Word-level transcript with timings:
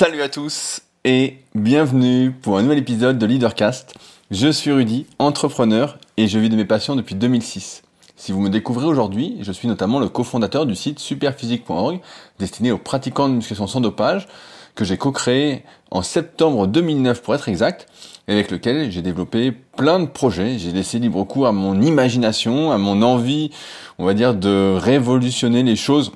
Salut 0.00 0.22
à 0.22 0.30
tous 0.30 0.80
et 1.04 1.36
bienvenue 1.54 2.30
pour 2.30 2.56
un 2.56 2.62
nouvel 2.62 2.78
épisode 2.78 3.18
de 3.18 3.26
Leadercast. 3.26 3.92
Je 4.30 4.48
suis 4.48 4.72
Rudy, 4.72 5.04
entrepreneur 5.18 5.98
et 6.16 6.26
je 6.26 6.38
vis 6.38 6.48
de 6.48 6.56
mes 6.56 6.64
passions 6.64 6.96
depuis 6.96 7.14
2006. 7.14 7.82
Si 8.16 8.32
vous 8.32 8.40
me 8.40 8.48
découvrez 8.48 8.86
aujourd'hui, 8.86 9.36
je 9.42 9.52
suis 9.52 9.68
notamment 9.68 10.00
le 10.00 10.08
cofondateur 10.08 10.64
du 10.64 10.74
site 10.74 11.00
superphysique.org 11.00 12.00
destiné 12.38 12.72
aux 12.72 12.78
pratiquants 12.78 13.28
de 13.28 13.34
musculation 13.34 13.66
sans 13.66 13.82
dopage 13.82 14.26
que 14.74 14.86
j'ai 14.86 14.96
co-créé 14.96 15.64
en 15.90 16.00
septembre 16.00 16.66
2009 16.66 17.20
pour 17.20 17.34
être 17.34 17.50
exact 17.50 17.86
et 18.26 18.32
avec 18.32 18.50
lequel 18.50 18.90
j'ai 18.90 19.02
développé 19.02 19.52
plein 19.52 20.00
de 20.00 20.06
projets. 20.06 20.58
J'ai 20.58 20.72
laissé 20.72 20.98
libre 20.98 21.22
cours 21.24 21.46
à 21.46 21.52
mon 21.52 21.78
imagination, 21.78 22.72
à 22.72 22.78
mon 22.78 23.02
envie, 23.02 23.50
on 23.98 24.06
va 24.06 24.14
dire, 24.14 24.32
de 24.34 24.78
révolutionner 24.78 25.62
les 25.62 25.76
choses 25.76 26.12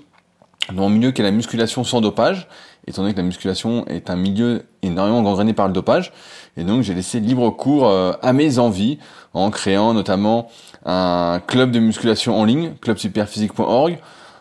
dans 0.72 0.86
un 0.86 0.90
milieu 0.90 1.12
qu'est 1.12 1.22
la 1.22 1.30
musculation 1.30 1.84
sans 1.84 2.00
dopage, 2.00 2.48
étant 2.86 3.02
donné 3.02 3.14
que 3.14 3.18
la 3.18 3.24
musculation 3.24 3.86
est 3.86 4.10
un 4.10 4.16
milieu 4.16 4.64
énormément 4.82 5.22
gangréné 5.22 5.52
par 5.52 5.66
le 5.66 5.72
dopage. 5.72 6.12
Et 6.56 6.64
donc 6.64 6.82
j'ai 6.82 6.94
laissé 6.94 7.20
libre 7.20 7.50
cours 7.50 7.88
euh, 7.88 8.12
à 8.22 8.32
mes 8.32 8.58
envies 8.58 8.98
en 9.32 9.50
créant 9.50 9.94
notamment 9.94 10.48
un 10.84 11.40
club 11.46 11.70
de 11.70 11.78
musculation 11.78 12.39
en 12.39 12.44
ligne, 12.44 12.75
clubsuperphysique.org, 12.80 13.98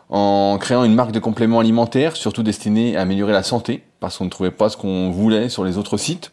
en 0.09 0.57
créant 0.59 0.83
une 0.83 0.93
marque 0.93 1.11
de 1.11 1.19
compléments 1.19 1.59
alimentaires, 1.59 2.15
surtout 2.15 2.43
destinée 2.43 2.97
à 2.97 3.01
améliorer 3.01 3.33
la 3.33 3.43
santé, 3.43 3.83
parce 3.99 4.17
qu'on 4.17 4.25
ne 4.25 4.29
trouvait 4.29 4.51
pas 4.51 4.69
ce 4.69 4.77
qu'on 4.77 5.09
voulait 5.09 5.49
sur 5.49 5.63
les 5.63 5.77
autres 5.77 5.97
sites. 5.97 6.31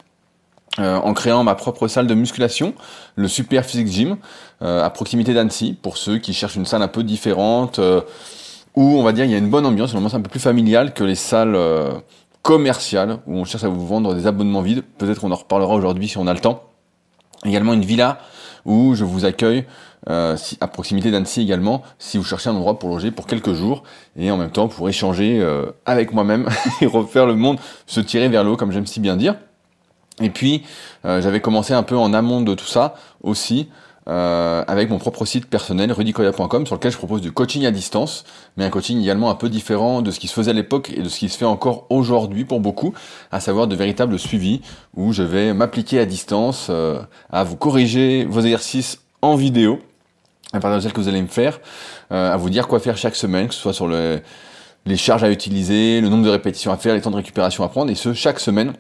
Euh, 0.79 0.96
en 0.98 1.15
créant 1.15 1.42
ma 1.42 1.56
propre 1.56 1.88
salle 1.88 2.06
de 2.06 2.15
musculation, 2.15 2.74
le 3.16 3.27
Super 3.27 3.65
Physique 3.65 3.88
Gym, 3.88 4.18
euh, 4.62 4.84
à 4.84 4.90
proximité 4.90 5.34
d'Annecy, 5.34 5.77
pour 5.80 5.96
ceux 5.96 6.18
qui 6.18 6.32
cherchent 6.32 6.54
une 6.54 6.66
salle 6.66 6.82
un 6.82 6.88
peu 6.88 7.02
différente, 7.02 7.80
où 8.77 8.83
on 8.83 9.02
va 9.02 9.12
dire 9.12 9.24
il 9.24 9.30
y 9.30 9.34
a 9.34 9.38
une 9.38 9.51
bonne 9.51 9.66
ambiance, 9.66 9.92
une 9.92 9.98
ambiance 9.98 10.15
un 10.15 10.20
peu 10.20 10.30
plus 10.30 10.41
familiale 10.41 10.95
que 10.95 11.05
les 11.05 11.15
salles 11.15 11.55
euh, 11.55 11.92
commerciales 12.42 13.19
où 13.27 13.37
on 13.37 13.45
cherche 13.45 13.65
à 13.65 13.69
vous 13.69 13.87
vendre 13.87 14.15
des 14.15 14.27
abonnements 14.27 14.62
vides. 14.62 14.83
Peut-être 14.98 15.20
qu'on 15.20 15.33
en 15.33 15.37
reparlera 15.37 15.74
aujourd'hui 15.74 16.09
si 16.09 16.18
on 16.18 16.26
a 16.26 16.35
le 16.35 16.40
temps. 16.40 16.65
Également 17.45 17.73
une 17.73 17.85
villa 17.85 18.18
où 18.66 18.95
je 18.95 19.04
vous 19.04 19.24
accueille 19.24 19.65
euh, 20.09 20.37
à 20.60 20.68
proximité 20.68 21.10
d'Annecy 21.10 21.43
également 21.43 21.82
si 21.98 22.18
vous 22.18 22.24
cherchez 22.24 22.48
un 22.48 22.54
endroit 22.54 22.79
pour 22.79 22.88
loger 22.88 23.10
pour 23.10 23.26
quelques 23.26 23.52
jours 23.52 23.82
et 24.16 24.30
en 24.30 24.37
même 24.37 24.51
temps 24.51 24.68
pour 24.68 24.88
échanger 24.88 25.41
euh, 25.41 25.71
avec 25.87 26.13
moi-même 26.13 26.48
et 26.80 26.87
refaire 26.87 27.26
le 27.26 27.35
monde 27.35 27.59
se 27.87 28.01
tirer 28.01 28.29
vers 28.29 28.45
le 28.45 28.51
haut 28.51 28.57
comme 28.57 28.73
j'aime 28.73 28.87
si 28.87 29.01
bien 29.01 29.16
dire. 29.16 29.37
Et 30.23 30.29
puis 30.29 30.65
j'avais 31.02 31.41
commencé 31.41 31.73
un 31.73 31.82
peu 31.82 31.96
en 31.96 32.13
amont 32.13 32.43
de 32.43 32.52
tout 32.54 32.66
ça 32.66 32.95
aussi 33.23 33.71
euh, 34.09 34.65
avec 34.66 34.88
mon 34.88 34.98
propre 34.98 35.24
site 35.24 35.46
personnel 35.46 35.93
rudicoya.com 35.93 36.66
sur 36.66 36.74
lequel 36.74 36.90
je 36.90 36.96
propose 36.96 37.20
du 37.20 37.32
coaching 37.32 37.66
à 37.66 37.70
distance, 37.70 38.24
mais 38.57 38.65
un 38.65 38.70
coaching 38.70 39.01
également 39.01 39.30
un 39.30 39.34
peu 39.34 39.48
différent 39.48 40.02
de 40.02 40.10
ce 40.10 40.18
qui 40.18 40.26
se 40.26 40.32
faisait 40.32 40.51
à 40.51 40.54
l'époque 40.54 40.90
et 40.96 41.02
de 41.02 41.09
ce 41.09 41.18
qui 41.18 41.29
se 41.29 41.37
fait 41.37 41.45
encore 41.45 41.87
aujourd'hui 41.90 42.45
pour 42.45 42.60
beaucoup, 42.60 42.95
à 43.30 43.40
savoir 43.40 43.66
de 43.66 43.76
véritables 43.76 44.18
suivis 44.18 44.62
où 44.96 45.12
je 45.12 45.23
vais 45.23 45.52
m'appliquer 45.52 45.98
à 45.98 46.07
distance 46.07 46.68
euh, 46.70 47.01
à 47.30 47.45
vous 47.45 47.57
corriger 47.57 48.24
vos 48.24 48.40
exercices 48.40 49.01
en 49.23 49.37
vidéo 49.37 49.79
à 50.52 50.60
partir 50.60 50.79
de 50.79 50.82
celles 50.82 50.92
que 50.92 51.01
vous 51.01 51.09
allez 51.09 51.23
me 51.23 51.29
faire, 51.29 51.60
euh, 52.10 52.32
à 52.32 52.37
vous 52.37 52.51
dire 52.51 52.66
quoi 52.66 52.80
faire 52.80 52.96
chaque 52.96 53.14
semaine, 53.14 53.48
que 53.48 53.54
ce 53.54 53.60
soit 53.60 53.73
sur 53.73 53.87
le, 53.87 54.20
les 54.87 54.96
charges 54.96 55.23
à 55.23 55.30
utiliser, 55.30 56.01
le 56.01 56.09
nombre 56.09 56.24
de 56.24 56.30
répétitions 56.30 56.73
à 56.73 56.76
faire, 56.76 56.95
les 56.95 57.01
temps 57.01 57.10
de 57.10 57.16
récupération 57.16 57.62
à 57.64 57.68
prendre, 57.68 57.90
et 57.90 57.95
ce 57.95 58.12
chaque 58.14 58.40
semaine 58.40 58.73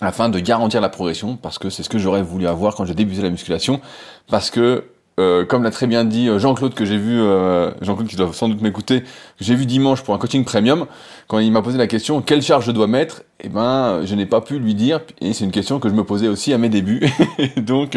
afin 0.00 0.28
de 0.28 0.38
garantir 0.38 0.80
la 0.80 0.88
progression, 0.88 1.36
parce 1.36 1.58
que 1.58 1.70
c'est 1.70 1.82
ce 1.82 1.88
que 1.88 1.98
j'aurais 1.98 2.22
voulu 2.22 2.46
avoir 2.46 2.74
quand 2.74 2.84
j'ai 2.84 2.94
débuté 2.94 3.22
la 3.22 3.30
musculation, 3.30 3.80
parce 4.28 4.50
que 4.50 4.84
euh, 5.18 5.46
comme 5.46 5.62
l'a 5.62 5.70
très 5.70 5.86
bien 5.86 6.04
dit 6.04 6.28
euh, 6.28 6.38
Jean-Claude 6.38 6.74
que 6.74 6.84
j'ai 6.84 6.98
vu, 6.98 7.18
euh, 7.18 7.70
Jean-Claude 7.80 8.06
qui 8.06 8.16
doit 8.16 8.30
sans 8.34 8.50
doute 8.50 8.60
m'écouter, 8.60 9.00
que 9.00 9.06
j'ai 9.40 9.54
vu 9.54 9.64
dimanche 9.64 10.02
pour 10.02 10.12
un 10.12 10.18
coaching 10.18 10.44
premium, 10.44 10.86
quand 11.26 11.38
il 11.38 11.50
m'a 11.50 11.62
posé 11.62 11.78
la 11.78 11.86
question 11.86 12.20
quelle 12.20 12.42
charge 12.42 12.66
je 12.66 12.70
dois 12.70 12.86
mettre, 12.86 13.22
eh 13.40 13.48
ben 13.48 14.02
je 14.04 14.14
n'ai 14.14 14.26
pas 14.26 14.42
pu 14.42 14.58
lui 14.58 14.74
dire, 14.74 15.00
et 15.22 15.32
c'est 15.32 15.46
une 15.46 15.52
question 15.52 15.80
que 15.80 15.88
je 15.88 15.94
me 15.94 16.04
posais 16.04 16.28
aussi 16.28 16.52
à 16.52 16.58
mes 16.58 16.68
débuts, 16.68 17.00
donc 17.56 17.96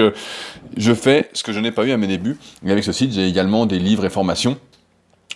je 0.78 0.94
fais 0.94 1.30
ce 1.34 1.44
que 1.44 1.52
je 1.52 1.60
n'ai 1.60 1.72
pas 1.72 1.84
eu 1.84 1.92
à 1.92 1.98
mes 1.98 2.08
débuts. 2.08 2.38
Et 2.66 2.72
avec 2.72 2.86
ce 2.86 2.94
site, 2.94 3.12
j'ai 3.12 3.28
également 3.28 3.66
des 3.66 3.80
livres 3.80 4.06
et 4.06 4.10
formations, 4.10 4.58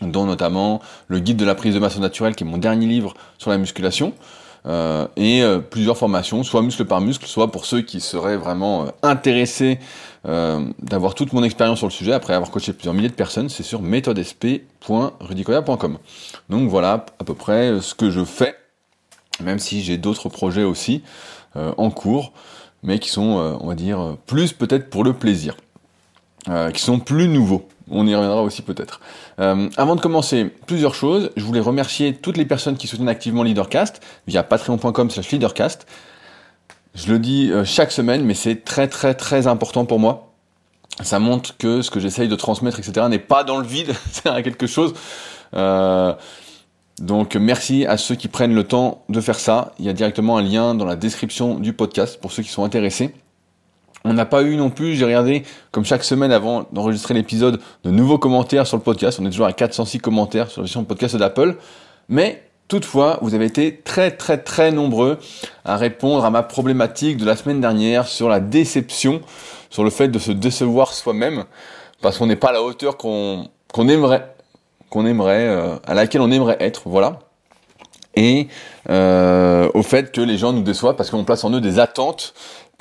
dont 0.02 0.26
notamment 0.26 0.80
le 1.10 1.20
guide 1.20 1.36
de 1.36 1.46
la 1.46 1.56
prise 1.56 1.74
de 1.74 1.80
masse 1.80 2.00
naturelle, 2.00 2.36
qui 2.36 2.46
est 2.46 2.48
mon 2.48 2.58
dernier 2.58 2.88
livre 2.88 3.14
sur 3.38 3.52
la 3.52 3.58
musculation. 3.58 4.14
Euh, 4.66 5.08
et 5.18 5.44
euh, 5.44 5.60
plusieurs 5.60 5.98
formations, 5.98 6.42
soit 6.44 6.62
muscle 6.62 6.86
par 6.86 7.02
muscle, 7.02 7.26
soit 7.26 7.52
pour 7.52 7.66
ceux 7.66 7.82
qui 7.82 8.00
seraient 8.00 8.38
vraiment 8.38 8.84
euh, 8.84 8.86
intéressés 9.02 9.80
d'avoir 10.26 11.16
toute 11.16 11.34
mon 11.34 11.44
expérience 11.44 11.80
sur 11.80 11.88
le 11.88 11.92
sujet, 11.92 12.14
après 12.14 12.34
avoir 12.34 12.50
coaché 12.50 12.72
plusieurs 12.72 12.94
milliers 12.94 13.10
de 13.10 13.14
personnes, 13.14 13.50
c'est 13.50 13.62
sur 13.62 13.82
méthodesp.rudicoya.com. 13.82 15.98
Donc 16.48 16.70
voilà 16.70 17.06
à 17.20 17.26
peu 17.26 17.34
près 17.34 17.82
ce 17.82 17.94
que 17.94 18.10
je 18.10 18.24
fais, 18.24 18.56
même 19.42 19.60
si 19.60 19.84
j'ai 19.84 19.98
d'autres 19.98 20.30
projets 20.30 20.64
aussi 20.64 21.04
en 21.56 21.92
cours, 21.92 22.32
mais 22.84 23.00
qui 23.00 23.10
sont, 23.10 23.58
on 23.60 23.68
va 23.68 23.76
dire, 23.76 24.16
plus 24.26 24.54
peut-être 24.54 24.90
pour 24.90 25.04
le 25.04 25.12
plaisir, 25.12 25.58
qui 26.74 26.82
sont 26.82 27.00
plus 27.00 27.28
nouveaux. 27.28 27.68
On 27.92 28.08
y 28.08 28.16
reviendra 28.16 28.42
aussi 28.42 28.62
peut-être. 28.62 29.02
Euh, 29.40 29.70
avant 29.78 29.96
de 29.96 30.02
commencer, 30.02 30.46
plusieurs 30.66 30.96
choses. 30.96 31.32
Je 31.36 31.44
voulais 31.44 31.60
remercier 31.60 32.16
toutes 32.16 32.38
les 32.38 32.46
personnes 32.46 32.78
qui 32.78 32.88
soutiennent 32.88 33.10
activement 33.10 33.44
Leadercast 33.44 34.02
via 34.28 34.44
patreon.com 34.44 35.10
slash 35.10 35.32
leadercast. 35.32 35.86
Je 36.96 37.12
le 37.12 37.20
dis 37.20 37.52
euh, 37.52 37.66
chaque 37.66 37.92
semaine, 37.92 38.24
mais 38.24 38.36
c'est 38.36 38.64
très 38.64 38.88
très 38.88 39.16
très 39.16 39.48
important 39.48 39.86
pour 39.86 40.00
moi. 40.00 40.34
Ça 41.02 41.20
montre 41.20 41.58
que 41.58 41.82
ce 41.82 41.90
que 41.90 42.00
j'essaye 42.00 42.28
de 42.28 42.36
transmettre, 42.36 42.80
etc., 42.80 43.08
n'est 43.10 43.18
pas 43.20 43.44
dans 43.44 43.58
le 43.58 43.66
vide, 43.66 43.94
c'est 44.12 44.30
à 44.30 44.42
quelque 44.44 44.68
chose. 44.68 44.94
Euh, 45.56 46.14
donc 47.00 47.36
merci 47.36 47.86
à 47.86 47.98
ceux 47.98 48.16
qui 48.16 48.28
prennent 48.28 48.54
le 48.54 48.64
temps 48.64 49.04
de 49.10 49.20
faire 49.20 49.40
ça. 49.40 49.74
Il 49.80 49.86
y 49.86 49.90
a 49.90 49.94
directement 49.94 50.38
un 50.38 50.44
lien 50.44 50.76
dans 50.76 50.86
la 50.86 50.96
description 50.96 51.56
du 51.56 51.74
podcast 51.74 52.20
pour 52.22 52.32
ceux 52.32 52.44
qui 52.44 52.50
sont 52.50 52.64
intéressés. 52.64 53.14
On 54.06 54.14
n'a 54.14 54.26
pas 54.26 54.44
eu 54.44 54.58
non 54.58 54.70
plus, 54.70 54.96
j'ai 54.96 55.06
regardé, 55.06 55.44
comme 55.72 55.86
chaque 55.86 56.04
semaine 56.04 56.32
avant 56.32 56.66
d'enregistrer 56.74 57.14
l'épisode, 57.14 57.62
de 57.86 57.90
nouveaux 57.90 58.18
commentaires 58.18 58.68
sur 58.68 58.76
le 58.76 58.84
podcast. 58.84 59.20
On 59.22 59.26
est 59.26 59.30
toujours 59.30 59.46
à 59.46 59.54
406 59.54 60.00
commentaires 60.00 60.50
sur 60.50 60.62
la 60.62 60.66
version 60.66 60.84
podcast 60.84 61.16
d'Apple. 61.16 61.56
Mais 62.10 62.44
toutefois, 62.68 63.20
vous 63.22 63.34
avez 63.34 63.46
été 63.46 63.78
très 63.78 64.12
très 64.12 64.38
très 64.38 64.74
nombreux 64.74 65.20
à 65.64 65.78
répondre 65.78 66.26
à 66.26 66.30
ma 66.30 66.44
problématique 66.44 67.16
de 67.16 67.26
la 67.26 67.38
semaine 67.38 67.62
dernière 67.62 68.08
sur 68.08 68.28
la 68.28 68.42
déception, 68.42 69.22
sur 69.70 69.86
le 69.86 69.90
fait 69.90 70.10
de 70.10 70.20
se 70.20 70.34
décevoir 70.34 70.94
soi-même, 70.94 71.46
parce 72.02 72.18
qu'on 72.18 72.28
n'est 72.28 72.36
pas 72.36 72.50
à 72.50 72.54
la 72.54 72.62
hauteur 72.62 72.98
qu'on 72.98 73.48
aimerait, 73.88 74.36
qu'on 74.90 75.06
aimerait, 75.06 75.48
euh, 75.48 75.76
à 75.88 75.94
laquelle 75.94 76.22
on 76.22 76.32
aimerait 76.32 76.58
être. 76.60 76.82
Voilà 76.86 77.20
et 78.16 78.48
euh, 78.90 79.70
au 79.74 79.84
fait 79.84 80.12
que 80.12 80.22
les 80.22 80.38
gens 80.38 80.54
nous 80.54 80.62
déçoivent 80.62 80.96
parce 80.96 81.10
qu'on 81.10 81.24
place 81.24 81.44
en 81.44 81.52
eux 81.52 81.62
des 81.62 81.80
attentes 81.80 82.34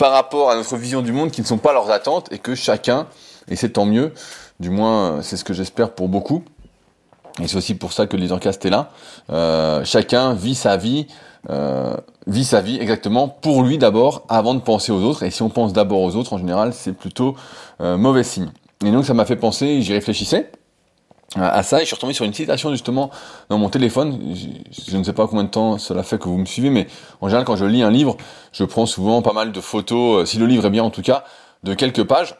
par 0.02 0.10
rapport 0.10 0.50
à 0.50 0.56
notre 0.56 0.76
vision 0.76 1.00
du 1.00 1.12
monde 1.12 1.30
qui 1.30 1.42
ne 1.42 1.46
sont 1.46 1.58
pas 1.58 1.72
leurs 1.72 1.92
attentes 1.92 2.26
et 2.32 2.38
que 2.38 2.56
chacun, 2.56 3.06
et 3.46 3.54
c'est 3.54 3.68
tant 3.68 3.84
mieux, 3.84 4.12
du 4.58 4.68
moins 4.68 5.22
c'est 5.22 5.36
ce 5.36 5.44
que 5.44 5.54
j'espère 5.54 5.92
pour 5.92 6.08
beaucoup, 6.08 6.42
et 7.40 7.46
c'est 7.46 7.56
aussi 7.56 7.76
pour 7.76 7.92
ça 7.92 8.08
que 8.08 8.16
Leadercast 8.16 8.66
est 8.66 8.70
là, 8.70 8.90
euh, 9.30 9.84
chacun 9.84 10.34
vit 10.34 10.56
sa 10.56 10.76
vie, 10.76 11.06
euh, 11.50 11.96
vit 12.26 12.44
sa 12.44 12.60
vie 12.60 12.80
exactement 12.80 13.28
pour 13.28 13.62
lui 13.62 13.78
d'abord 13.78 14.24
avant 14.28 14.54
de 14.54 14.60
penser 14.60 14.90
aux 14.90 15.02
autres, 15.02 15.22
et 15.22 15.30
si 15.30 15.40
on 15.42 15.50
pense 15.50 15.72
d'abord 15.72 16.00
aux 16.00 16.16
autres 16.16 16.32
en 16.32 16.38
général 16.38 16.72
c'est 16.72 16.94
plutôt 16.94 17.36
euh, 17.80 17.96
mauvais 17.96 18.24
signe. 18.24 18.50
Et 18.84 18.90
donc 18.90 19.06
ça 19.06 19.14
m'a 19.14 19.24
fait 19.24 19.36
penser, 19.36 19.82
j'y 19.82 19.92
réfléchissais, 19.92 20.50
à 21.36 21.62
ça 21.62 21.78
et 21.78 21.80
je 21.80 21.86
suis 21.86 21.94
retombé 21.94 22.12
sur 22.12 22.24
une 22.24 22.34
citation 22.34 22.70
justement 22.70 23.10
dans 23.48 23.58
mon 23.58 23.68
téléphone. 23.68 24.34
Je, 24.88 24.96
ne 24.96 25.02
sais 25.02 25.12
pas 25.12 25.26
combien 25.26 25.44
de 25.44 25.50
temps 25.50 25.78
cela 25.78 26.02
fait 26.02 26.18
que 26.18 26.28
vous 26.28 26.36
me 26.36 26.44
suivez, 26.44 26.70
mais 26.70 26.86
en 27.20 27.28
général 27.28 27.44
quand 27.44 27.56
je 27.56 27.64
lis 27.64 27.82
un 27.82 27.90
livre, 27.90 28.16
je 28.52 28.64
prends 28.64 28.86
souvent 28.86 29.22
pas 29.22 29.32
mal 29.32 29.52
de 29.52 29.60
photos, 29.60 30.22
euh, 30.22 30.26
si 30.26 30.38
le 30.38 30.46
livre 30.46 30.66
est 30.66 30.70
bien 30.70 30.84
en 30.84 30.90
tout 30.90 31.02
cas, 31.02 31.24
de 31.62 31.74
quelques 31.74 32.04
pages 32.04 32.36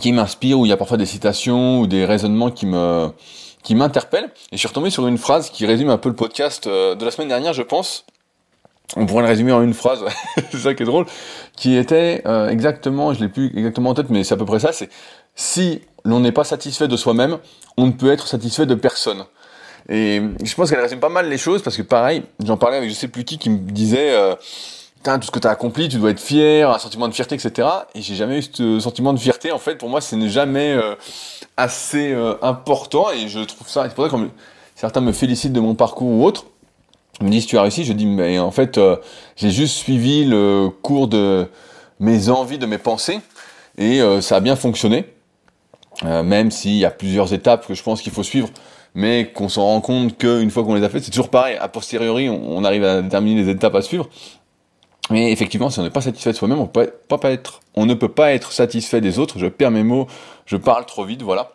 qui 0.00 0.12
m'inspirent, 0.12 0.58
où 0.58 0.66
il 0.66 0.68
y 0.68 0.72
a 0.72 0.76
parfois 0.76 0.96
des 0.96 1.06
citations 1.06 1.80
ou 1.80 1.86
des 1.86 2.04
raisonnements 2.04 2.50
qui 2.50 2.66
me 2.66 3.10
qui 3.62 3.74
m'interpellent. 3.74 4.30
Et 4.52 4.56
je 4.56 4.56
suis 4.56 4.68
retombé 4.68 4.90
sur 4.90 5.06
une 5.06 5.18
phrase 5.18 5.50
qui 5.50 5.66
résume 5.66 5.90
un 5.90 5.98
peu 5.98 6.08
le 6.08 6.14
podcast 6.14 6.66
euh, 6.66 6.94
de 6.94 7.04
la 7.04 7.10
semaine 7.10 7.28
dernière, 7.28 7.52
je 7.52 7.62
pense. 7.62 8.06
On 8.96 9.06
pourrait 9.06 9.22
le 9.22 9.28
résumer 9.28 9.52
en 9.52 9.62
une 9.62 9.74
phrase, 9.74 10.04
c'est 10.50 10.58
ça 10.58 10.74
qui 10.74 10.82
est 10.82 10.86
drôle, 10.86 11.06
qui 11.56 11.76
était 11.76 12.22
euh, 12.26 12.48
exactement, 12.48 13.14
je 13.14 13.20
l'ai 13.20 13.28
plus 13.28 13.56
exactement 13.56 13.90
en 13.90 13.94
tête, 13.94 14.10
mais 14.10 14.24
c'est 14.24 14.34
à 14.34 14.36
peu 14.36 14.44
près 14.44 14.58
ça, 14.58 14.72
c'est 14.72 14.88
si 15.36 15.80
l'on 16.04 16.20
n'est 16.20 16.32
pas 16.32 16.44
satisfait 16.44 16.88
de 16.88 16.96
soi-même, 16.96 17.38
on 17.76 17.86
ne 17.86 17.92
peut 17.92 18.10
être 18.10 18.26
satisfait 18.26 18.66
de 18.66 18.74
personne. 18.74 19.24
Et 19.88 20.22
je 20.44 20.54
pense 20.54 20.70
qu'elle 20.70 20.80
résume 20.80 21.00
pas 21.00 21.08
mal 21.08 21.28
les 21.28 21.38
choses 21.38 21.62
parce 21.62 21.76
que 21.76 21.82
pareil, 21.82 22.22
j'en 22.44 22.56
parlais 22.56 22.76
avec 22.76 22.90
je 22.90 22.94
sais 22.94 23.08
plus 23.08 23.24
qui 23.24 23.38
qui 23.38 23.50
me 23.50 23.58
disait 23.58 24.12
euh, 24.12 24.34
tout 25.02 25.22
ce 25.22 25.30
que 25.30 25.38
tu 25.38 25.46
as 25.46 25.50
accompli, 25.50 25.88
tu 25.88 25.96
dois 25.96 26.10
être 26.10 26.20
fier, 26.20 26.70
un 26.70 26.78
sentiment 26.78 27.08
de 27.08 27.14
fierté, 27.14 27.34
etc. 27.34 27.68
Et 27.94 28.02
j'ai 28.02 28.14
jamais 28.14 28.38
eu 28.38 28.42
ce 28.42 28.78
sentiment 28.78 29.12
de 29.12 29.18
fierté. 29.18 29.50
En 29.52 29.58
fait, 29.58 29.76
pour 29.76 29.88
moi, 29.88 30.00
ce 30.00 30.14
n'est 30.14 30.28
jamais 30.28 30.72
euh, 30.72 30.94
assez 31.56 32.12
euh, 32.12 32.34
important 32.42 33.10
et 33.10 33.28
je 33.28 33.40
trouve 33.40 33.68
ça. 33.68 33.84
C'est 33.88 33.94
pour 33.94 34.08
ça 34.08 34.16
que 34.16 34.28
certains 34.76 35.00
me 35.00 35.12
félicitent 35.12 35.52
de 35.52 35.60
mon 35.60 35.74
parcours 35.74 36.08
ou 36.08 36.24
autre, 36.24 36.44
me 37.20 37.30
disent 37.30 37.46
tu 37.46 37.58
as 37.58 37.62
réussi. 37.62 37.84
Je 37.84 37.92
dis 37.92 38.06
mais 38.06 38.38
en 38.38 38.50
fait, 38.50 38.78
j'ai 39.36 39.50
juste 39.50 39.76
suivi 39.76 40.24
le 40.24 40.68
cours 40.82 41.08
de 41.08 41.48
mes 41.98 42.28
envies, 42.28 42.58
de 42.58 42.66
mes 42.66 42.78
pensées 42.78 43.20
et 43.76 44.00
ça 44.20 44.36
a 44.36 44.40
bien 44.40 44.56
fonctionné. 44.56 45.06
Euh, 46.04 46.22
même 46.22 46.50
s'il 46.50 46.76
y 46.76 46.84
a 46.84 46.90
plusieurs 46.90 47.34
étapes 47.34 47.66
que 47.66 47.74
je 47.74 47.82
pense 47.82 48.00
qu'il 48.00 48.12
faut 48.12 48.22
suivre 48.22 48.48
mais 48.94 49.30
qu'on 49.32 49.48
s'en 49.48 49.62
rend 49.62 49.80
compte 49.80 50.18
qu'une 50.18 50.50
fois 50.50 50.64
qu'on 50.64 50.74
les 50.74 50.84
a 50.84 50.88
fait, 50.88 51.00
c'est 51.00 51.10
toujours 51.10 51.30
pareil. 51.30 51.56
A 51.60 51.68
posteriori, 51.68 52.28
on, 52.28 52.64
arrive 52.64 52.84
à 52.84 53.02
déterminer 53.02 53.42
les 53.42 53.50
étapes 53.50 53.74
à 53.74 53.82
suivre. 53.82 54.08
Mais 55.10 55.32
effectivement, 55.32 55.70
si 55.70 55.78
on 55.80 55.82
n'est 55.82 55.90
pas 55.90 56.00
satisfait 56.00 56.32
de 56.32 56.36
soi-même, 56.36 56.58
on, 56.58 56.66
pas 56.66 56.86
on 57.74 57.86
ne 57.86 57.94
peut 57.94 58.08
pas 58.08 58.32
être 58.32 58.52
satisfait 58.52 59.00
des 59.00 59.18
autres. 59.18 59.38
Je 59.38 59.46
perds 59.46 59.70
mes 59.70 59.82
mots, 59.82 60.06
je 60.46 60.56
parle 60.56 60.86
trop 60.86 61.04
vite, 61.04 61.22
voilà. 61.22 61.52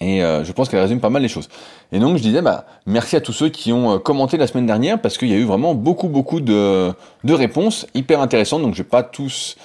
Et 0.00 0.22
euh, 0.22 0.42
je 0.42 0.50
pense 0.52 0.68
qu'elle 0.68 0.80
résume 0.80 1.00
pas 1.00 1.10
mal 1.10 1.22
les 1.22 1.28
choses. 1.28 1.48
Et 1.92 1.98
donc 1.98 2.16
je 2.16 2.22
disais, 2.22 2.42
bah, 2.42 2.66
merci 2.86 3.14
à 3.14 3.20
tous 3.20 3.32
ceux 3.32 3.48
qui 3.48 3.72
ont 3.72 3.94
euh, 3.94 3.98
commenté 3.98 4.36
la 4.36 4.46
semaine 4.46 4.66
dernière, 4.66 5.00
parce 5.00 5.16
qu'il 5.16 5.28
y 5.28 5.34
a 5.34 5.36
eu 5.36 5.44
vraiment 5.44 5.74
beaucoup, 5.74 6.08
beaucoup 6.08 6.40
de, 6.40 6.92
de 7.24 7.34
réponses 7.34 7.86
hyper 7.94 8.20
intéressantes. 8.20 8.62
Donc 8.62 8.74
je 8.74 8.82
vais 8.82 8.88
pas 8.88 9.02
tous, 9.02 9.56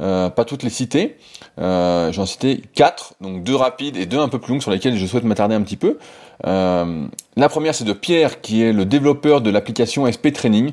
euh, 0.00 0.30
pas 0.30 0.44
toutes 0.44 0.62
les 0.62 0.70
citer. 0.70 1.16
Euh, 1.58 2.12
J'en 2.12 2.26
cité 2.26 2.62
quatre, 2.74 3.14
donc 3.20 3.42
deux 3.42 3.54
rapides 3.54 3.96
et 3.96 4.06
deux 4.06 4.18
un 4.18 4.28
peu 4.28 4.38
plus 4.38 4.52
longues 4.52 4.62
sur 4.62 4.70
lesquelles 4.70 4.96
je 4.96 5.06
souhaite 5.06 5.24
m'attarder 5.24 5.54
un 5.54 5.62
petit 5.62 5.76
peu. 5.76 5.98
Euh, 6.46 7.06
la 7.36 7.48
première, 7.48 7.74
c'est 7.74 7.84
de 7.84 7.92
Pierre, 7.92 8.40
qui 8.40 8.62
est 8.62 8.72
le 8.72 8.84
développeur 8.84 9.40
de 9.40 9.50
l'application 9.50 10.10
SP 10.10 10.32
Training, 10.32 10.72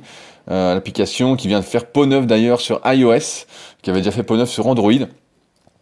euh, 0.52 0.74
l'application 0.74 1.36
qui 1.36 1.48
vient 1.48 1.60
de 1.60 1.66
faire 1.66 1.88
peau 1.88 2.06
neuf 2.06 2.28
d'ailleurs 2.28 2.62
sur 2.62 2.82
iOS, 2.86 3.46
qui 3.82 3.90
avait 3.90 4.00
déjà 4.00 4.12
fait 4.12 4.24
peau 4.24 4.38
neuf 4.38 4.50
sur 4.50 4.68
Android. 4.68 4.94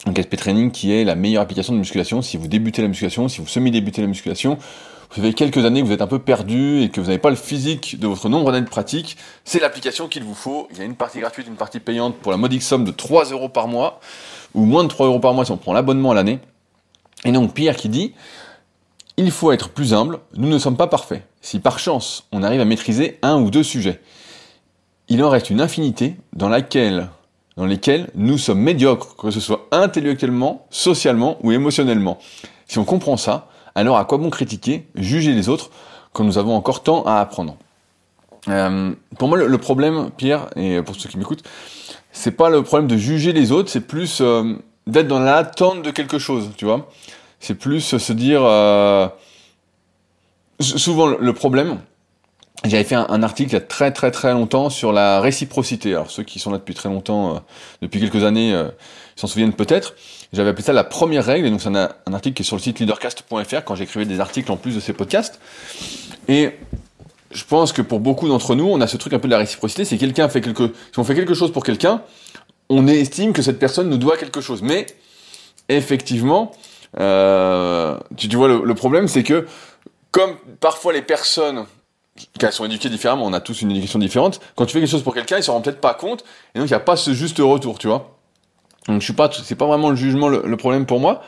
Donc 0.06 0.20
SP 0.20 0.36
Training 0.36 0.72
qui 0.72 0.94
est 0.94 1.04
la 1.04 1.16
meilleure 1.16 1.42
application 1.42 1.74
de 1.74 1.80
musculation 1.80 2.22
si 2.22 2.36
vous 2.36 2.48
débutez 2.48 2.82
la 2.82 2.90
musculation, 2.90 3.30
si 3.30 3.40
vous 3.40 3.48
semi-débutez 3.48 4.02
la 4.02 4.08
musculation, 4.08 4.58
vous 5.16 5.24
avez 5.24 5.34
quelques 5.34 5.64
années 5.64 5.82
vous 5.82 5.92
êtes 5.92 6.02
un 6.02 6.08
peu 6.08 6.20
perdu 6.20 6.82
et 6.82 6.90
que 6.90 7.00
vous 7.00 7.08
n'avez 7.08 7.20
pas 7.20 7.30
le 7.30 7.36
physique 7.36 8.00
de 8.00 8.08
votre 8.08 8.30
nombre 8.30 8.52
d'années 8.52 8.66
de 8.66 8.70
pratique, 8.70 9.18
c'est 9.44 9.60
l'application 9.60 10.08
qu'il 10.08 10.24
vous 10.24 10.34
faut. 10.34 10.68
Il 10.72 10.78
y 10.78 10.82
a 10.82 10.86
une 10.86 10.96
partie 10.96 11.20
gratuite, 11.20 11.48
une 11.48 11.56
partie 11.56 11.80
payante 11.80 12.16
pour 12.16 12.32
la 12.32 12.38
modique 12.38 12.64
somme 12.64 12.84
de 12.84 12.92
3 12.92 13.26
euros 13.26 13.50
par 13.50 13.68
mois, 13.68 14.00
ou 14.56 14.66
moins 14.66 14.84
de 14.84 14.88
3 14.88 15.08
euros 15.08 15.20
par 15.20 15.34
mois 15.34 15.46
si 15.46 15.52
on 15.52 15.58
prend 15.58 15.74
l'abonnement 15.74 16.12
à 16.12 16.16
l'année. 16.16 16.40
Et 17.26 17.32
donc 17.32 17.54
Pierre 17.54 17.76
qui 17.76 17.90
dit, 17.90 18.14
il 19.18 19.30
faut 19.30 19.52
être 19.52 19.70
plus 19.70 19.94
humble, 19.94 20.20
nous 20.36 20.50
ne 20.50 20.58
sommes 20.58 20.78
pas 20.78 20.88
parfaits. 20.88 21.24
Si 21.42 21.60
par 21.60 21.78
chance 21.78 22.26
on 22.32 22.42
arrive 22.42 22.62
à 22.62 22.66
maîtriser 22.66 23.20
un 23.22 23.40
ou 23.40 23.52
deux 23.52 23.64
sujets, 23.64 24.02
il 25.10 25.24
en 25.24 25.30
reste 25.30 25.52
une 25.52 25.62
infinité 25.62 26.16
dans 26.34 26.50
laquelle 26.50 27.10
dans 27.56 27.66
lesquels 27.66 28.10
nous 28.16 28.40
sommes 28.40 28.62
médiocres, 28.62 29.16
que 29.16 29.30
ce 29.30 29.40
soit 29.40 29.68
intellectuellement, 29.72 30.66
socialement 30.72 31.38
ou 31.44 31.52
émotionnellement. 31.52 32.18
Si 32.68 32.80
on 32.80 32.84
comprend 32.84 33.16
ça, 33.16 33.48
alors 33.76 33.98
à 33.98 34.06
quoi 34.06 34.18
bon 34.18 34.30
critiquer, 34.30 34.88
juger 34.96 35.34
les 35.34 35.50
autres, 35.50 35.70
quand 36.12 36.24
nous 36.24 36.38
avons 36.38 36.56
encore 36.56 36.84
tant 36.84 37.04
à 37.04 37.20
apprendre? 37.20 37.58
Euh, 38.50 38.94
Pour 39.18 39.30
moi, 39.30 39.38
le, 39.38 39.58
problème, 39.58 40.10
Pierre, 40.16 40.50
et 40.56 40.82
pour 40.82 40.96
ceux 40.96 41.10
qui 41.10 41.18
m'écoutent, 41.18 41.44
c'est 42.12 42.32
pas 42.32 42.50
le 42.50 42.62
problème 42.64 42.88
de 42.88 42.98
juger 42.98 43.34
les 43.34 43.52
autres, 43.52 43.70
c'est 43.70 43.88
plus 43.88 44.20
euh, 44.22 44.56
d'être 44.86 45.08
dans 45.08 45.20
l'attente 45.20 45.82
de 45.82 45.92
quelque 45.92 46.20
chose, 46.20 46.52
tu 46.58 46.66
vois? 46.66 46.90
C'est 47.40 47.56
plus 47.56 47.98
se 47.98 48.14
dire... 48.14 48.42
Euh, 48.44 49.08
souvent, 50.60 51.08
le 51.08 51.34
problème, 51.34 51.80
j'avais 52.66 52.84
fait 52.84 52.96
un, 52.96 53.24
article 53.24 53.50
il 53.50 53.54
y 53.54 53.58
a 53.58 53.62
très 53.62 53.92
très 53.92 54.12
très 54.12 54.32
longtemps 54.32 54.70
sur 54.70 54.94
la 54.94 55.20
réciprocité. 55.20 55.92
Alors 55.92 56.10
ceux 56.10 56.24
qui 56.24 56.40
sont 56.40 56.52
là 56.52 56.58
depuis 56.58 56.74
très 56.74 56.90
longtemps, 56.90 57.36
euh, 57.36 57.40
depuis 57.82 58.00
quelques 58.00 58.24
années, 58.24 58.54
euh, 58.54 58.70
s'en 59.16 59.28
souviennent 59.28 59.54
peut-être. 59.54 59.96
J'avais 60.34 60.50
appelé 60.50 60.64
ça 60.64 60.74
la 60.74 60.84
première 60.84 61.24
règle, 61.24 61.46
et 61.46 61.52
donc 61.52 61.62
c'est 61.62 61.70
un, 61.70 61.90
article 62.12 62.36
qui 62.36 62.42
est 62.42 62.46
sur 62.46 62.56
le 62.56 62.62
site 62.62 62.80
leadercast.fr 62.80 63.64
quand 63.64 63.76
j'écrivais 63.76 64.06
des 64.06 64.20
articles 64.20 64.52
en 64.52 64.58
plus 64.58 64.74
de 64.74 64.80
ces 64.80 64.92
podcasts. 64.92 65.40
Et 66.28 66.52
je 67.32 67.44
pense 67.46 67.72
que 67.72 67.84
pour 67.84 68.00
beaucoup 68.00 68.28
d'entre 68.28 68.56
nous, 68.56 68.66
on 68.66 68.82
a 68.82 68.88
ce 68.88 68.98
truc 68.98 69.14
un 69.14 69.20
peu 69.20 69.28
de 69.28 69.34
la 69.34 69.38
réciprocité, 69.38 69.86
c'est 69.86 69.98
quelqu'un 69.98 70.30
fait 70.30 70.42
quelque, 70.42 70.74
si 70.92 71.00
on 71.00 71.04
fait 71.04 71.14
quelque 71.14 71.36
chose 71.36 71.52
pour 71.52 71.64
quelqu'un, 71.64 72.02
on 72.70 72.88
estime 72.88 73.32
que 73.32 73.44
cette 73.44 73.60
personne 73.60 73.90
nous 73.90 73.98
doit 73.98 74.18
quelque 74.18 74.42
chose. 74.42 74.64
Mais 74.64 74.88
effectivement, 75.70 76.52
euh, 77.00 78.00
tu, 78.18 78.28
vois 78.36 78.48
le, 78.48 78.76
problème, 78.76 79.08
c'est 79.08 79.24
que 79.24 79.46
comme 80.12 80.36
parfois 80.60 80.94
les 80.94 81.04
personnes 81.04 81.66
qu'elles 82.40 82.54
sont 82.54 82.66
éduquées 82.66 82.90
différemment, 82.90 83.26
on 83.26 83.34
a 83.34 83.40
tous 83.40 83.62
une 83.62 83.70
éducation 83.70 84.00
différente. 84.00 84.40
Quand 84.56 84.66
tu 84.66 84.74
fais 84.74 84.80
quelque 84.80 84.90
chose 84.90 85.04
pour 85.04 85.14
quelqu'un, 85.14 85.38
il 85.38 85.44
se 85.44 85.52
rend 85.52 85.62
peut-être 85.62 85.82
pas 85.82 85.94
compte, 85.94 86.24
et 86.56 86.60
donc 86.60 86.68
il 86.68 86.72
n'y 86.72 86.76
a 86.76 86.80
pas 86.80 86.96
ce 86.96 87.14
juste 87.14 87.38
retour, 87.38 87.78
tu 87.78 87.88
vois. 87.88 88.18
Donc 88.88 89.00
je 89.00 89.06
suis 89.06 89.14
pas, 89.14 89.30
c'est 89.32 89.56
pas 89.56 89.66
vraiment 89.66 89.90
le 89.90 89.96
jugement 89.96 90.28
le, 90.28 90.58
problème 90.58 90.86
pour 90.86 91.00
moi, 91.00 91.22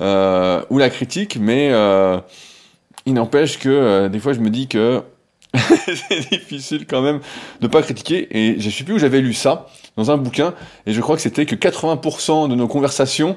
euh, 0.00 0.62
ou 0.70 0.78
la 0.78 0.90
critique, 0.90 1.36
mais 1.40 1.70
euh, 1.72 2.18
il 3.06 3.14
n'empêche 3.14 3.58
que 3.58 3.68
euh, 3.68 4.08
des 4.08 4.18
fois 4.18 4.32
je 4.32 4.40
me 4.40 4.50
dis 4.50 4.68
que 4.68 5.02
c'est 5.54 6.30
difficile 6.30 6.86
quand 6.86 7.02
même 7.02 7.20
de 7.60 7.66
pas 7.66 7.82
critiquer, 7.82 8.28
et 8.30 8.58
je 8.58 8.70
sais 8.70 8.84
plus 8.84 8.94
où 8.94 8.98
j'avais 8.98 9.20
lu 9.20 9.34
ça 9.34 9.66
dans 9.96 10.10
un 10.10 10.16
bouquin, 10.16 10.54
et 10.86 10.92
je 10.92 11.00
crois 11.00 11.16
que 11.16 11.22
c'était 11.22 11.46
que 11.46 11.54
80% 11.54 12.48
de 12.48 12.54
nos 12.54 12.68
conversations 12.68 13.36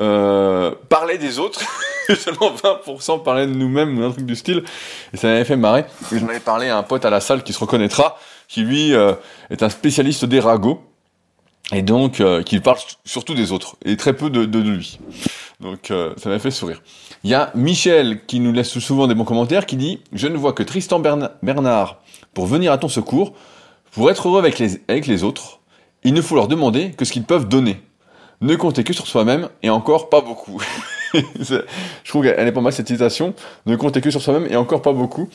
euh, 0.00 0.72
parlaient 0.88 1.18
des 1.18 1.38
autres. 1.38 1.60
seulement 2.16 2.54
20% 2.54 3.22
parlaient 3.22 3.46
de 3.46 3.52
nous-mêmes 3.52 3.98
ou 3.98 4.04
un 4.04 4.10
truc 4.10 4.24
du 4.24 4.36
style. 4.36 4.62
Et 5.12 5.16
ça 5.16 5.28
m'avait 5.28 5.44
fait 5.44 5.56
marrer. 5.56 5.84
Et 6.12 6.18
j'en 6.18 6.28
avais 6.28 6.40
parlé 6.40 6.68
à 6.68 6.78
un 6.78 6.82
pote 6.82 7.04
à 7.04 7.10
la 7.10 7.20
salle 7.20 7.42
qui 7.42 7.52
se 7.52 7.58
reconnaîtra, 7.58 8.18
qui 8.46 8.62
lui 8.62 8.94
euh, 8.94 9.12
est 9.50 9.62
un 9.62 9.68
spécialiste 9.68 10.24
des 10.24 10.40
ragots. 10.40 10.82
Et 11.72 11.82
donc, 11.82 12.20
euh, 12.20 12.42
qui 12.42 12.60
parle 12.60 12.78
surtout 13.04 13.34
des 13.34 13.52
autres, 13.52 13.76
et 13.84 13.96
très 13.96 14.14
peu 14.14 14.30
de, 14.30 14.46
de, 14.46 14.58
lui. 14.58 14.98
Donc, 15.60 15.90
euh, 15.90 16.14
ça 16.16 16.30
m'a 16.30 16.38
fait 16.38 16.50
sourire. 16.50 16.82
Il 17.24 17.30
y 17.30 17.34
a 17.34 17.50
Michel, 17.54 18.24
qui 18.26 18.40
nous 18.40 18.52
laisse 18.52 18.78
souvent 18.78 19.06
des 19.06 19.14
bons 19.14 19.24
commentaires, 19.24 19.66
qui 19.66 19.76
dit 19.76 20.00
«Je 20.12 20.28
ne 20.28 20.36
vois 20.36 20.54
que 20.54 20.62
Tristan 20.62 20.98
Bernard 20.98 22.00
pour 22.32 22.46
venir 22.46 22.72
à 22.72 22.78
ton 22.78 22.88
secours. 22.88 23.34
Pour 23.90 24.10
être 24.10 24.28
heureux 24.28 24.38
avec 24.38 24.58
les, 24.58 24.80
avec 24.88 25.06
les 25.06 25.24
autres, 25.24 25.60
il 26.04 26.14
ne 26.14 26.22
faut 26.22 26.36
leur 26.36 26.48
demander 26.48 26.92
que 26.92 27.04
ce 27.04 27.12
qu'ils 27.12 27.24
peuvent 27.24 27.48
donner. 27.48 27.82
Ne 28.40 28.54
comptez 28.54 28.84
que 28.84 28.92
sur 28.92 29.06
soi-même, 29.06 29.48
et 29.62 29.68
encore 29.68 30.08
pas 30.08 30.22
beaucoup.» 30.22 30.62
je 31.42 31.62
trouve 32.06 32.24
qu'elle 32.24 32.46
est 32.46 32.52
pas 32.52 32.60
mal 32.60 32.72
cette 32.72 32.88
citation. 32.88 33.34
Ne 33.66 33.76
compter 33.76 34.00
que 34.00 34.10
sur 34.10 34.22
soi-même 34.22 34.46
et 34.50 34.56
encore 34.56 34.82
pas 34.82 34.92
beaucoup. 34.92 35.28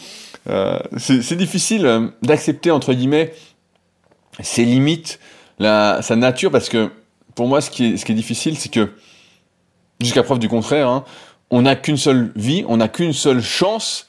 Euh, 0.49 0.79
c'est 0.97 1.35
difficile 1.35 1.85
euh, 1.85 2.07
d'accepter 2.21 2.71
entre 2.71 2.93
guillemets 2.93 3.33
ses 4.41 4.65
limites, 4.65 5.19
sa 5.59 6.15
nature, 6.15 6.51
parce 6.51 6.69
que 6.69 6.89
pour 7.35 7.47
moi, 7.47 7.61
ce 7.61 7.69
qui 7.69 7.93
est, 7.93 7.97
ce 7.97 8.05
qui 8.05 8.11
est 8.11 8.15
difficile, 8.15 8.57
c'est 8.57 8.71
que 8.71 8.91
jusqu'à 9.99 10.23
preuve 10.23 10.39
du 10.39 10.49
contraire, 10.49 10.87
hein, 10.87 11.03
on 11.49 11.63
n'a 11.63 11.75
qu'une 11.75 11.97
seule 11.97 12.31
vie, 12.35 12.65
on 12.67 12.77
n'a 12.77 12.87
qu'une 12.87 13.13
seule 13.13 13.41
chance, 13.41 14.07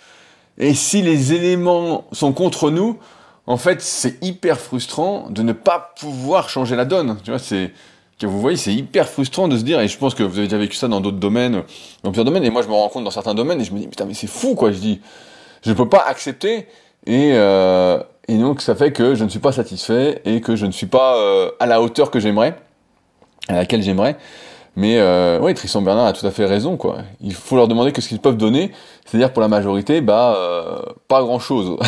et 0.59 0.75
si 0.75 1.03
les 1.03 1.33
éléments 1.33 2.05
sont 2.13 2.33
contre 2.33 2.71
nous, 2.71 2.99
en 3.47 3.57
fait, 3.57 3.83
c'est 3.83 4.23
hyper 4.23 4.59
frustrant 4.59 5.29
de 5.31 5.43
ne 5.43 5.53
pas 5.53 5.93
pouvoir 6.01 6.49
changer 6.49 6.77
la 6.77 6.85
donne. 6.85 7.19
Tu 7.23 7.31
vois, 7.31 7.39
c'est 7.39 7.73
que 8.19 8.27
vous 8.27 8.41
voyez, 8.41 8.57
c'est 8.57 8.73
hyper 8.73 9.09
frustrant 9.09 9.49
de 9.49 9.59
se 9.59 9.65
dire, 9.65 9.81
et 9.81 9.89
je 9.89 9.99
pense 9.99 10.15
que 10.15 10.23
vous 10.23 10.39
avez 10.39 10.47
déjà 10.47 10.59
vécu 10.59 10.77
ça 10.77 10.89
dans 10.89 11.01
d'autres 11.01 11.19
domaines, 11.19 11.63
dans 12.03 12.11
plusieurs 12.11 12.25
domaines, 12.25 12.45
et 12.45 12.51
moi 12.51 12.63
je 12.63 12.69
me 12.69 12.73
rends 12.73 12.89
compte 12.89 13.05
dans 13.05 13.11
certains 13.11 13.35
domaines, 13.35 13.61
et 13.61 13.65
je 13.65 13.73
me 13.73 13.81
dis, 13.81 13.89
putain, 13.89 14.07
mais 14.07 14.15
c'est 14.15 14.29
fou, 14.29 14.55
quoi, 14.55 14.73
je 14.73 14.79
dis, 14.79 15.01
je 15.63 15.73
peux 15.73 15.89
pas 15.89 16.05
accepter, 16.07 16.69
et, 17.07 17.33
euh, 17.35 18.01
et 18.29 18.37
donc 18.37 18.61
ça 18.61 18.75
fait 18.75 18.93
que 18.93 19.15
je 19.15 19.25
ne 19.25 19.29
suis 19.29 19.39
pas 19.39 19.53
satisfait, 19.53 20.23
et 20.25 20.41
que 20.41 20.57
je 20.57 20.67
ne 20.67 20.73
suis 20.73 20.87
pas 20.87 21.17
euh, 21.17 21.51
à 21.61 21.67
la 21.67 21.81
hauteur 21.81 22.11
que 22.11 22.21
j'aimerais, 22.21 22.57
à 23.49 23.55
laquelle 23.55 23.83
j'aimerais, 23.83 24.17
mais 24.77 24.99
euh, 24.99 25.39
oui, 25.41 25.55
Tristan 25.55 25.83
Bernard 25.83 26.07
a 26.07 26.13
tout 26.13 26.27
à 26.27 26.33
fait 26.33 26.47
raison, 26.47 26.77
quoi. 26.77 26.99
Il 27.21 27.35
faut 27.35 27.55
leur 27.57 27.69
demander 27.69 27.93
que 27.93 28.01
ce 28.01 28.09
qu'ils 28.09 28.19
peuvent 28.19 28.37
donner, 28.37 28.73
c'est-à-dire 29.05 29.33
pour 29.33 29.41
la 29.41 29.49
majorité, 29.49 30.01
bah, 30.01 30.35
euh, 30.37 30.83
pas 31.07 31.23
grand-chose. 31.23 31.79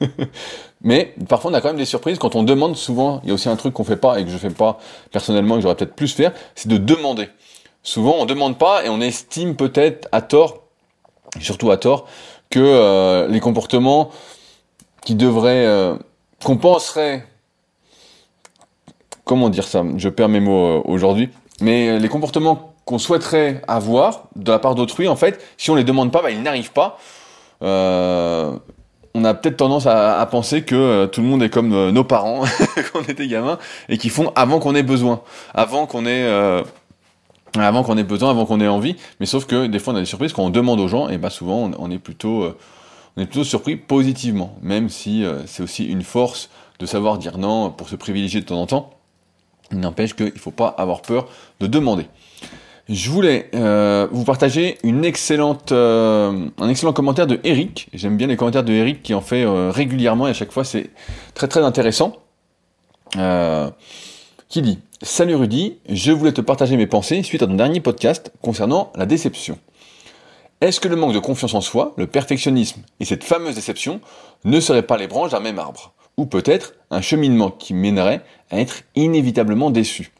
Mais 0.82 1.14
parfois 1.28 1.50
on 1.50 1.54
a 1.54 1.60
quand 1.60 1.68
même 1.68 1.76
des 1.76 1.84
surprises 1.84 2.18
quand 2.18 2.36
on 2.36 2.42
demande 2.42 2.76
souvent. 2.76 3.20
Il 3.22 3.28
y 3.28 3.30
a 3.32 3.34
aussi 3.34 3.48
un 3.48 3.56
truc 3.56 3.74
qu'on 3.74 3.84
fait 3.84 3.96
pas 3.96 4.18
et 4.18 4.24
que 4.24 4.30
je 4.30 4.38
fais 4.38 4.50
pas 4.50 4.78
personnellement 5.12 5.56
et 5.56 5.58
que 5.58 5.62
j'aurais 5.62 5.74
peut-être 5.74 5.94
plus 5.94 6.12
faire, 6.12 6.32
c'est 6.54 6.68
de 6.68 6.78
demander. 6.78 7.28
Souvent 7.82 8.16
on 8.18 8.24
demande 8.24 8.56
pas 8.56 8.84
et 8.84 8.88
on 8.88 9.00
estime 9.00 9.56
peut-être 9.56 10.08
à 10.10 10.22
tort, 10.22 10.62
surtout 11.38 11.70
à 11.70 11.76
tort, 11.76 12.06
que 12.48 12.60
euh, 12.60 13.28
les 13.28 13.40
comportements 13.40 14.10
qui 15.04 15.14
devraient, 15.14 15.66
euh, 15.66 15.94
qu'on 16.44 16.56
penserait, 16.56 17.26
comment 19.24 19.48
dire 19.48 19.64
ça 19.64 19.84
Je 19.96 20.08
perds 20.08 20.28
mes 20.28 20.40
mots 20.40 20.66
euh, 20.66 20.82
aujourd'hui, 20.84 21.30
mais 21.60 21.98
les 21.98 22.08
comportements 22.08 22.74
qu'on 22.84 22.98
souhaiterait 22.98 23.62
avoir 23.68 24.24
de 24.36 24.50
la 24.50 24.58
part 24.58 24.74
d'autrui, 24.74 25.08
en 25.08 25.16
fait, 25.16 25.40
si 25.56 25.70
on 25.70 25.74
les 25.74 25.84
demande 25.84 26.10
pas, 26.12 26.22
bah, 26.22 26.30
ils 26.30 26.42
n'arrivent 26.42 26.72
pas. 26.72 26.98
Euh, 27.62 28.56
on 29.14 29.24
a 29.24 29.34
peut-être 29.34 29.56
tendance 29.56 29.86
à, 29.86 30.26
penser 30.30 30.62
que 30.62 30.74
euh, 30.74 31.06
tout 31.06 31.20
le 31.20 31.26
monde 31.26 31.42
est 31.42 31.50
comme 31.50 31.72
euh, 31.72 31.90
nos 31.90 32.04
parents 32.04 32.44
quand 32.92 33.00
on 33.00 33.02
était 33.02 33.26
gamin 33.26 33.58
et 33.88 33.98
qui 33.98 34.08
font 34.08 34.32
avant 34.36 34.60
qu'on 34.60 34.74
ait 34.74 34.82
besoin, 34.82 35.22
avant 35.54 35.86
qu'on 35.86 36.06
ait 36.06 36.24
euh, 36.24 36.62
avant 37.58 37.82
qu'on 37.82 37.96
ait 37.96 38.04
besoin, 38.04 38.30
avant 38.30 38.46
qu'on 38.46 38.60
ait 38.60 38.68
envie. 38.68 38.96
Mais 39.18 39.26
sauf 39.26 39.46
que 39.46 39.66
des 39.66 39.78
fois 39.78 39.94
on 39.94 39.96
a 39.96 40.00
des 40.00 40.06
surprises 40.06 40.32
quand 40.32 40.44
on 40.44 40.50
demande 40.50 40.78
aux 40.78 40.88
gens 40.88 41.08
et 41.08 41.18
bah 41.18 41.30
souvent 41.30 41.70
on, 41.76 41.90
est 41.90 41.98
plutôt 41.98 42.54
on 43.16 43.22
est 43.22 43.26
plutôt 43.26 43.44
surpris 43.44 43.76
positivement, 43.76 44.56
même 44.62 44.88
si 44.88 45.24
c'est 45.46 45.62
aussi 45.62 45.84
une 45.84 46.02
force 46.02 46.48
de 46.78 46.86
savoir 46.86 47.18
dire 47.18 47.38
non 47.38 47.70
pour 47.70 47.88
se 47.88 47.96
privilégier 47.96 48.40
de 48.40 48.46
temps 48.46 48.60
en 48.60 48.66
temps. 48.66 48.90
Il 49.72 49.80
n'empêche 49.80 50.14
qu'il 50.14 50.26
ne 50.26 50.38
faut 50.38 50.50
pas 50.50 50.68
avoir 50.68 51.02
peur 51.02 51.28
de 51.60 51.66
demander. 51.66 52.06
Je 52.88 53.08
voulais 53.08 53.48
euh, 53.54 54.08
vous 54.10 54.24
partager 54.24 54.78
une 54.82 55.04
excellente, 55.04 55.70
euh, 55.70 56.48
un 56.58 56.68
excellent 56.68 56.92
commentaire 56.92 57.28
de 57.28 57.38
Eric. 57.44 57.88
J'aime 57.94 58.16
bien 58.16 58.26
les 58.26 58.36
commentaires 58.36 58.64
de 58.64 58.72
Eric 58.72 59.04
qui 59.04 59.14
en 59.14 59.20
fait 59.20 59.44
euh, 59.44 59.70
régulièrement 59.70 60.26
et 60.26 60.30
à 60.30 60.34
chaque 60.34 60.50
fois 60.50 60.64
c'est 60.64 60.90
très 61.34 61.46
très 61.46 61.62
intéressant. 61.62 62.16
qui 64.48 64.62
dit 64.62 64.80
Salut 65.02 65.36
Rudy, 65.36 65.78
je 65.88 66.10
voulais 66.10 66.32
te 66.32 66.40
partager 66.40 66.76
mes 66.76 66.88
pensées 66.88 67.22
suite 67.22 67.42
à 67.42 67.46
ton 67.46 67.54
dernier 67.54 67.80
podcast 67.80 68.32
concernant 68.42 68.92
la 68.96 69.06
déception. 69.06 69.56
Est-ce 70.60 70.78
que 70.78 70.88
le 70.88 70.96
manque 70.96 71.14
de 71.14 71.18
confiance 71.18 71.54
en 71.54 71.62
soi, 71.62 71.94
le 71.96 72.06
perfectionnisme 72.06 72.82
et 73.00 73.06
cette 73.06 73.24
fameuse 73.24 73.54
déception 73.54 74.02
ne 74.44 74.60
seraient 74.60 74.82
pas 74.82 74.98
les 74.98 75.06
branches 75.06 75.30
d'un 75.30 75.40
même 75.40 75.58
arbre 75.58 75.94
Ou 76.18 76.26
peut-être 76.26 76.74
un 76.90 77.00
cheminement 77.00 77.50
qui 77.50 77.72
mènerait 77.72 78.20
à 78.50 78.60
être 78.60 78.82
inévitablement 78.94 79.70
déçu 79.70 80.12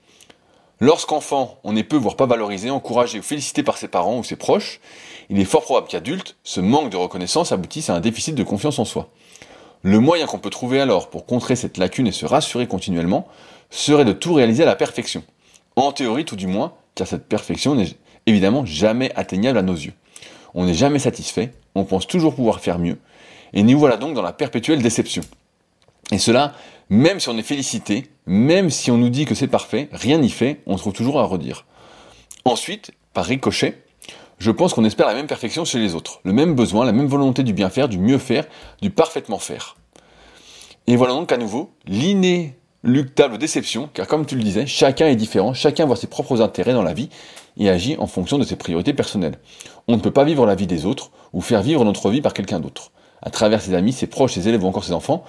Lorsqu'enfant, 0.81 1.59
on 1.63 1.75
n'est 1.75 1.85
peu 1.85 1.99
voire 1.99 2.17
pas 2.17 2.25
valorisé, 2.25 2.71
encouragé 2.71 3.19
ou 3.19 3.23
félicité 3.23 3.63
par 3.63 3.77
ses 3.77 3.89
parents 3.89 4.17
ou 4.17 4.25
ses 4.25 4.37
proches, 4.37 4.81
il 5.29 5.39
est 5.39 5.45
fort 5.45 5.61
probable 5.61 5.89
qu'adulte, 5.89 6.39
ce 6.43 6.61
manque 6.61 6.89
de 6.89 6.97
reconnaissance 6.97 7.53
aboutisse 7.53 7.91
à 7.91 7.95
un 7.95 8.01
déficit 8.01 8.35
de 8.35 8.43
confiance 8.43 8.79
en 8.79 8.87
soi. 8.87 9.11
Le 9.83 10.01
moyen 10.01 10.25
qu'on 10.25 10.39
peut 10.39 10.49
trouver 10.49 10.81
alors 10.81 11.11
pour 11.11 11.27
contrer 11.27 11.55
cette 11.55 11.77
lacune 11.77 12.07
et 12.07 12.13
se 12.13 12.25
rassurer 12.25 12.67
continuellement 12.67 13.29
serait 13.69 14.07
de 14.07 14.13
tout 14.15 14.33
réaliser 14.33 14.63
à 14.63 14.67
la 14.67 14.75
perfection. 14.77 15.23
En 15.77 15.93
théorie 15.93 16.25
tout 16.25 16.37
du 16.37 16.47
moins, 16.47 16.73
car 16.95 17.07
cette 17.07 17.29
perfection 17.29 17.75
n'est 17.75 17.93
évidemment 18.25 18.65
jamais 18.65 19.13
atteignable 19.17 19.59
à 19.59 19.63
nos 19.63 19.75
yeux. 19.75 19.93
On 20.55 20.65
n'est 20.65 20.75
jamais 20.75 20.99
satisfait, 20.99 21.53
on 21.75 21.85
pense 21.85 22.07
toujours 22.07 22.35
pouvoir 22.35 22.61
faire 22.61 22.79
mieux, 22.79 22.99
et 23.53 23.63
nous 23.63 23.79
voilà 23.79 23.97
donc 23.97 24.15
dans 24.15 24.23
la 24.23 24.33
perpétuelle 24.33 24.83
déception. 24.83 25.23
Et 26.13 26.19
cela, 26.19 26.55
même 26.89 27.21
si 27.21 27.29
on 27.29 27.39
est 27.39 27.43
félicité, 27.43 28.07
même 28.27 28.71
si 28.71 28.91
on 28.91 28.99
nous 28.99 29.11
dit 29.11 29.25
que 29.25 29.35
c'est 29.35 29.47
parfait, 29.47 29.89
rien 29.93 30.19
n'y 30.19 30.31
fait, 30.31 30.61
on 30.67 30.77
trouve 30.77 30.93
toujours 30.93 31.21
à 31.21 31.25
redire. 31.25 31.67
Ensuite, 32.45 32.91
par 33.13 33.25
ricochet, 33.25 33.83
je 34.39 34.51
pense 34.51 34.73
qu'on 34.73 34.85
espère 34.85 35.07
la 35.07 35.15
même 35.15 35.27
perfection 35.27 35.65
chez 35.65 35.79
les 35.79 35.95
autres, 35.95 36.21
le 36.25 36.33
même 36.33 36.55
besoin, 36.55 36.85
la 36.85 36.93
même 36.93 37.07
volonté 37.07 37.43
du 37.43 37.53
bien 37.53 37.71
faire, 37.71 37.89
du 37.89 37.99
mieux 37.99 38.19
faire, 38.19 38.47
du 38.81 38.91
parfaitement 38.91 39.39
faire. 39.39 39.77
Et 40.87 40.97
voilà 40.97 41.13
donc 41.13 41.31
à 41.31 41.37
nouveau 41.37 41.71
l'inéluctable 42.83 43.39
déception, 43.39 43.89
car 43.93 44.07
comme 44.07 44.27
tu 44.27 44.37
le 44.37 44.43
disais, 44.43 44.67
chacun 44.67 45.07
est 45.07 45.17
différent, 45.17 45.55
chacun 45.55 45.87
voit 45.87 45.97
ses 45.97 46.07
propres 46.07 46.41
intérêts 46.41 46.73
dans 46.73 46.83
la 46.83 46.95
vie 46.95 47.11
et 47.59 47.69
agit 47.69 47.97
en 47.99 48.07
fonction 48.07 48.39
de 48.39 48.45
ses 48.45 48.57
priorités 48.57 48.95
personnelles. 48.95 49.39
On 49.89 49.97
ne 49.97 50.01
peut 50.01 50.11
pas 50.11 50.25
vivre 50.25 50.47
la 50.47 50.55
vie 50.55 50.67
des 50.67 50.87
autres 50.87 51.11
ou 51.33 51.41
faire 51.41 51.63
vivre 51.63 51.85
notre 51.85 52.11
vie 52.11 52.21
par 52.21 52.33
quelqu'un 52.33 52.61
d'autre. 52.61 52.93
À 53.23 53.31
travers 53.31 53.61
ses 53.61 53.75
amis, 53.75 53.93
ses 53.93 54.07
proches, 54.07 54.33
ses 54.35 54.49
élèves 54.49 54.65
ou 54.65 54.67
encore 54.67 54.85
ses 54.85 54.93
enfants, 54.93 55.25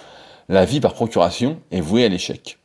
la 0.50 0.65
vie 0.65 0.79
par 0.79 0.93
procuration 0.93 1.60
est 1.72 1.81
vouée 1.81 2.05
à 2.05 2.10
l'échec. 2.10 2.58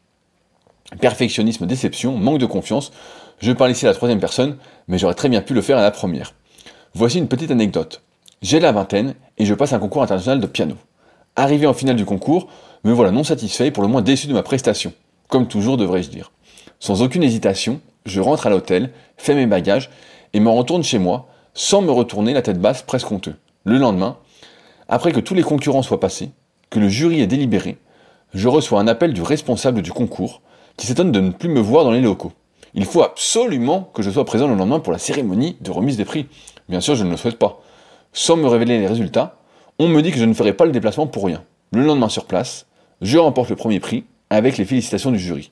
Perfectionnisme, 1.00 1.66
déception, 1.66 2.16
manque 2.16 2.38
de 2.38 2.46
confiance. 2.46 2.92
Je 3.40 3.52
parle 3.52 3.72
ici 3.72 3.86
à 3.86 3.88
la 3.88 3.94
troisième 3.94 4.20
personne, 4.20 4.56
mais 4.86 4.98
j'aurais 4.98 5.14
très 5.14 5.28
bien 5.28 5.42
pu 5.42 5.52
le 5.52 5.62
faire 5.62 5.78
à 5.78 5.82
la 5.82 5.90
première. 5.90 6.34
Voici 6.94 7.18
une 7.18 7.28
petite 7.28 7.50
anecdote. 7.50 8.02
J'ai 8.40 8.60
la 8.60 8.70
vingtaine 8.70 9.14
et 9.38 9.46
je 9.46 9.54
passe 9.54 9.72
un 9.72 9.78
concours 9.78 10.02
international 10.02 10.40
de 10.40 10.46
piano. 10.46 10.76
Arrivé 11.36 11.66
en 11.66 11.74
finale 11.74 11.96
du 11.96 12.06
concours, 12.06 12.48
me 12.84 12.92
voilà 12.92 13.10
non 13.10 13.22
satisfait 13.22 13.66
et 13.66 13.70
pour 13.70 13.82
le 13.82 13.90
moins 13.90 14.00
déçu 14.00 14.26
de 14.26 14.32
ma 14.32 14.42
prestation. 14.42 14.94
Comme 15.28 15.48
toujours 15.48 15.76
devrais-je 15.76 16.08
dire. 16.08 16.32
Sans 16.80 17.02
aucune 17.02 17.22
hésitation, 17.22 17.80
je 18.06 18.20
rentre 18.20 18.46
à 18.46 18.50
l'hôtel, 18.50 18.90
fais 19.18 19.34
mes 19.34 19.46
bagages 19.46 19.90
et 20.32 20.40
me 20.40 20.48
retourne 20.48 20.82
chez 20.82 20.98
moi, 20.98 21.28
sans 21.52 21.82
me 21.82 21.90
retourner 21.90 22.32
la 22.32 22.40
tête 22.40 22.58
basse 22.58 22.80
presque 22.80 23.12
honteux. 23.12 23.34
Le 23.64 23.76
lendemain, 23.76 24.16
après 24.88 25.12
que 25.12 25.20
tous 25.20 25.34
les 25.34 25.42
concurrents 25.42 25.82
soient 25.82 26.00
passés, 26.00 26.30
que 26.70 26.78
le 26.78 26.88
jury 26.88 27.20
est 27.20 27.26
délibéré, 27.26 27.76
je 28.32 28.48
reçois 28.48 28.80
un 28.80 28.88
appel 28.88 29.12
du 29.12 29.22
responsable 29.22 29.82
du 29.82 29.92
concours 29.92 30.40
qui 30.78 30.86
s'étonne 30.86 31.12
de 31.12 31.20
ne 31.20 31.30
plus 31.30 31.48
me 31.48 31.60
voir 31.60 31.84
dans 31.84 31.90
les 31.90 32.00
locaux. 32.00 32.32
Il 32.74 32.84
faut 32.84 33.02
absolument 33.02 33.90
que 33.94 34.02
je 34.02 34.10
sois 34.10 34.24
présent 34.24 34.48
le 34.48 34.54
lendemain 34.54 34.80
pour 34.80 34.92
la 34.92 34.98
cérémonie 34.98 35.56
de 35.60 35.70
remise 35.70 35.96
des 35.96 36.04
prix. 36.04 36.26
Bien 36.68 36.80
sûr, 36.80 36.94
je 36.94 37.04
ne 37.04 37.10
le 37.10 37.16
souhaite 37.16 37.38
pas. 37.38 37.62
Sans 38.12 38.36
me 38.36 38.46
révéler 38.46 38.78
les 38.78 38.86
résultats, 38.86 39.38
on 39.78 39.88
me 39.88 40.02
dit 40.02 40.10
que 40.10 40.18
je 40.18 40.24
ne 40.24 40.34
ferai 40.34 40.52
pas 40.52 40.64
le 40.64 40.72
déplacement 40.72 41.06
pour 41.06 41.24
rien. 41.24 41.44
Le 41.72 41.82
lendemain 41.82 42.08
sur 42.08 42.24
place, 42.24 42.66
je 43.02 43.18
remporte 43.18 43.50
le 43.50 43.56
premier 43.56 43.80
prix 43.80 44.04
avec 44.30 44.58
les 44.58 44.64
félicitations 44.64 45.10
du 45.10 45.18
jury. 45.18 45.50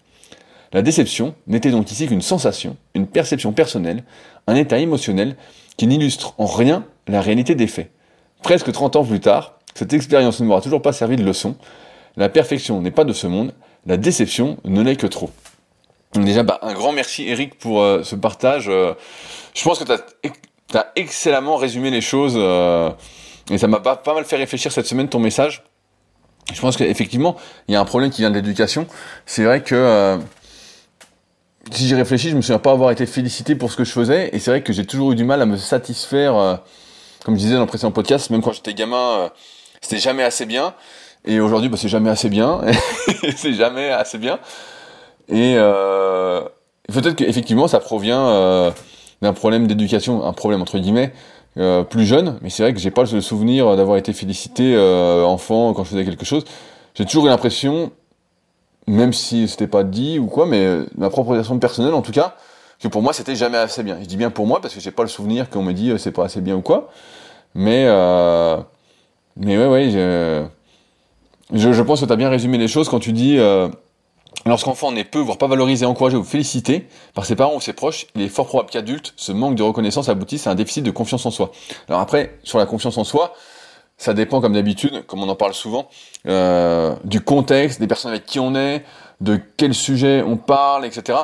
La 0.73 0.83
déception 0.83 1.35
n'était 1.47 1.71
donc 1.71 1.91
ici 1.93 2.09
qu'une 2.09 2.23
sensation, 2.23 2.77
une 2.95 3.07
perception 3.07 3.53
personnelle, 3.53 4.03
un 4.47 4.57
état 4.57 4.79
émotionnel 4.79 5.37
qui 5.77 5.87
n'illustre 5.87 6.35
en 6.39 6.47
rien 6.47 6.85
la 7.07 7.21
réalité 7.21 7.55
des 7.55 7.67
faits. 7.67 7.91
Presque 8.43 8.73
30 8.73 8.97
ans 8.97 9.05
plus 9.05 9.21
tard, 9.21 9.59
cette 9.75 9.93
expérience 9.93 10.41
ne 10.41 10.47
m'aura 10.47 10.61
toujours 10.61 10.83
pas 10.83 10.93
servi 10.93 11.17
de 11.17 11.25
leçon. 11.25 11.57
La 12.17 12.29
perfection 12.29 12.81
n'est 12.81 12.91
pas 12.91 13.05
de 13.05 13.13
ce 13.13 13.27
monde, 13.27 13.53
la 13.87 13.97
déception 13.97 14.59
ne 14.65 14.83
l'est 14.83 14.97
que 14.97 15.07
trop. 15.07 15.31
Déjà, 16.15 16.43
bah, 16.43 16.59
un 16.63 16.75
grand 16.75 16.93
merci 16.93 17.29
Eric 17.29 17.59
pour 17.59 17.83
euh, 17.83 18.03
ce 18.05 18.15
partage. 18.15 18.67
Euh, 18.69 18.95
je 19.55 19.65
pense 19.65 19.79
que 19.79 19.85
tu 19.85 20.77
as, 20.77 20.93
excellemment 20.97 21.57
résumé 21.57 21.91
les 21.91 22.01
choses 22.01 22.35
euh, 22.37 22.91
et 23.51 23.59
ça 23.59 23.67
m'a 23.67 23.81
pas, 23.81 23.97
pas 23.97 24.15
mal 24.15 24.25
fait 24.25 24.37
réfléchir 24.37 24.73
cette 24.73 24.87
semaine 24.87 25.09
ton 25.09 25.19
message. 25.19 25.65
Je 26.53 26.61
pense 26.61 26.77
qu'effectivement, 26.77 27.37
il 27.69 27.73
y 27.73 27.77
a 27.77 27.81
un 27.81 27.85
problème 27.85 28.11
qui 28.11 28.23
vient 28.23 28.31
de 28.31 28.35
l'éducation. 28.35 28.87
C'est 29.25 29.45
vrai 29.45 29.63
que 29.63 30.19
si 31.73 31.89
j'y 31.89 31.95
réfléchis, 31.95 32.29
je 32.29 32.37
me 32.37 32.43
souviens 32.43 32.59
pas 32.59 32.73
avoir 32.73 32.91
été 32.91 33.07
félicité 33.07 33.55
pour 33.55 33.73
ce 33.73 33.77
que 33.79 33.85
je 33.85 33.93
faisais 33.93 34.29
et 34.35 34.39
c'est 34.39 34.51
vrai 34.51 34.63
que 34.63 34.73
j'ai 34.73 34.85
toujours 34.85 35.13
eu 35.13 35.15
du 35.15 35.25
mal 35.25 35.41
à 35.41 35.47
me 35.47 35.57
satisfaire. 35.57 36.61
comme 37.25 37.35
je 37.35 37.41
disais 37.41 37.55
dans 37.55 37.61
le 37.61 37.67
précédent 37.67 37.93
podcast, 37.93 38.29
même 38.29 38.43
quand 38.43 38.53
j'étais 38.53 38.75
gamin, 38.75 39.31
c'était 39.81 39.99
jamais 39.99 40.23
assez 40.23 40.45
bien. 40.45 40.75
Et 41.25 41.41
aujourd'hui, 41.41 41.69
bah, 41.69 41.77
c'est 41.81 41.89
jamais 41.89 42.11
assez 42.11 42.29
bien. 42.29 42.61
c'est 43.37 43.55
jamais 43.55 43.91
assez 43.91 44.19
bien. 44.19 44.39
Et 45.29 45.55
euh, 45.57 46.43
peut-être 46.93 47.17
qu'effectivement, 47.17 47.67
ça 47.67 47.81
provient 47.81 48.29
euh, 48.29 48.71
d'un 49.23 49.33
problème 49.33 49.67
d'éducation, 49.67 50.25
un 50.25 50.33
problème 50.33 50.61
entre 50.61 50.79
guillemets, 50.79 51.13
euh, 51.59 51.83
plus 51.85 52.05
jeune. 52.05 52.39
Mais 52.43 52.51
c'est 52.51 52.63
vrai 52.63 52.73
que 52.73 52.81
j'ai 52.81 52.91
pas 52.91 53.05
le 53.11 53.21
souvenir 53.21 53.77
d'avoir 53.77 53.97
été 53.97 54.13
félicité 54.13 54.75
euh, 54.75 55.25
enfant 55.25 55.73
quand 55.75 55.85
je 55.85 55.91
faisais 55.91 56.05
quelque 56.05 56.25
chose. 56.25 56.45
J'ai 56.95 57.05
toujours 57.05 57.27
eu 57.27 57.29
l'impression, 57.29 57.91
même 58.87 59.13
si 59.13 59.49
c'était 59.49 59.67
pas 59.67 59.85
dit 59.85 60.19
ou 60.19 60.27
quoi, 60.27 60.47
mais 60.47 60.79
ma 60.97 61.11
propre 61.11 61.31
relation 61.31 61.59
personnelle 61.59 61.95
en 61.95 62.03
tout 62.03 62.13
cas, 62.13 62.37
que 62.81 62.89
pour 62.89 63.03
moi 63.03 63.13
c'était 63.13 63.37
jamais 63.37 63.59
assez 63.59 63.83
bien. 63.83 63.99
Je 64.01 64.07
dis 64.07 64.17
bien 64.17 64.31
pour 64.31 64.47
moi 64.47 64.61
parce 64.61 64.75
que 64.75 64.81
j'ai 64.81 64.91
pas 64.91 65.03
le 65.03 65.09
souvenir 65.09 65.51
qu'on 65.51 65.63
me 65.63 65.73
dit 65.73 65.93
c'est 65.99 66.13
pas 66.13 66.25
assez 66.25 66.41
bien 66.41 66.57
ou 66.57 66.63
quoi. 66.63 66.91
Mais 67.55 67.85
mais 69.37 69.59
ouais 69.59 69.67
ouais. 69.67 69.91
Je, 69.91 70.45
je, 71.53 71.73
je 71.73 71.83
pense 71.83 72.01
que 72.01 72.07
tu 72.07 72.13
as 72.13 72.17
bien 72.17 72.29
résumé 72.31 72.59
les 72.59 72.69
choses 72.69 72.89
quand 72.89 73.01
tu 73.01 73.13
dis 73.13 73.39
euh, 74.47 74.51
lorsqu'enfant 74.51 74.93
n'est 74.93 75.05
peu, 75.05 75.19
voire 75.19 75.39
pas 75.39 75.47
valorisé, 75.47 75.87
encouragé 75.87 76.17
ou 76.17 76.25
félicité 76.25 76.89
par 77.15 77.27
ses 77.27 77.37
parents 77.37 77.57
ou 77.57 77.61
ses 77.61 77.73
proches, 77.73 78.07
il 78.15 78.23
est 78.23 78.29
fort 78.29 78.47
probable 78.47 78.71
qu'adulte, 78.71 79.13
ce 79.17 79.33
manque 79.33 79.55
de 79.55 79.63
reconnaissance 79.63 80.09
aboutisse 80.09 80.47
à 80.47 80.51
un 80.51 80.55
déficit 80.55 80.85
de 80.85 80.91
confiance 80.91 81.27
en 81.27 81.31
soi. 81.31 81.51
Alors 81.89 82.01
après, 82.01 82.39
sur 82.43 82.59
la 82.59 82.67
confiance 82.67 82.99
en 82.99 83.05
soi, 83.05 83.35
ça 83.97 84.15
dépend 84.15 84.41
comme 84.41 84.55
d'habitude, 84.55 85.07
comme 85.07 85.23
on 85.23 85.29
en 85.29 85.37
parle 85.37 85.55
souvent, 85.55 85.89
euh, 86.27 86.95
du 87.05 87.21
contexte, 87.21 87.81
des 87.81 87.87
personnes 87.87 88.11
avec 88.11 88.27
qui 88.27 88.39
on 88.39 88.55
est, 88.55 88.85
de 89.21 89.41
quel 89.57 89.75
sujet 89.75 90.23
on 90.27 90.37
parle, 90.37 90.85
etc. 90.85 91.19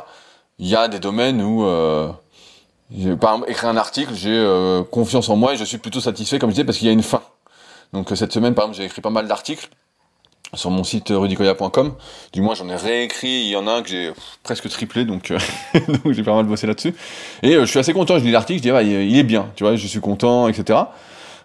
Il 0.58 0.68
y 0.68 0.76
a 0.76 0.88
des 0.88 1.00
domaines 1.00 1.42
où, 1.42 1.64
euh, 1.64 2.12
par 3.20 3.34
exemple, 3.34 3.50
écrire 3.50 3.70
un 3.70 3.76
article, 3.76 4.14
j'ai 4.14 4.30
euh, 4.30 4.84
confiance 4.84 5.28
en 5.28 5.36
moi 5.36 5.54
et 5.54 5.56
je 5.56 5.64
suis 5.64 5.78
plutôt 5.78 6.00
satisfait, 6.00 6.38
comme 6.38 6.50
je 6.50 6.54
disais, 6.54 6.64
parce 6.64 6.78
qu'il 6.78 6.86
y 6.86 6.90
a 6.90 6.94
une 6.94 7.02
fin. 7.02 7.22
Donc 7.92 8.10
cette 8.14 8.32
semaine, 8.32 8.54
par 8.54 8.66
exemple, 8.66 8.78
j'ai 8.78 8.84
écrit 8.84 9.00
pas 9.00 9.10
mal 9.10 9.26
d'articles 9.26 9.68
sur 10.54 10.70
mon 10.70 10.84
site 10.84 11.08
rudicoya.com. 11.10 11.94
Du 12.32 12.40
moins, 12.40 12.54
j'en 12.54 12.68
ai 12.68 12.76
réécrit. 12.76 13.28
Il 13.28 13.48
y 13.50 13.56
en 13.56 13.66
a 13.66 13.72
un 13.72 13.82
que 13.82 13.88
j'ai 13.88 14.12
presque 14.42 14.68
triplé, 14.68 15.04
donc, 15.04 15.30
euh, 15.30 15.38
donc 15.74 16.12
j'ai 16.12 16.22
pas 16.22 16.34
mal 16.34 16.44
bossé 16.44 16.66
là-dessus. 16.66 16.94
Et 17.42 17.54
euh, 17.54 17.60
je 17.64 17.70
suis 17.70 17.78
assez 17.78 17.92
content. 17.92 18.18
Je 18.18 18.24
lis 18.24 18.32
l'article, 18.32 18.58
je 18.58 18.62
dis 18.62 18.72
ouais, 18.72 18.86
il 18.86 19.16
est 19.16 19.22
bien. 19.22 19.50
Tu 19.56 19.64
vois, 19.64 19.76
je 19.76 19.86
suis 19.86 20.00
content, 20.00 20.48
etc. 20.48 20.80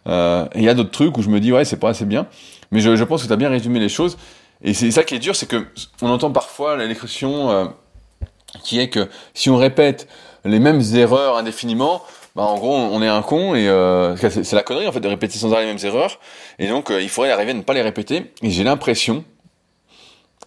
Euh, 0.07 0.45
et 0.53 0.59
il 0.59 0.63
y 0.63 0.69
a 0.69 0.73
d'autres 0.73 0.91
trucs 0.91 1.17
où 1.17 1.21
je 1.21 1.29
me 1.29 1.39
dis 1.39 1.51
ouais, 1.51 1.65
c'est 1.65 1.79
pas 1.79 1.89
assez 1.89 2.05
bien. 2.05 2.27
Mais 2.71 2.79
je, 2.79 2.95
je 2.95 3.03
pense 3.03 3.21
que 3.21 3.27
tu 3.27 3.33
as 3.33 3.37
bien 3.37 3.49
résumé 3.49 3.79
les 3.79 3.89
choses. 3.89 4.17
Et 4.63 4.73
c'est 4.73 4.89
ça 4.91 5.03
qui 5.03 5.15
est 5.15 5.19
dur, 5.19 5.35
c'est 5.35 5.47
que 5.47 5.67
on 6.01 6.09
entend 6.09 6.31
parfois 6.31 6.77
l'expression 6.77 7.51
euh, 7.51 7.65
qui 8.63 8.79
est 8.79 8.89
que 8.89 9.09
si 9.33 9.49
on 9.49 9.57
répète 9.57 10.07
les 10.43 10.59
mêmes 10.59 10.81
erreurs 10.93 11.37
indéfiniment, 11.37 12.01
bah, 12.35 12.43
en 12.43 12.57
gros, 12.57 12.75
on 12.75 13.01
est 13.01 13.07
un 13.07 13.21
con 13.21 13.55
et 13.55 13.69
euh, 13.69 14.17
c'est 14.17 14.51
la 14.53 14.63
connerie 14.63 14.87
en 14.87 14.91
fait 14.91 14.99
de 14.99 15.07
répéter 15.07 15.37
sans 15.37 15.53
arrêt 15.53 15.63
les 15.63 15.73
mêmes 15.73 15.85
erreurs. 15.85 16.19
Et 16.59 16.67
donc, 16.67 16.91
euh, 16.91 17.01
il 17.01 17.07
faudrait 17.07 17.31
arriver 17.31 17.51
à 17.51 17.53
ne 17.53 17.61
pas 17.61 17.73
les 17.73 17.81
répéter. 17.81 18.33
Et 18.41 18.49
j'ai 18.49 18.65
l'impression, 18.65 19.23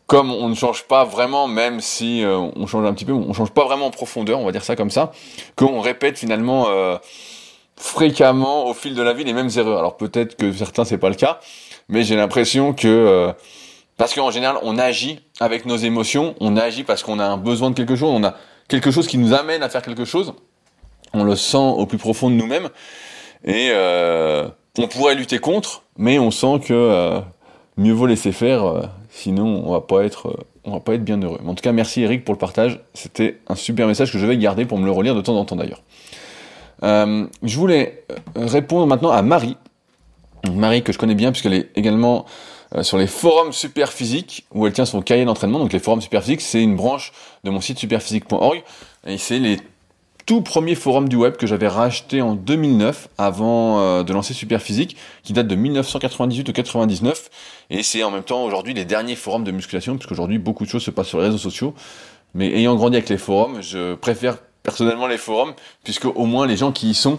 comme 0.07 0.31
on 0.31 0.51
ne 0.51 0.55
change 0.55 0.85
pas 0.85 1.05
vraiment, 1.05 1.49
même 1.49 1.81
si 1.81 2.23
euh, 2.23 2.37
on 2.37 2.67
change 2.67 2.85
un 2.85 2.93
petit 2.93 3.07
peu, 3.07 3.13
on 3.13 3.33
change 3.33 3.53
pas 3.53 3.65
vraiment 3.65 3.87
en 3.87 3.91
profondeur, 3.91 4.39
on 4.39 4.45
va 4.45 4.53
dire 4.53 4.65
ça 4.65 4.77
comme 4.77 4.91
ça, 4.91 5.13
qu'on 5.57 5.81
répète 5.81 6.19
finalement 6.19 6.67
fréquemment 7.77 8.67
au 8.67 8.75
fil 8.75 8.95
de 8.95 9.03
la 9.03 9.15
vie 9.15 9.25
les 9.25 9.33
mêmes 9.33 9.51
erreurs. 9.57 9.79
Alors 9.79 9.97
peut-être 9.97 10.37
que 10.37 10.53
certains 10.53 10.85
c'est 10.85 10.99
pas 10.99 11.09
le 11.09 11.15
cas, 11.15 11.41
mais 11.89 12.03
j'ai 12.03 12.17
l'impression 12.17 12.75
que 12.75 13.33
parce 13.97 14.15
qu'en 14.15 14.31
général, 14.31 14.59
on 14.63 14.79
agit 14.79 15.21
avec 15.41 15.65
nos 15.65 15.77
émotions, 15.77 16.35
on 16.41 16.57
agit 16.57 16.85
parce 16.85 17.03
qu'on 17.03 17.19
a 17.19 17.25
un 17.25 17.39
besoin 17.39 17.71
de 17.71 17.77
quelque 17.77 17.97
chose, 17.97 18.11
on 18.13 18.25
a 18.25 18.35
quelque 18.69 18.91
chose 18.91 19.07
qui 19.07 19.17
nous 19.17 19.33
amène 19.33 19.63
à 19.63 19.69
faire 19.69 19.83
quelque 19.83 20.05
chose 20.05 20.35
on 21.15 21.25
le 21.25 21.37
sent 21.37 21.57
au 21.57 21.87
plus 21.87 21.99
profond 21.99 22.31
de 22.31 22.35
nous-mêmes 22.35 22.69
et 23.45 23.69
euh, 23.71 24.49
on 24.79 24.89
pourrait 24.89 25.15
lutter 25.15 25.39
contre, 25.39 25.83
mais 25.97 26.19
on 26.19 26.31
sent 26.31 26.61
que 26.65 26.75
euh, 26.75 27.21
mieux 27.77 27.93
vaut 27.93 28.07
laisser 28.07 28.33
faire, 28.33 28.65
euh, 28.65 28.83
sinon 29.11 29.63
on 29.67 29.73
va 29.73 29.81
pas 29.81 30.05
être, 30.05 30.45
va 30.65 30.81
pas 30.81 30.95
être 30.95 31.05
bien 31.05 31.21
heureux. 31.21 31.41
en 31.47 31.55
tout 31.55 31.63
cas, 31.63 31.73
merci 31.73 32.03
Eric 32.03 32.25
pour 32.25 32.35
le 32.35 32.39
partage. 32.39 32.81
C'était 32.95 33.39
un 33.49 33.55
super 33.55 33.87
message 33.87 34.13
que 34.13 34.19
je 34.19 34.27
vais 34.27 34.37
garder 34.37 34.65
pour 34.65 34.79
me 34.79 34.85
le 34.85 34.91
relire 34.91 35.15
de 35.15 35.21
temps 35.21 35.37
en 35.37 35.45
temps 35.45 35.57
d'ailleurs. 35.57 35.83
je 36.83 37.57
voulais 37.59 38.05
répondre 38.37 38.87
maintenant 38.87 39.11
à 39.11 39.23
Marie, 39.23 39.57
Marie 40.53 40.83
que 40.83 40.93
je 40.93 40.99
connais 40.99 41.15
bien 41.15 41.31
puisqu'elle 41.31 41.55
est 41.55 41.71
également 41.77 42.27
sur 42.83 42.99
les 42.99 43.07
forums 43.07 43.53
Superphysique 43.53 44.47
où 44.53 44.67
elle 44.67 44.73
tient 44.73 44.85
son 44.85 45.01
cahier 45.01 45.25
d'entraînement. 45.25 45.59
Donc 45.59 45.73
les 45.73 45.79
forums 45.79 46.03
Superphysique, 46.03 46.41
c'est 46.41 46.63
une 46.63 46.77
branche 46.77 47.13
de 47.45 47.51
mon 47.51 47.61
site 47.61 47.79
superphysique.org 47.79 48.63
et 49.07 49.17
c'est 49.17 49.39
les 49.39 49.59
tout 50.29 50.43
premier 50.43 50.75
forum 50.75 51.09
du 51.09 51.17
web 51.17 51.37
que 51.37 51.47
j'avais 51.47 51.69
racheté 51.69 52.21
en 52.21 52.35
2009 52.35 53.09
avant 53.17 53.81
euh, 53.81 54.03
de 54.03 54.13
lancer 54.13 54.35
Superphysique, 54.35 54.95
qui 55.23 55.33
date 55.33 55.49
de 55.49 55.55
1998 55.55 56.51
ou 56.51 56.53
99. 56.53 57.31
Et 57.71 57.83
c'est 57.83 58.03
en 58.03 58.11
même 58.11 58.23
temps 58.23 58.45
aujourd'hui 58.45 58.75
les 58.75 58.85
derniers 58.85 59.17
forums 59.17 59.43
de 59.43 59.51
musculation, 59.53 59.97
puisqu'aujourd'hui 59.97 60.37
beaucoup 60.37 60.67
de 60.67 60.69
choses 60.69 60.83
se 60.83 60.91
passent 60.91 61.09
sur 61.09 61.17
les 61.17 61.25
réseaux 61.25 61.39
sociaux. 61.39 61.73
Mais 62.35 62.53
ayant 62.53 62.77
grandi 62.77 62.97
avec 62.99 63.09
les 63.09 63.17
forums, 63.17 63.63
je 63.63 63.95
préfère 63.95 64.37
personnellement 64.63 65.07
les 65.07 65.17
forums, 65.17 65.55
puisque 65.83 66.05
au 66.05 66.27
moins 66.27 66.47
les 66.47 66.59
gens 66.59 66.73
qui 66.73 66.91
y 66.91 66.95
sont 66.95 67.19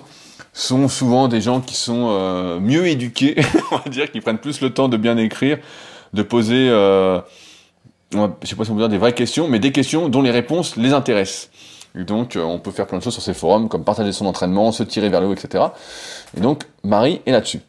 sont 0.54 0.88
souvent 0.88 1.28
des 1.28 1.42
gens 1.42 1.62
qui 1.62 1.74
sont 1.74 2.10
euh, 2.12 2.60
mieux 2.60 2.86
éduqués, 2.86 3.38
on 3.72 3.78
va 3.78 3.90
dire, 3.90 4.12
qui 4.12 4.22
prennent 4.22 4.38
plus 4.38 4.62
le 4.62 4.70
temps 4.70 4.88
de 4.88 4.98
bien 4.98 5.18
écrire, 5.18 5.58
de 6.14 6.22
poser, 6.22 6.70
euh, 6.70 7.20
je 8.14 8.20
sais 8.44 8.56
pas 8.56 8.66
si 8.66 8.70
on 8.70 8.76
peut 8.76 8.82
dire 8.82 8.90
des 8.90 9.00
vraies 9.00 9.14
questions, 9.14 9.48
mais 9.48 9.58
des 9.58 9.72
questions 9.72 10.10
dont 10.10 10.22
les 10.22 10.30
réponses 10.30 10.76
les 10.76 10.94
intéressent. 10.94 11.49
Donc, 11.96 12.36
euh, 12.36 12.44
on 12.44 12.60
peut 12.60 12.72
faire 12.72 12.88
plein 12.88 13.00
de 13.00 13.04
choses 13.04 13.14
sur 13.14 13.24
ces 13.24 13.34
forums, 13.34 13.68
comme 13.70 13.84
partager 13.84 14.12
son 14.12 14.26
entraînement, 14.26 14.72
se 14.72 14.84
tirer 14.84 15.10
vers 15.10 15.22
le 15.22 15.28
haut, 15.28 15.34
etc. 15.34 15.66
Et 16.38 16.42
donc, 16.42 16.64
Marie 16.84 17.22
est 17.26 17.32
là-dessus. 17.32 17.62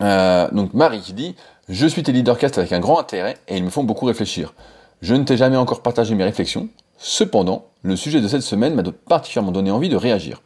Euh, 0.00 0.48
donc, 0.52 0.74
Marie 0.74 1.00
qui 1.00 1.12
dit 1.12 1.34
Je 1.68 1.86
suis 1.86 2.02
tes 2.02 2.12
leadercast 2.12 2.58
avec 2.58 2.72
un 2.72 2.80
grand 2.80 2.98
intérêt 2.98 3.36
et 3.48 3.56
ils 3.56 3.64
me 3.64 3.70
font 3.70 3.84
beaucoup 3.84 4.06
réfléchir. 4.06 4.54
Je 5.00 5.14
ne 5.14 5.24
t'ai 5.24 5.36
jamais 5.36 5.56
encore 5.56 5.82
partagé 5.82 6.14
mes 6.14 6.24
réflexions. 6.24 6.68
Cependant, 6.98 7.64
le 7.82 7.96
sujet 7.96 8.20
de 8.20 8.28
cette 8.28 8.42
semaine 8.42 8.74
m'a 8.74 8.82
particulièrement 9.08 9.50
donné 9.50 9.70
envie 9.70 9.88
de 9.88 9.96
réagir. 9.96 10.40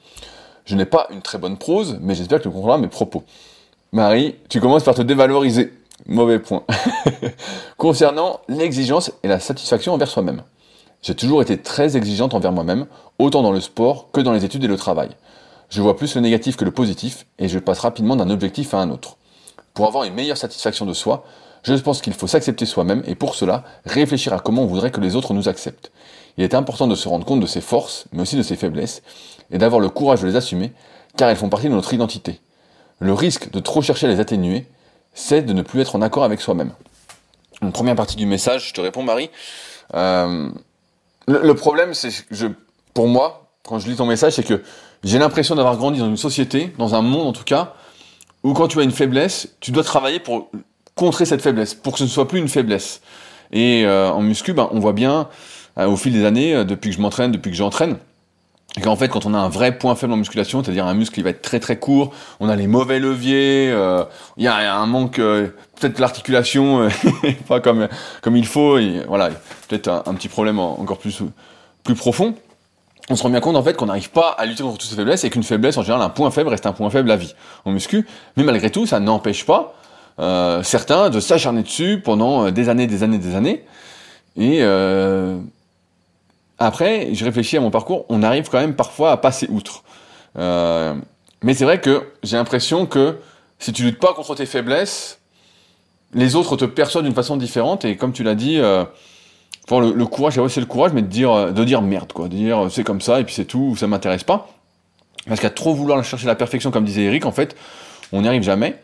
Je 0.64 0.74
n'ai 0.74 0.86
pas 0.86 1.06
une 1.10 1.22
très 1.22 1.38
bonne 1.38 1.58
prose, 1.58 1.98
mais 2.00 2.14
j'espère 2.14 2.38
que 2.38 2.44
tu 2.44 2.48
comprendras 2.48 2.78
mes 2.78 2.88
propos. 2.88 3.24
Marie, 3.92 4.36
tu 4.48 4.60
commences 4.60 4.82
par 4.82 4.94
te 4.94 5.02
dévaloriser. 5.02 5.72
Mauvais 6.06 6.38
point. 6.38 6.62
Concernant 7.76 8.40
l'exigence 8.48 9.12
et 9.22 9.28
la 9.28 9.40
satisfaction 9.40 9.94
envers 9.94 10.08
soi-même. 10.08 10.42
J'ai 11.06 11.14
toujours 11.14 11.40
été 11.40 11.56
très 11.56 11.96
exigeante 11.96 12.34
envers 12.34 12.50
moi-même, 12.50 12.86
autant 13.20 13.40
dans 13.40 13.52
le 13.52 13.60
sport 13.60 14.10
que 14.10 14.20
dans 14.20 14.32
les 14.32 14.44
études 14.44 14.64
et 14.64 14.66
le 14.66 14.76
travail. 14.76 15.10
Je 15.68 15.80
vois 15.80 15.96
plus 15.96 16.16
le 16.16 16.20
négatif 16.20 16.56
que 16.56 16.64
le 16.64 16.72
positif, 16.72 17.26
et 17.38 17.46
je 17.46 17.60
passe 17.60 17.78
rapidement 17.78 18.16
d'un 18.16 18.28
objectif 18.28 18.74
à 18.74 18.78
un 18.78 18.90
autre. 18.90 19.16
Pour 19.72 19.86
avoir 19.86 20.02
une 20.02 20.14
meilleure 20.14 20.36
satisfaction 20.36 20.84
de 20.84 20.92
soi, 20.92 21.24
je 21.62 21.74
pense 21.74 22.02
qu'il 22.02 22.12
faut 22.12 22.26
s'accepter 22.26 22.66
soi-même, 22.66 23.04
et 23.06 23.14
pour 23.14 23.36
cela, 23.36 23.62
réfléchir 23.84 24.32
à 24.32 24.40
comment 24.40 24.62
on 24.62 24.66
voudrait 24.66 24.90
que 24.90 25.00
les 25.00 25.14
autres 25.14 25.32
nous 25.32 25.48
acceptent. 25.48 25.92
Il 26.38 26.42
est 26.42 26.54
important 26.54 26.88
de 26.88 26.96
se 26.96 27.06
rendre 27.08 27.24
compte 27.24 27.38
de 27.38 27.46
ses 27.46 27.60
forces, 27.60 28.06
mais 28.10 28.22
aussi 28.22 28.34
de 28.34 28.42
ses 28.42 28.56
faiblesses, 28.56 29.04
et 29.52 29.58
d'avoir 29.58 29.80
le 29.80 29.90
courage 29.90 30.22
de 30.22 30.26
les 30.26 30.34
assumer, 30.34 30.72
car 31.16 31.30
elles 31.30 31.36
font 31.36 31.48
partie 31.48 31.68
de 31.68 31.74
notre 31.74 31.94
identité. 31.94 32.40
Le 32.98 33.12
risque 33.12 33.52
de 33.52 33.60
trop 33.60 33.80
chercher 33.80 34.08
à 34.08 34.10
les 34.10 34.18
atténuer, 34.18 34.66
c'est 35.14 35.42
de 35.42 35.52
ne 35.52 35.62
plus 35.62 35.80
être 35.82 35.94
en 35.94 36.02
accord 36.02 36.24
avec 36.24 36.40
soi-même. 36.40 36.72
Une 37.62 37.70
première 37.70 37.94
partie 37.94 38.16
du 38.16 38.26
message, 38.26 38.70
je 38.70 38.74
te 38.74 38.80
réponds 38.80 39.04
Marie. 39.04 39.30
Euh, 39.94 40.50
le, 41.26 41.54
problème, 41.54 41.94
c'est 41.94 42.10
je, 42.30 42.46
pour 42.94 43.08
moi, 43.08 43.50
quand 43.64 43.78
je 43.78 43.88
lis 43.88 43.96
ton 43.96 44.06
message, 44.06 44.34
c'est 44.34 44.46
que 44.46 44.62
j'ai 45.04 45.18
l'impression 45.18 45.54
d'avoir 45.54 45.76
grandi 45.76 45.98
dans 45.98 46.06
une 46.06 46.16
société, 46.16 46.72
dans 46.78 46.94
un 46.94 47.02
monde 47.02 47.26
en 47.26 47.32
tout 47.32 47.44
cas, 47.44 47.74
où 48.42 48.52
quand 48.52 48.68
tu 48.68 48.78
as 48.80 48.82
une 48.82 48.92
faiblesse, 48.92 49.56
tu 49.60 49.70
dois 49.72 49.84
travailler 49.84 50.20
pour 50.20 50.50
contrer 50.94 51.24
cette 51.24 51.42
faiblesse, 51.42 51.74
pour 51.74 51.92
que 51.92 51.98
ce 51.98 52.04
ne 52.04 52.08
soit 52.08 52.28
plus 52.28 52.38
une 52.38 52.48
faiblesse. 52.48 53.00
Et 53.52 53.84
euh, 53.84 54.10
en 54.10 54.22
muscu, 54.22 54.52
ben, 54.52 54.68
on 54.72 54.80
voit 54.80 54.92
bien, 54.92 55.28
euh, 55.78 55.86
au 55.86 55.96
fil 55.96 56.12
des 56.12 56.24
années, 56.24 56.54
euh, 56.54 56.64
depuis 56.64 56.90
que 56.90 56.96
je 56.96 57.00
m'entraîne, 57.00 57.32
depuis 57.32 57.50
que 57.50 57.56
j'entraîne, 57.56 57.96
qu'en 58.82 58.96
fait, 58.96 59.08
quand 59.08 59.24
on 59.26 59.34
a 59.34 59.38
un 59.38 59.48
vrai 59.48 59.78
point 59.78 59.94
faible 59.94 60.12
en 60.12 60.16
musculation, 60.16 60.62
c'est-à-dire 60.62 60.86
un 60.86 60.94
muscle 60.94 61.14
qui 61.14 61.22
va 61.22 61.30
être 61.30 61.42
très 61.42 61.60
très 61.60 61.78
court, 61.78 62.12
on 62.40 62.48
a 62.48 62.56
les 62.56 62.66
mauvais 62.66 62.98
leviers, 62.98 63.74
il 64.36 64.44
y, 64.44 64.46
a 64.46 64.74
un 64.74 64.86
manque, 64.86 65.16
peut-être 65.16 65.98
l'articulation 65.98 66.88
pas 67.48 67.60
comme 67.60 67.88
comme 68.20 68.36
il 68.36 68.46
faut, 68.46 68.78
et 68.78 69.02
voilà, 69.08 69.30
peut-être 69.68 69.88
un, 69.88 70.14
petit 70.14 70.28
problème 70.28 70.58
encore 70.58 70.98
plus 70.98 71.22
plus 71.84 71.94
profond. 71.94 72.34
On 73.08 73.16
se 73.16 73.22
rend 73.22 73.30
bien 73.30 73.40
compte 73.40 73.56
en 73.56 73.62
fait 73.62 73.76
qu'on 73.76 73.86
n'arrive 73.86 74.10
pas 74.10 74.30
à 74.30 74.44
lutter 74.44 74.62
contre 74.62 74.78
toutes 74.78 74.90
ces 74.90 74.96
faiblesses 74.96 75.24
et 75.24 75.30
qu'une 75.30 75.44
faiblesse 75.44 75.78
en 75.78 75.82
général, 75.82 76.02
un 76.02 76.10
point 76.10 76.30
faible 76.30 76.50
reste 76.50 76.66
un 76.66 76.72
point 76.72 76.90
faible 76.90 77.10
à 77.10 77.16
vie 77.16 77.34
en 77.64 77.70
muscu. 77.70 78.06
Mais 78.36 78.42
malgré 78.42 78.70
tout, 78.70 78.84
ça 78.84 79.00
n'empêche 79.00 79.46
pas 79.46 79.74
certains 80.62 81.08
de 81.08 81.20
s'acharner 81.20 81.62
dessus 81.62 82.00
pendant 82.04 82.50
des 82.50 82.68
années, 82.68 82.86
des 82.86 83.02
années, 83.02 83.18
des 83.18 83.34
années. 83.34 83.64
Et 84.36 84.58
euh, 84.60 85.38
après, 86.58 87.14
je 87.14 87.24
réfléchis 87.24 87.56
à 87.56 87.60
mon 87.60 87.70
parcours, 87.70 88.06
on 88.08 88.22
arrive 88.22 88.48
quand 88.48 88.60
même 88.60 88.74
parfois 88.74 89.12
à 89.12 89.16
passer 89.16 89.46
outre. 89.50 89.82
Euh, 90.38 90.94
mais 91.42 91.54
c'est 91.54 91.64
vrai 91.64 91.80
que 91.80 92.12
j'ai 92.22 92.36
l'impression 92.36 92.86
que 92.86 93.18
si 93.58 93.72
tu 93.72 93.82
luttes 93.82 93.98
pas 93.98 94.14
contre 94.14 94.34
tes 94.34 94.46
faiblesses, 94.46 95.20
les 96.14 96.34
autres 96.34 96.56
te 96.56 96.64
perçoivent 96.64 97.04
d'une 97.04 97.14
façon 97.14 97.36
différente. 97.36 97.84
Et 97.84 97.96
comme 97.96 98.12
tu 98.12 98.22
l'as 98.22 98.34
dit, 98.34 98.58
euh, 98.58 98.84
pour 99.66 99.80
le, 99.80 99.92
le 99.92 100.06
courage, 100.06 100.40
c'est 100.48 100.60
le 100.60 100.66
courage, 100.66 100.92
mais 100.92 101.02
de 101.02 101.08
dire, 101.08 101.52
de 101.52 101.64
dire 101.64 101.82
merde, 101.82 102.12
quoi, 102.12 102.28
de 102.28 102.36
dire 102.36 102.68
c'est 102.70 102.84
comme 102.84 103.00
ça 103.00 103.20
et 103.20 103.24
puis 103.24 103.34
c'est 103.34 103.44
tout, 103.44 103.76
ça 103.76 103.86
m'intéresse 103.86 104.24
pas. 104.24 104.48
Parce 105.26 105.40
qu'à 105.40 105.50
trop 105.50 105.74
vouloir 105.74 106.02
chercher 106.04 106.26
la 106.26 106.36
perfection, 106.36 106.70
comme 106.70 106.84
disait 106.84 107.02
Eric, 107.02 107.26
en 107.26 107.32
fait, 107.32 107.56
on 108.12 108.22
n'y 108.22 108.28
arrive 108.28 108.42
jamais. 108.42 108.80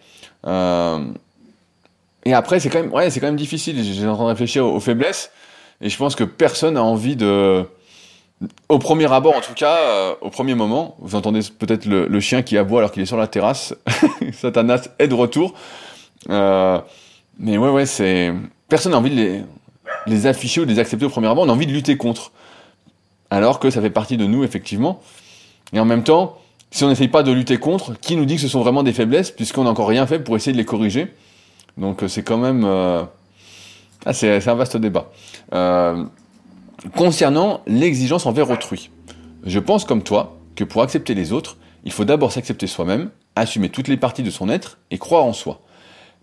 Euh, 0.47 1.05
et 2.25 2.35
après, 2.35 2.61
c'est 2.61 2.69
quand 2.69 2.83
même, 2.83 2.93
ouais, 2.93 3.11
c'est 3.11 3.21
quand 3.21 3.27
même 3.27 3.37
difficile. 3.37 3.83
J'ai 3.83 4.07
en 4.07 4.15
train 4.15 4.25
de 4.25 4.29
réfléchir 4.31 4.67
aux 4.67 4.81
faiblesses. 4.81 5.31
Et 5.81 5.89
je 5.89 5.97
pense 5.97 6.15
que 6.15 6.25
personne 6.25 6.75
n'a 6.75 6.83
envie 6.83 7.17
de, 7.17 7.67
au 8.69 8.79
premier 8.79 9.13
abord 9.13 9.37
en 9.37 9.41
tout 9.41 9.55
cas, 9.55 9.77
euh, 9.77 10.15
au 10.21 10.31
premier 10.31 10.55
moment, 10.55 10.97
vous 11.01 11.15
entendez 11.15 11.41
peut-être 11.59 11.87
le, 11.87 12.21
chien 12.21 12.43
qui 12.43 12.57
aboie 12.59 12.81
alors 12.81 12.93
qu'il 12.93 13.03
est 13.03 13.07
sur 13.07 13.17
la 13.17 13.27
terrasse. 13.27 13.75
Satanas 14.33 14.89
est 14.99 15.09
de 15.09 15.15
retour. 15.15 15.55
Euh, 16.31 16.81
mais 17.39 17.59
ouais, 17.59 17.71
ouais, 17.71 17.87
c'est 17.87 18.33
personne 18.69 18.93
n'a 18.93 18.99
envie 18.99 19.11
de 19.15 19.45
les, 20.07 20.27
afficher 20.27 20.61
ou 20.61 20.65
de 20.65 20.71
les 20.71 20.79
accepter 20.79 21.05
au 21.05 21.11
premier 21.11 21.29
abord. 21.29 21.45
On 21.45 21.49
a 21.49 21.53
envie 21.53 21.67
de 21.67 21.73
lutter 21.73 21.97
contre, 21.97 22.33
alors 23.31 23.59
que 23.59 23.71
ça 23.71 23.81
fait 23.81 23.91
partie 23.91 24.17
de 24.17 24.27
nous 24.27 24.45
effectivement. 24.45 25.01
Et 25.73 25.81
en 25.81 25.85
même 25.85 26.05
temps, 26.05 26.39
si 26.71 26.85
on 26.85 26.89
n'essaye 26.89 27.09
pas 27.09 27.23
de 27.23 27.33
lutter 27.33 27.59
contre, 27.59 27.99
qui 28.01 28.17
nous 28.17 28.25
dit 28.25 28.37
que 28.37 28.43
ce 28.43 28.49
sont 28.49 28.61
vraiment 28.61 28.83
des 28.83 28.93
faiblesses 28.93 29.31
puisqu'on 29.31 29.65
n'a 29.65 29.71
encore 29.71 29.89
rien 29.89 30.07
fait 30.07 30.19
pour 30.19 30.37
essayer 30.37 30.53
de 30.53 30.59
les 30.59 30.65
corriger? 30.65 31.13
Donc 31.77 32.03
euh, 32.03 32.09
c'est 32.09 32.23
quand 32.23 32.39
même 32.39 32.65
ah, 34.05 34.13
c'est 34.13 34.49
un 34.49 34.55
vaste 34.55 34.77
débat. 34.77 35.11
Euh, 35.55 36.05
concernant 36.97 37.61
l'exigence 37.67 38.27
envers 38.27 38.51
autrui, 38.51 38.91
je 39.45 39.59
pense 39.59 39.85
comme 39.85 40.03
toi 40.03 40.37
que 40.57 40.65
pour 40.65 40.83
accepter 40.83 41.15
les 41.15 41.33
autres, 41.33 41.57
il 41.85 41.93
faut 41.93 42.05
d'abord 42.05 42.33
s'accepter 42.33 42.67
soi-même, 42.67 43.11
assumer 43.37 43.69
toutes 43.69 43.89
les 43.89 43.97
parties 43.97 44.23
de 44.23 44.31
son 44.31 44.49
être 44.49 44.79
et 44.91 44.99
croire 44.99 45.25
en 45.25 45.33
soi. 45.33 45.61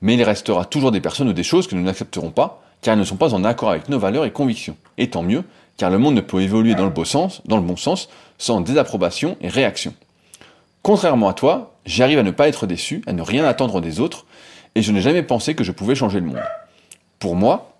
Mais 0.02 0.16
il 0.16 0.24
restera 0.24 0.66
toujours 0.66 0.92
des 0.92 1.02
personnes 1.02 1.30
ou 1.30 1.34
des 1.34 1.44
choses 1.44 1.68
que 1.68 1.76
nous 1.76 1.84
n'accepterons 1.84 2.32
pas, 2.32 2.62
car 2.82 2.94
elles 2.94 3.00
ne 3.00 3.06
sont 3.06 3.18
pas 3.18 3.34
en 3.34 3.44
accord 3.44 3.72
avec 3.72 3.90
nos 3.90 4.00
valeurs 4.00 4.26
et 4.26 4.32
convictions. 4.32 4.78
Et 4.98 5.10
tant 5.10 5.24
mieux, 5.24 5.44
car 5.78 5.90
le 5.90 5.98
monde 5.98 6.16
ne 6.16 6.22
peut 6.22 6.42
évoluer 6.42 6.76
dans 6.76 6.86
le 6.86 6.92
bon 6.92 7.06
sens, 7.06 7.42
dans 7.46 7.58
le 7.58 7.64
bon 7.64 7.76
sens, 7.76 8.10
sans 8.38 8.62
désapprobation 8.62 9.38
et 9.42 9.50
réaction. 9.50 9.94
Contrairement 10.82 11.30
à 11.30 11.34
toi, 11.34 11.76
j'arrive 11.86 12.20
à 12.20 12.24
ne 12.24 12.32
pas 12.32 12.48
être 12.48 12.68
déçu, 12.68 13.02
à 13.06 13.14
ne 13.14 13.22
rien 13.22 13.44
attendre 13.44 13.82
des 13.82 14.00
autres, 14.00 14.26
et 14.76 14.82
je 14.82 14.92
n'ai 14.92 15.02
jamais 15.02 15.24
pensé 15.24 15.56
que 15.56 15.64
je 15.64 15.72
pouvais 15.72 15.96
changer 15.96 16.20
le 16.20 16.28
monde. 16.28 16.40
Pour 17.20 17.36
moi, 17.36 17.78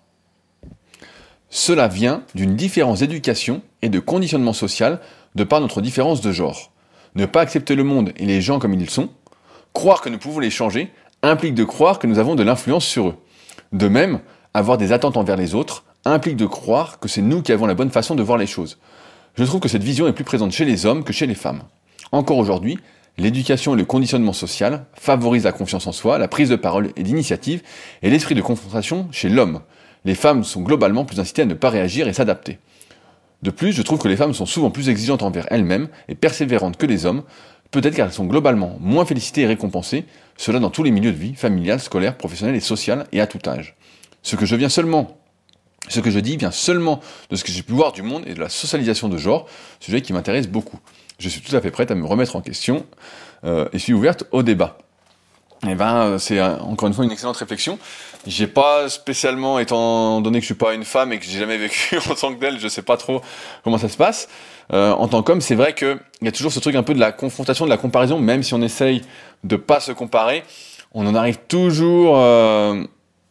cela 1.48 1.88
vient 1.88 2.22
d'une 2.34 2.56
différence 2.56 3.00
d'éducation 3.00 3.62
et 3.82 3.88
de 3.88 3.98
conditionnement 3.98 4.52
social 4.52 5.00
de 5.34 5.44
par 5.44 5.60
notre 5.60 5.80
différence 5.80 6.20
de 6.20 6.30
genre. 6.30 6.70
Ne 7.14 7.26
pas 7.26 7.40
accepter 7.40 7.74
le 7.74 7.82
monde 7.82 8.12
et 8.16 8.26
les 8.26 8.40
gens 8.40 8.58
comme 8.58 8.74
ils 8.74 8.90
sont, 8.90 9.08
croire 9.72 10.02
que 10.02 10.08
nous 10.10 10.18
pouvons 10.18 10.40
les 10.40 10.50
changer, 10.50 10.92
implique 11.22 11.54
de 11.54 11.64
croire 11.64 11.98
que 11.98 12.06
nous 12.06 12.18
avons 12.18 12.34
de 12.34 12.42
l'influence 12.42 12.84
sur 12.84 13.08
eux. 13.08 13.16
De 13.72 13.88
même, 13.88 14.20
avoir 14.54 14.78
des 14.78 14.92
attentes 14.92 15.16
envers 15.16 15.36
les 15.36 15.54
autres 15.54 15.84
implique 16.04 16.36
de 16.36 16.46
croire 16.46 16.98
que 16.98 17.08
c'est 17.08 17.22
nous 17.22 17.42
qui 17.42 17.52
avons 17.52 17.66
la 17.66 17.74
bonne 17.74 17.90
façon 17.90 18.14
de 18.14 18.22
voir 18.22 18.38
les 18.38 18.46
choses. 18.46 18.78
Je 19.34 19.44
trouve 19.44 19.60
que 19.60 19.68
cette 19.68 19.82
vision 19.82 20.06
est 20.06 20.12
plus 20.12 20.24
présente 20.24 20.52
chez 20.52 20.64
les 20.64 20.86
hommes 20.86 21.04
que 21.04 21.12
chez 21.12 21.26
les 21.26 21.34
femmes. 21.34 21.62
Encore 22.12 22.38
aujourd'hui, 22.38 22.78
l'éducation 23.20 23.74
et 23.74 23.78
le 23.78 23.84
conditionnement 23.84 24.32
social 24.32 24.86
favorisent 24.94 25.44
la 25.44 25.52
confiance 25.52 25.86
en 25.86 25.92
soi, 25.92 26.18
la 26.18 26.28
prise 26.28 26.48
de 26.48 26.56
parole 26.56 26.90
et 26.96 27.02
d'initiative, 27.02 27.62
et 28.02 28.10
l'esprit 28.10 28.34
de 28.34 28.40
confrontation 28.40 29.08
chez 29.12 29.28
l'homme. 29.28 29.60
Les 30.04 30.14
femmes 30.14 30.42
sont 30.42 30.62
globalement 30.62 31.04
plus 31.04 31.20
incitées 31.20 31.42
à 31.42 31.46
ne 31.46 31.54
pas 31.54 31.70
réagir 31.70 32.08
et 32.08 32.12
s'adapter. 32.12 32.58
De 33.42 33.50
plus, 33.50 33.72
je 33.72 33.82
trouve 33.82 33.98
que 33.98 34.08
les 34.08 34.16
femmes 34.16 34.34
sont 34.34 34.46
souvent 34.46 34.70
plus 34.70 34.88
exigeantes 34.88 35.22
envers 35.22 35.46
elles-mêmes 35.50 35.88
et 36.08 36.14
persévérantes 36.14 36.76
que 36.76 36.86
les 36.86 37.06
hommes, 37.06 37.22
peut-être 37.70 37.94
car 37.94 38.06
elles 38.06 38.12
sont 38.12 38.26
globalement 38.26 38.76
moins 38.80 39.04
félicitées 39.04 39.42
et 39.42 39.46
récompensées, 39.46 40.04
cela 40.36 40.58
dans 40.58 40.70
tous 40.70 40.82
les 40.82 40.90
milieux 40.90 41.12
de 41.12 41.16
vie, 41.16 41.34
familial, 41.34 41.80
scolaire, 41.80 42.16
professionnel 42.16 42.56
et 42.56 42.60
social, 42.60 43.06
et 43.12 43.20
à 43.20 43.26
tout 43.26 43.40
âge. 43.46 43.76
Ce 44.22 44.36
que 44.36 44.46
je 44.46 44.56
viens 44.56 44.68
seulement 44.68 45.16
ce 45.88 46.00
que 46.00 46.10
je 46.10 46.20
dis 46.20 46.36
vient 46.36 46.50
seulement 46.50 47.00
de 47.30 47.36
ce 47.36 47.42
que 47.42 47.50
j'ai 47.50 47.62
pu 47.62 47.72
voir 47.72 47.92
du 47.92 48.02
monde 48.02 48.22
et 48.26 48.34
de 48.34 48.40
la 48.40 48.48
socialisation 48.48 49.08
de 49.08 49.16
genre, 49.16 49.46
sujet 49.80 50.02
qui 50.02 50.12
m'intéresse 50.12 50.46
beaucoup 50.46 50.78
je 51.20 51.28
suis 51.28 51.40
tout 51.40 51.54
à 51.54 51.60
fait 51.60 51.70
prête 51.70 51.90
à 51.90 51.94
me 51.94 52.06
remettre 52.06 52.34
en 52.34 52.40
question 52.40 52.86
euh, 53.44 53.68
et 53.72 53.78
suis 53.78 53.92
ouverte 53.92 54.24
au 54.32 54.42
débat. 54.42 54.78
Et 55.66 55.72
eh 55.72 55.74
ben, 55.74 55.94
euh, 55.96 56.18
c'est 56.18 56.40
encore 56.40 56.88
une 56.88 56.94
fois 56.94 57.04
une 57.04 57.10
excellente 57.10 57.36
réflexion. 57.36 57.78
J'ai 58.26 58.46
pas 58.46 58.88
spécialement, 58.88 59.58
étant 59.58 60.22
donné 60.22 60.38
que 60.38 60.42
je 60.42 60.46
suis 60.46 60.54
pas 60.54 60.72
une 60.72 60.84
femme 60.84 61.12
et 61.12 61.18
que 61.18 61.26
j'ai 61.26 61.38
jamais 61.38 61.58
vécu 61.58 61.98
en 62.10 62.14
tant 62.14 62.32
que 62.32 62.40
telle, 62.40 62.58
je 62.58 62.66
sais 62.66 62.80
pas 62.80 62.96
trop 62.96 63.20
comment 63.62 63.76
ça 63.76 63.90
se 63.90 63.98
passe. 63.98 64.28
Euh, 64.72 64.92
en 64.92 65.06
tant 65.08 65.22
qu'homme, 65.22 65.42
c'est 65.42 65.54
vrai 65.54 65.74
qu'il 65.74 65.98
y 66.22 66.28
a 66.28 66.32
toujours 66.32 66.52
ce 66.52 66.60
truc 66.60 66.76
un 66.76 66.82
peu 66.82 66.94
de 66.94 67.00
la 67.00 67.12
confrontation, 67.12 67.66
de 67.66 67.70
la 67.70 67.76
comparaison, 67.76 68.18
même 68.18 68.42
si 68.42 68.54
on 68.54 68.62
essaye 68.62 69.02
de 69.44 69.56
pas 69.56 69.80
se 69.80 69.92
comparer, 69.92 70.44
on 70.92 71.06
en 71.06 71.14
arrive 71.14 71.38
toujours 71.46 72.14
euh, 72.16 72.82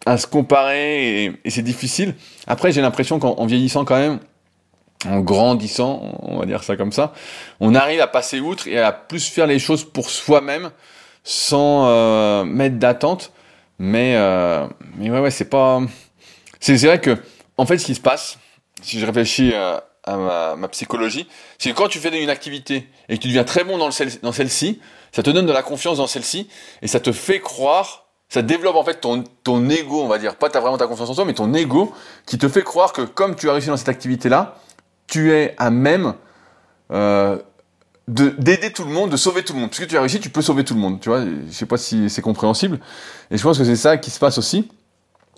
à 0.05 0.17
se 0.17 0.27
comparer 0.27 1.25
et, 1.25 1.31
et 1.45 1.49
c'est 1.49 1.63
difficile. 1.63 2.13
Après, 2.45 2.71
j'ai 2.71 2.81
l'impression 2.81 3.17
qu'en 3.17 3.43
vieillissant 3.47 3.85
quand 3.85 3.97
même, 3.97 4.19
en 5.05 5.19
grandissant, 5.19 6.19
on 6.21 6.39
va 6.39 6.45
dire 6.45 6.63
ça 6.63 6.75
comme 6.75 6.91
ça, 6.91 7.13
on 7.59 7.73
arrive 7.73 8.01
à 8.01 8.07
passer 8.07 8.39
outre 8.39 8.67
et 8.67 8.79
à 8.79 8.91
plus 8.91 9.27
faire 9.27 9.47
les 9.47 9.59
choses 9.59 9.83
pour 9.83 10.09
soi-même 10.09 10.71
sans 11.23 11.87
euh, 11.87 12.43
mettre 12.43 12.77
d'attente. 12.77 13.31
Mais, 13.77 14.15
euh, 14.15 14.67
mais 14.97 15.09
ouais, 15.09 15.19
ouais, 15.19 15.31
c'est 15.31 15.49
pas. 15.49 15.81
C'est 16.59 16.75
vrai 16.85 16.99
que, 16.99 17.17
en 17.55 17.65
fait, 17.65 17.77
ce 17.77 17.85
qui 17.85 17.95
se 17.95 18.01
passe, 18.01 18.37
si 18.81 18.99
je 18.99 19.05
réfléchis 19.05 19.53
à, 19.53 19.85
ma, 20.57 20.67
psychologie, 20.67 21.27
c'est 21.57 21.71
que 21.71 21.75
quand 21.75 21.87
tu 21.87 21.99
fais 21.99 22.21
une 22.21 22.29
activité 22.29 22.89
et 23.07 23.17
que 23.17 23.21
tu 23.21 23.29
deviens 23.29 23.45
très 23.45 23.63
bon 23.63 23.77
dans, 23.77 23.89
dans 24.21 24.31
celle-ci, 24.31 24.81
ça 25.13 25.23
te 25.23 25.29
donne 25.29 25.45
de 25.45 25.53
la 25.53 25.63
confiance 25.63 25.97
dans 25.97 26.07
celle-ci 26.07 26.49
et 26.81 26.87
ça 26.87 26.99
te 26.99 27.11
fait 27.11 27.39
croire 27.39 28.09
ça 28.29 28.43
développe 28.43 28.75
en 28.75 28.83
fait 28.83 29.01
ton, 29.01 29.23
ton 29.43 29.67
ego, 29.69 30.03
on 30.03 30.07
va 30.07 30.19
dire, 30.19 30.35
pas 30.35 30.49
as 30.53 30.59
vraiment 30.59 30.77
ta 30.77 30.85
confiance 30.85 31.09
en 31.09 31.15
toi, 31.15 31.25
mais 31.25 31.33
ton 31.33 31.51
ego 31.55 31.91
qui 32.27 32.37
te 32.37 32.47
fait 32.47 32.61
croire 32.61 32.93
que 32.93 33.01
comme 33.01 33.35
tu 33.35 33.49
as 33.49 33.53
réussi 33.53 33.69
dans 33.69 33.77
cette 33.77 33.89
activité-là, 33.89 34.55
tu 35.09 35.31
es 35.31 35.55
à 35.57 35.69
même 35.71 36.13
euh, 36.91 37.37
d'aider 38.07 38.71
tout 38.71 38.85
le 38.85 38.91
monde, 38.91 39.09
de 39.09 39.17
sauver 39.17 39.43
tout 39.43 39.53
le 39.53 39.59
monde. 39.59 39.69
Puisque 39.69 39.87
tu 39.87 39.97
as 39.97 40.01
réussi, 40.01 40.19
tu 40.19 40.29
peux 40.29 40.41
sauver 40.41 40.63
tout 40.63 40.73
le 40.73 40.79
monde. 40.79 40.99
Tu 40.99 41.09
vois, 41.09 41.25
je 41.25 41.51
sais 41.51 41.65
pas 41.65 41.77
si 41.77 42.09
c'est 42.09 42.21
compréhensible. 42.21 42.79
Et 43.31 43.37
je 43.37 43.43
pense 43.43 43.57
que 43.57 43.63
c'est 43.63 43.75
ça 43.75 43.97
qui 43.97 44.11
se 44.11 44.19
passe 44.19 44.37
aussi. 44.37 44.69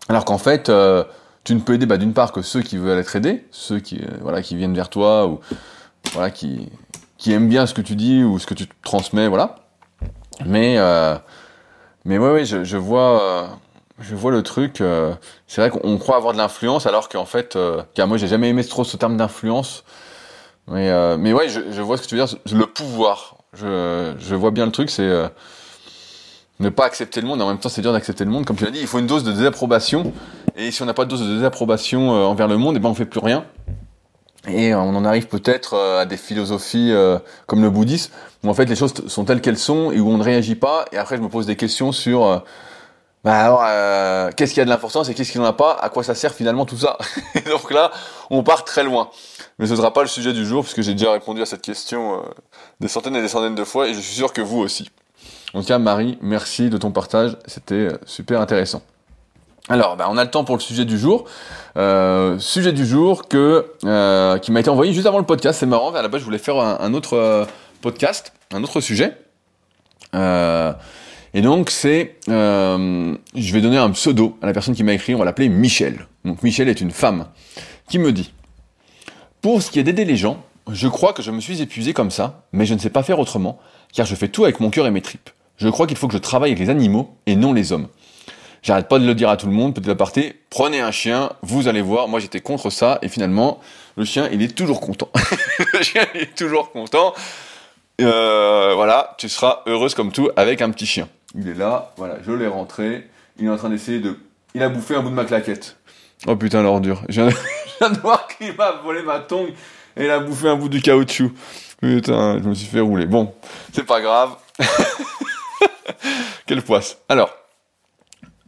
Alors 0.10 0.26
qu'en 0.26 0.38
fait, 0.38 0.70
euh, 0.70 1.04
tu 1.44 1.56
ne 1.56 1.60
peux 1.60 1.74
aider, 1.74 1.86
bah, 1.86 1.98
d'une 1.98 2.14
part, 2.14 2.32
que 2.32 2.42
ceux 2.42 2.62
qui 2.62 2.78
veulent 2.78 3.00
être 3.00 3.16
aidés, 3.16 3.46
ceux 3.52 3.80
qui, 3.80 3.98
euh, 3.98 4.18
voilà, 4.22 4.42
qui 4.42 4.56
viennent 4.56 4.76
vers 4.76 4.90
toi 4.90 5.28
ou 5.28 5.40
voilà, 6.14 6.32
qui, 6.32 6.70
qui 7.18 7.32
aiment 7.32 7.50
bien 7.50 7.66
ce 7.66 7.74
que 7.74 7.82
tu 7.82 7.96
dis 7.96 8.24
ou 8.24 8.40
ce 8.40 8.46
que 8.46 8.54
tu 8.54 8.68
transmets, 8.84 9.28
voilà. 9.28 9.56
Mais, 10.46 10.76
euh, 10.78 11.16
mais 12.04 12.18
ouais, 12.18 12.32
ouais, 12.32 12.46
je, 12.46 12.64
je 12.64 12.78
vois, 12.78 13.24
euh, 13.24 13.48
je 14.02 14.16
vois 14.16 14.32
le 14.32 14.44
truc. 14.44 14.82
Euh, 14.82 15.14
c'est 15.48 15.62
vrai 15.62 15.70
qu'on 15.70 15.98
croit 15.98 16.18
avoir 16.18 16.34
de 16.34 16.38
l'influence 16.38 16.86
alors 16.86 17.10
qu'en 17.10 17.26
fait, 17.26 17.56
euh, 17.56 17.82
car 17.94 18.08
moi 18.08 18.18
j'ai 18.18 18.28
jamais 18.28 18.50
aimé 18.50 18.64
trop 18.64 18.84
ce 18.84 18.98
terme 18.98 19.18
d'influence. 19.18 19.84
Mais, 20.68 20.90
euh, 20.90 21.18
mais 21.18 21.34
ouais, 21.34 21.50
je, 21.50 21.60
je, 21.72 21.82
vois 21.82 21.98
ce 21.98 22.04
que 22.04 22.08
tu 22.08 22.16
veux 22.16 22.26
dire. 22.26 22.38
Le 22.54 22.66
pouvoir. 22.66 23.38
Je, 23.54 24.14
je 24.18 24.36
vois 24.36 24.52
bien 24.52 24.66
le 24.66 24.72
truc, 24.72 24.90
c'est 24.90 25.04
euh, 25.04 25.28
ne 26.60 26.70
pas 26.70 26.86
accepter 26.86 27.20
le 27.20 27.28
monde. 27.28 27.42
En 27.42 27.48
même 27.48 27.58
temps, 27.58 27.70
c'est 27.70 27.82
dur 27.82 27.94
d'accepter 27.94 28.24
le 28.24 28.32
monde. 28.32 28.46
Comme 28.46 28.56
tu 28.56 28.64
l'as 28.64 28.72
dit, 28.72 28.80
il 28.80 28.88
faut 28.88 29.00
une 29.00 29.08
dose 29.08 29.24
de 29.24 29.32
désapprobation. 29.32 30.14
Et 30.56 30.72
si 30.72 30.82
on 30.82 30.86
n'a 30.86 30.94
pas 30.94 31.06
de 31.06 31.10
dose 31.10 31.22
de 31.22 31.34
désapprobation 31.36 32.10
envers 32.12 32.48
le 32.48 32.58
monde, 32.58 32.76
et 32.76 32.78
eh 32.78 32.82
ben 32.82 32.90
on 32.90 32.94
fait 32.94 33.06
plus 33.06 33.20
rien. 33.20 33.46
Et 34.48 34.74
on 34.74 34.96
en 34.96 35.06
arrive 35.06 35.28
peut-être 35.28 35.78
à 35.78 36.06
des 36.06 36.18
philosophies 36.18 36.94
comme 37.48 37.62
le 37.62 37.70
bouddhisme, 37.70 38.12
où 38.44 38.50
en 38.50 38.54
fait 38.54 38.66
les 38.66 38.76
choses 38.76 38.94
sont 39.08 39.26
telles 39.26 39.42
qu'elles 39.42 39.58
sont 39.58 39.92
et 39.92 40.00
où 40.00 40.10
on 40.10 40.18
ne 40.18 40.24
réagit 40.24 40.56
pas. 40.56 40.86
Et 40.92 40.98
après, 40.98 41.18
je 41.18 41.22
me 41.22 41.30
pose 41.30 41.46
des 41.46 41.56
questions 41.56 41.92
sur 41.92 42.44
bah 43.24 43.40
alors, 43.40 43.64
euh, 43.64 44.32
qu'est-ce 44.36 44.54
qui 44.54 44.62
a 44.62 44.66
de 44.66 44.70
l'importance 44.70 45.08
et 45.10 45.14
qu'est-ce 45.14 45.32
qui 45.32 45.38
n'en 45.38 45.46
a 45.46 45.54
pas 45.54 45.78
À 45.80 45.90
quoi 45.90 46.04
ça 46.04 46.16
sert 46.16 46.34
finalement 46.34 46.66
tout 46.66 46.78
ça? 46.78 46.98
Donc 47.50 47.72
là, 47.72 47.92
on 48.32 48.42
part 48.42 48.66
très 48.66 48.84
loin. 48.84 49.10
Mais 49.60 49.68
ce 49.68 49.74
ne 49.74 49.78
sera 49.78 49.94
pas 49.94 50.02
le 50.02 50.08
sujet 50.08 50.34
du 50.34 50.44
jour, 50.44 50.64
puisque 50.64 50.82
j'ai 50.82 50.94
déjà 50.94 51.12
répondu 51.12 51.40
à 51.40 51.46
cette 51.46 51.62
question 51.62 52.16
euh, 52.16 52.22
des 52.80 52.88
centaines 52.88 53.16
et 53.16 53.22
des 53.22 53.28
centaines 53.28 53.54
de 53.54 53.64
fois, 53.64 53.88
et 53.88 53.94
je 53.94 54.00
suis 54.00 54.16
sûr 54.16 54.34
que 54.34 54.42
vous 54.42 54.58
aussi. 54.58 54.90
En 55.54 55.62
tout 55.62 55.68
cas, 55.68 55.78
Marie, 55.78 56.18
merci 56.22 56.72
de 56.72 56.78
ton 56.78 56.92
partage, 56.92 57.38
c'était 57.46 57.76
euh, 57.76 57.98
super 58.08 58.42
intéressant. 58.42 58.82
Alors, 59.70 59.98
bah, 59.98 60.08
on 60.10 60.18
a 60.18 60.24
le 60.24 60.32
temps 60.32 60.44
pour 60.44 60.56
le 60.56 60.62
sujet 60.62 60.84
du 60.84 60.98
jour. 60.98 61.26
Euh, 61.78 62.40
sujet 62.40 62.74
du 62.74 62.88
jour 62.88 63.28
que 63.28 63.68
qui 64.40 64.52
m'a 64.52 64.60
été 64.60 64.70
envoyé 64.72 64.94
juste 64.94 65.06
avant 65.06 65.20
le 65.20 65.26
podcast. 65.26 65.60
C'est 65.60 65.68
marrant. 65.68 65.94
À 65.94 66.02
la 66.02 66.08
base, 66.08 66.22
je 66.22 66.26
voulais 66.26 66.40
faire 66.40 66.58
un, 66.58 66.94
autre 66.96 67.48
podcast, 67.82 68.34
un 68.52 68.64
autre 68.64 68.82
sujet. 68.82 69.16
Et 71.34 71.42
donc 71.42 71.70
c'est, 71.70 72.16
euh, 72.30 73.16
je 73.36 73.54
vais 73.54 73.62
donner 73.62 73.78
un 73.78 73.92
pseudo 73.92 74.38
à 74.42 74.46
la 74.46 74.54
personne 74.54 74.76
qui 74.76 74.84
m'a 74.84 74.94
écrit, 74.94 75.16
on 75.16 75.20
va 75.20 75.26
l'appeler 75.26 75.50
Michel. 75.50 76.08
Donc 76.26 76.44
Michel 76.44 76.68
est 76.70 76.82
une 76.82 76.92
femme 76.92 77.28
qui 77.90 78.00
me 78.00 78.12
dit, 78.12 78.34
pour 79.42 79.62
ce 79.62 79.72
qui 79.72 79.80
est 79.80 79.84
d'aider 79.84 80.06
les 80.06 80.18
gens, 80.18 80.44
je 80.72 80.88
crois 80.88 81.14
que 81.14 81.22
je 81.22 81.32
me 81.32 81.42
suis 81.42 81.62
épuisé 81.62 81.94
comme 81.94 82.12
ça, 82.12 82.46
mais 82.52 82.66
je 82.66 82.74
ne 82.74 82.80
sais 82.80 82.90
pas 82.90 83.04
faire 83.04 83.20
autrement, 83.20 83.60
car 83.94 84.06
je 84.06 84.16
fais 84.16 84.28
tout 84.28 84.44
avec 84.44 84.60
mon 84.60 84.70
cœur 84.70 84.86
et 84.88 84.92
mes 84.92 85.02
tripes. 85.02 85.30
Je 85.58 85.70
crois 85.70 85.88
qu'il 85.88 85.98
faut 85.98 86.08
que 86.08 86.14
je 86.14 86.20
travaille 86.20 86.52
avec 86.52 86.60
les 86.60 86.70
animaux 86.70 87.16
et 87.26 87.36
non 87.36 87.54
les 87.54 87.72
hommes. 87.72 87.88
J'arrête 88.64 88.88
pas 88.88 89.00
de 89.00 89.06
le 89.06 89.16
dire 89.16 89.30
à 89.30 89.38
tout 89.38 89.48
le 89.48 89.54
monde, 89.54 89.74
petit 89.74 89.90
aparté, 89.90 90.40
prenez 90.52 90.82
un 90.82 90.92
chien, 90.92 91.32
vous 91.42 91.68
allez 91.68 91.82
voir, 91.82 92.08
moi 92.08 92.20
j'étais 92.20 92.42
contre 92.42 92.70
ça, 92.70 93.00
et 93.02 93.08
finalement, 93.08 93.60
le 93.96 94.06
chien, 94.06 94.30
il 94.32 94.42
est 94.44 94.56
toujours 94.56 94.80
content. 94.80 95.10
le 95.74 95.82
chien, 95.82 96.06
il 96.14 96.22
est 96.22 96.36
toujours 96.36 96.72
content. 96.72 97.14
Euh, 98.02 98.74
voilà, 98.76 99.16
tu 99.18 99.30
seras 99.30 99.62
heureuse 99.66 99.96
comme 99.96 100.12
tout 100.12 100.30
avec 100.36 100.62
un 100.62 100.70
petit 100.72 100.86
chien. 100.86 101.08
Il 101.36 101.48
est 101.48 101.54
là, 101.54 101.94
voilà, 101.98 102.18
je 102.26 102.32
l'ai 102.32 102.48
rentré. 102.48 103.08
Il 103.38 103.46
est 103.46 103.50
en 103.50 103.58
train 103.58 103.70
d'essayer 103.70 104.00
de. 104.00 104.18
Il 104.54 104.64
a 104.64 104.70
bouffé 104.70 104.96
un 104.96 105.02
bout 105.02 105.10
de 105.10 105.16
ma 105.16 105.26
claquette. 105.26 105.78
Oh 106.28 106.36
putain, 106.36 106.62
l'ordure. 106.62 107.04
Je 107.10 107.22
viens 107.22 107.90
de 107.90 108.00
voir 108.02 108.28
qu'il 108.28 108.54
m'a 108.56 108.72
volé 108.84 109.02
ma 109.04 109.20
tongue 109.20 109.50
et 109.98 110.06
il 110.06 110.10
a 110.10 110.20
bouffé 110.20 110.50
un 110.50 110.56
bout 110.56 110.70
du 110.70 110.82
caoutchouc. 110.82 111.32
Putain, 111.82 112.40
je 112.44 112.48
me 112.48 112.54
suis 112.54 112.68
fait 112.68 112.80
rouler. 112.80 113.06
Bon, 113.06 113.34
c'est 113.74 113.86
pas 113.86 114.02
grave. 114.02 114.36
Quelle 116.46 116.62
poisse. 116.62 116.98
Alors, 117.10 117.34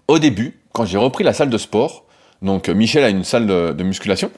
au 0.08 0.20
début, 0.20 0.60
quand 0.72 0.86
j'ai 0.86 0.98
repris 0.98 1.24
la 1.24 1.34
salle 1.34 1.50
de 1.50 1.58
sport, 1.58 2.06
donc 2.42 2.70
Michel 2.70 3.04
a 3.04 3.10
une 3.10 3.24
salle 3.24 3.48
de 3.48 3.84
musculation, 3.84 4.30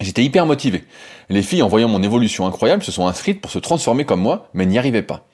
j'étais 0.00 0.24
hyper 0.24 0.46
motivé. 0.46 0.84
Les 1.28 1.42
filles, 1.42 1.62
en 1.62 1.68
voyant 1.68 1.88
mon 1.88 2.02
évolution 2.02 2.46
incroyable, 2.46 2.82
se 2.82 2.92
sont 2.92 3.06
inscrites 3.06 3.40
pour 3.40 3.50
se 3.50 3.58
transformer 3.58 4.04
comme 4.04 4.20
moi, 4.20 4.48
mais 4.54 4.66
n'y 4.66 4.78
arrivaient 4.78 5.02
pas. 5.02 5.26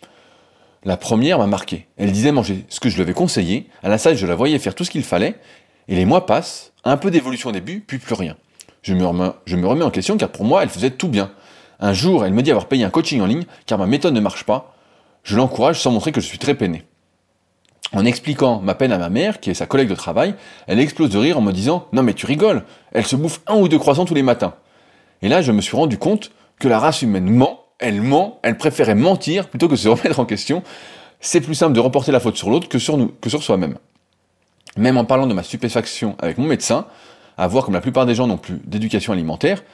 La 0.84 0.96
première 0.96 1.38
m'a 1.38 1.46
marqué. 1.46 1.86
Elle 1.98 2.12
disait 2.12 2.32
manger 2.32 2.64
ce 2.68 2.80
que 2.80 2.88
je 2.88 2.94
lui 2.94 3.02
avais 3.02 3.12
conseillé. 3.12 3.68
À 3.82 3.88
la 3.88 3.98
salle, 3.98 4.16
je 4.16 4.26
la 4.26 4.34
voyais 4.34 4.58
faire 4.58 4.74
tout 4.74 4.84
ce 4.84 4.90
qu'il 4.90 5.02
fallait. 5.02 5.34
Et 5.88 5.94
les 5.94 6.06
mois 6.06 6.24
passent, 6.24 6.72
un 6.84 6.96
peu 6.96 7.10
d'évolution 7.10 7.50
au 7.50 7.52
début, 7.52 7.80
puis 7.80 7.98
plus 7.98 8.14
rien. 8.14 8.36
Je 8.82 8.94
me, 8.94 9.04
remets, 9.04 9.32
je 9.44 9.56
me 9.56 9.66
remets 9.66 9.84
en 9.84 9.90
question 9.90 10.16
car 10.16 10.30
pour 10.30 10.44
moi, 10.44 10.62
elle 10.62 10.70
faisait 10.70 10.90
tout 10.90 11.08
bien. 11.08 11.32
Un 11.80 11.92
jour, 11.92 12.24
elle 12.24 12.32
me 12.32 12.42
dit 12.42 12.50
avoir 12.50 12.66
payé 12.66 12.84
un 12.84 12.90
coaching 12.90 13.20
en 13.20 13.26
ligne 13.26 13.44
car 13.66 13.78
ma 13.78 13.86
méthode 13.86 14.14
ne 14.14 14.20
marche 14.20 14.44
pas. 14.44 14.74
Je 15.22 15.36
l'encourage 15.36 15.80
sans 15.80 15.90
montrer 15.90 16.12
que 16.12 16.20
je 16.20 16.26
suis 16.26 16.38
très 16.38 16.54
peiné. 16.54 16.84
En 17.92 18.04
expliquant 18.04 18.60
ma 18.60 18.74
peine 18.74 18.92
à 18.92 18.98
ma 18.98 19.08
mère, 19.08 19.40
qui 19.40 19.50
est 19.50 19.54
sa 19.54 19.66
collègue 19.66 19.88
de 19.88 19.94
travail, 19.94 20.34
elle 20.66 20.78
explose 20.78 21.10
de 21.10 21.18
rire 21.18 21.38
en 21.38 21.40
me 21.40 21.52
disant 21.52 21.86
Non 21.92 22.02
mais 22.02 22.14
tu 22.14 22.26
rigoles, 22.26 22.64
elle 22.92 23.06
se 23.06 23.16
bouffe 23.16 23.40
un 23.46 23.56
ou 23.56 23.68
deux 23.68 23.78
croissants 23.78 24.04
tous 24.04 24.14
les 24.14 24.22
matins. 24.22 24.54
Et 25.22 25.28
là, 25.28 25.42
je 25.42 25.52
me 25.52 25.60
suis 25.60 25.76
rendu 25.76 25.98
compte 25.98 26.30
que 26.58 26.68
la 26.68 26.78
race 26.78 27.02
humaine 27.02 27.28
ment 27.28 27.60
elle 27.80 28.02
ment, 28.02 28.38
elle 28.42 28.56
préférait 28.56 28.94
mentir 28.94 29.48
plutôt 29.48 29.68
que 29.68 29.76
se 29.76 29.88
remettre 29.88 30.20
en 30.20 30.26
question. 30.26 30.62
C'est 31.20 31.40
plus 31.40 31.54
simple 31.54 31.72
de 31.72 31.80
reporter 31.80 32.12
la 32.12 32.20
faute 32.20 32.36
sur 32.36 32.50
l'autre 32.50 32.68
que 32.68 32.78
sur 32.78 32.96
nous, 32.96 33.08
que 33.20 33.28
sur 33.28 33.42
soi-même. 33.42 33.76
Même 34.76 34.96
en 34.96 35.04
parlant 35.04 35.26
de 35.26 35.34
ma 35.34 35.42
stupéfaction 35.42 36.16
avec 36.20 36.38
mon 36.38 36.46
médecin, 36.46 36.86
à 37.36 37.48
voir 37.48 37.64
comme 37.64 37.74
la 37.74 37.80
plupart 37.80 38.06
des 38.06 38.14
gens 38.14 38.26
n'ont 38.26 38.38
plus 38.38 38.60
d'éducation 38.64 39.12
alimentaire, 39.12 39.64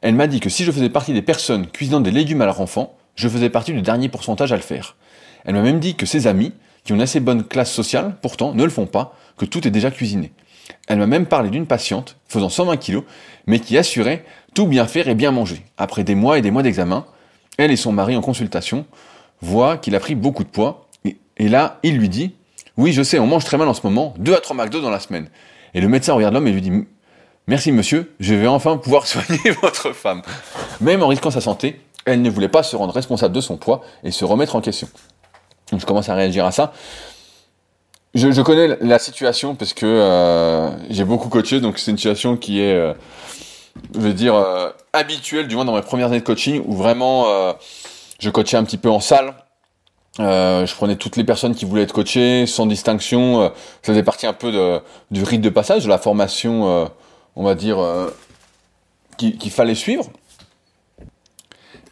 elle 0.00 0.14
m'a 0.14 0.26
dit 0.26 0.40
que 0.40 0.48
si 0.48 0.64
je 0.64 0.72
faisais 0.72 0.88
partie 0.88 1.12
des 1.12 1.22
personnes 1.22 1.66
cuisinant 1.66 2.00
des 2.00 2.10
légumes 2.10 2.40
à 2.40 2.46
leur 2.46 2.60
enfant, 2.60 2.96
je 3.14 3.28
faisais 3.28 3.50
partie 3.50 3.72
du 3.72 3.82
dernier 3.82 4.08
pourcentage 4.08 4.52
à 4.52 4.56
le 4.56 4.62
faire. 4.62 4.96
Elle 5.44 5.54
m'a 5.54 5.62
même 5.62 5.80
dit 5.80 5.94
que 5.94 6.06
ses 6.06 6.26
amis, 6.26 6.52
qui 6.86 6.92
ont 6.92 6.96
une 6.96 7.02
assez 7.02 7.20
bonne 7.20 7.44
classe 7.44 7.72
sociale, 7.72 8.16
pourtant, 8.22 8.54
ne 8.54 8.64
le 8.64 8.70
font 8.70 8.86
pas, 8.86 9.14
que 9.36 9.44
tout 9.44 9.66
est 9.66 9.70
déjà 9.70 9.90
cuisiné. 9.90 10.32
Elle 10.86 10.98
m'a 10.98 11.06
même 11.06 11.26
parlé 11.26 11.50
d'une 11.50 11.66
patiente, 11.66 12.16
faisant 12.28 12.48
120 12.48 12.76
kilos, 12.76 13.04
mais 13.46 13.58
qui 13.58 13.76
assurait 13.76 14.24
tout 14.54 14.66
bien 14.66 14.86
faire 14.86 15.08
et 15.08 15.14
bien 15.14 15.32
manger, 15.32 15.64
après 15.76 16.04
des 16.04 16.14
mois 16.14 16.38
et 16.38 16.42
des 16.42 16.50
mois 16.50 16.62
d'examen, 16.62 17.04
elle 17.58 17.70
et 17.70 17.76
son 17.76 17.92
mari 17.92 18.16
en 18.16 18.20
consultation 18.20 18.86
voient 19.42 19.76
qu'il 19.76 19.94
a 19.94 20.00
pris 20.00 20.14
beaucoup 20.14 20.44
de 20.44 20.48
poids. 20.48 20.86
Et, 21.38 21.48
là, 21.48 21.78
il 21.82 21.98
lui 21.98 22.08
dit, 22.08 22.34
oui, 22.76 22.92
je 22.92 23.02
sais, 23.02 23.18
on 23.18 23.26
mange 23.26 23.44
très 23.44 23.58
mal 23.58 23.68
en 23.68 23.74
ce 23.74 23.82
moment, 23.84 24.14
deux 24.18 24.34
à 24.34 24.40
trois 24.40 24.56
McDo 24.56 24.80
dans 24.80 24.90
la 24.90 25.00
semaine. 25.00 25.28
Et 25.74 25.80
le 25.80 25.88
médecin 25.88 26.14
regarde 26.14 26.34
l'homme 26.34 26.46
et 26.46 26.52
lui 26.52 26.62
dit, 26.62 26.72
merci 27.46 27.72
monsieur, 27.72 28.14
je 28.20 28.34
vais 28.34 28.46
enfin 28.46 28.78
pouvoir 28.78 29.06
soigner 29.08 29.50
votre 29.60 29.92
femme. 29.92 30.22
Même 30.80 31.02
en 31.02 31.08
risquant 31.08 31.30
sa 31.30 31.40
santé, 31.40 31.80
elle 32.06 32.22
ne 32.22 32.30
voulait 32.30 32.48
pas 32.48 32.62
se 32.62 32.76
rendre 32.76 32.94
responsable 32.94 33.34
de 33.34 33.40
son 33.40 33.56
poids 33.56 33.82
et 34.04 34.12
se 34.12 34.24
remettre 34.24 34.56
en 34.56 34.60
question. 34.60 34.88
Je 35.72 35.84
commence 35.84 36.08
à 36.08 36.14
réagir 36.14 36.44
à 36.44 36.52
ça. 36.52 36.72
Je, 38.16 38.40
connais 38.40 38.78
la 38.80 38.98
situation 38.98 39.54
parce 39.54 39.74
que 39.74 39.84
euh, 39.84 40.70
j'ai 40.88 41.04
beaucoup 41.04 41.28
coaché, 41.28 41.60
donc 41.60 41.78
c'est 41.78 41.90
une 41.90 41.98
situation 41.98 42.38
qui 42.38 42.60
est, 42.60 42.74
euh, 42.74 42.94
je 43.94 44.00
vais 44.00 44.14
dire, 44.14 44.34
euh, 44.34 44.70
habituel, 44.94 45.48
du 45.48 45.54
moins 45.54 45.66
dans 45.66 45.74
mes 45.74 45.82
premières 45.82 46.06
années 46.06 46.20
de 46.20 46.24
coaching, 46.24 46.62
où 46.64 46.74
vraiment 46.74 47.26
je 48.18 48.30
coachais 48.30 48.56
un 48.56 48.64
petit 48.64 48.78
peu 48.78 48.88
en 48.88 49.00
salle. 49.00 49.34
Je 50.18 50.74
prenais 50.74 50.96
toutes 50.96 51.16
les 51.16 51.24
personnes 51.24 51.54
qui 51.54 51.66
voulaient 51.66 51.82
être 51.82 51.92
coachées, 51.92 52.46
sans 52.46 52.64
distinction. 52.64 53.42
Ça 53.82 53.92
faisait 53.92 54.02
partie 54.02 54.26
un 54.26 54.32
peu 54.32 54.80
du 55.10 55.22
rite 55.22 55.42
de 55.42 55.50
passage, 55.50 55.84
de 55.84 55.90
la 55.90 55.98
formation, 55.98 56.88
on 57.36 57.44
va 57.44 57.54
dire, 57.54 57.76
qu'il 59.18 59.50
fallait 59.50 59.74
suivre. 59.74 60.06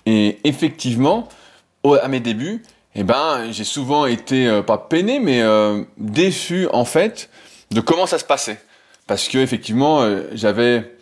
Et 0.06 0.38
effectivement, 0.44 1.28
à 2.00 2.08
mes 2.08 2.20
débuts, 2.20 2.62
eh 2.94 3.02
ben, 3.02 3.50
j'ai 3.50 3.64
souvent 3.64 4.06
été, 4.06 4.62
pas 4.66 4.78
peiné, 4.78 5.18
mais 5.18 5.42
déçu, 5.98 6.68
en 6.72 6.84
fait, 6.84 7.28
de 7.70 7.80
comment 7.80 8.06
ça 8.06 8.18
se 8.18 8.24
passait. 8.24 8.60
Parce 9.06 9.28
que, 9.28 9.38
effectivement, 9.38 10.08
j'avais 10.32 10.94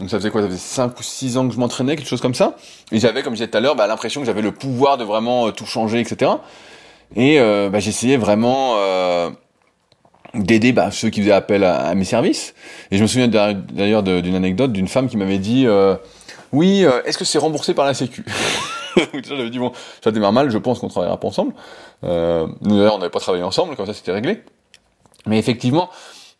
donc 0.00 0.08
ça 0.08 0.16
faisait 0.16 0.30
quoi? 0.30 0.40
Ça 0.40 0.48
faisait 0.48 0.58
5 0.58 0.98
ou 0.98 1.02
6 1.02 1.36
ans 1.36 1.46
que 1.46 1.54
je 1.54 1.60
m'entraînais, 1.60 1.94
quelque 1.94 2.08
chose 2.08 2.22
comme 2.22 2.34
ça. 2.34 2.56
Et 2.90 2.98
j'avais, 2.98 3.22
comme 3.22 3.34
je 3.34 3.40
disais 3.40 3.48
tout 3.48 3.58
à 3.58 3.60
l'heure, 3.60 3.76
bah, 3.76 3.86
l'impression 3.86 4.20
que 4.22 4.26
j'avais 4.26 4.40
le 4.40 4.50
pouvoir 4.50 4.96
de 4.96 5.04
vraiment 5.04 5.46
euh, 5.46 5.50
tout 5.50 5.66
changer, 5.66 6.00
etc. 6.00 6.32
Et 7.16 7.38
euh, 7.38 7.68
bah, 7.68 7.80
j'essayais 7.80 8.16
vraiment 8.16 8.76
euh, 8.78 9.28
d'aider 10.32 10.72
bah, 10.72 10.90
ceux 10.90 11.10
qui 11.10 11.20
faisaient 11.20 11.32
appel 11.32 11.64
à, 11.64 11.88
à, 11.88 11.94
mes 11.94 12.04
services. 12.04 12.54
Et 12.90 12.96
je 12.96 13.02
me 13.02 13.06
souviens 13.06 13.28
d'ailleurs 13.28 14.02
d'une 14.02 14.34
anecdote 14.34 14.72
d'une 14.72 14.88
femme 14.88 15.08
qui 15.08 15.18
m'avait 15.18 15.38
dit 15.38 15.66
euh, 15.66 15.96
oui, 16.52 16.84
euh, 16.84 17.02
est-ce 17.04 17.18
que 17.18 17.26
c'est 17.26 17.38
remboursé 17.38 17.74
par 17.74 17.84
la 17.84 17.94
Sécu? 17.94 18.24
J'avais 19.24 19.50
dit, 19.50 19.58
bon, 19.58 19.72
ça 20.02 20.10
démarre 20.10 20.32
mal, 20.32 20.50
je 20.50 20.58
pense 20.58 20.78
qu'on 20.78 20.88
travaillera 20.88 21.18
pas 21.18 21.28
ensemble. 21.28 21.54
Euh, 22.04 22.46
nous 22.62 22.76
d'ailleurs, 22.76 22.94
on 22.94 22.98
n'avait 22.98 23.10
pas 23.10 23.20
travaillé 23.20 23.44
ensemble, 23.44 23.76
comme 23.76 23.86
ça 23.86 23.94
c'était 23.94 24.12
réglé. 24.12 24.42
Mais 25.26 25.38
effectivement, 25.38 25.90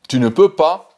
tu 0.09 0.21
ne 0.21 0.29
peux 0.29 0.55
pas, 0.55 0.91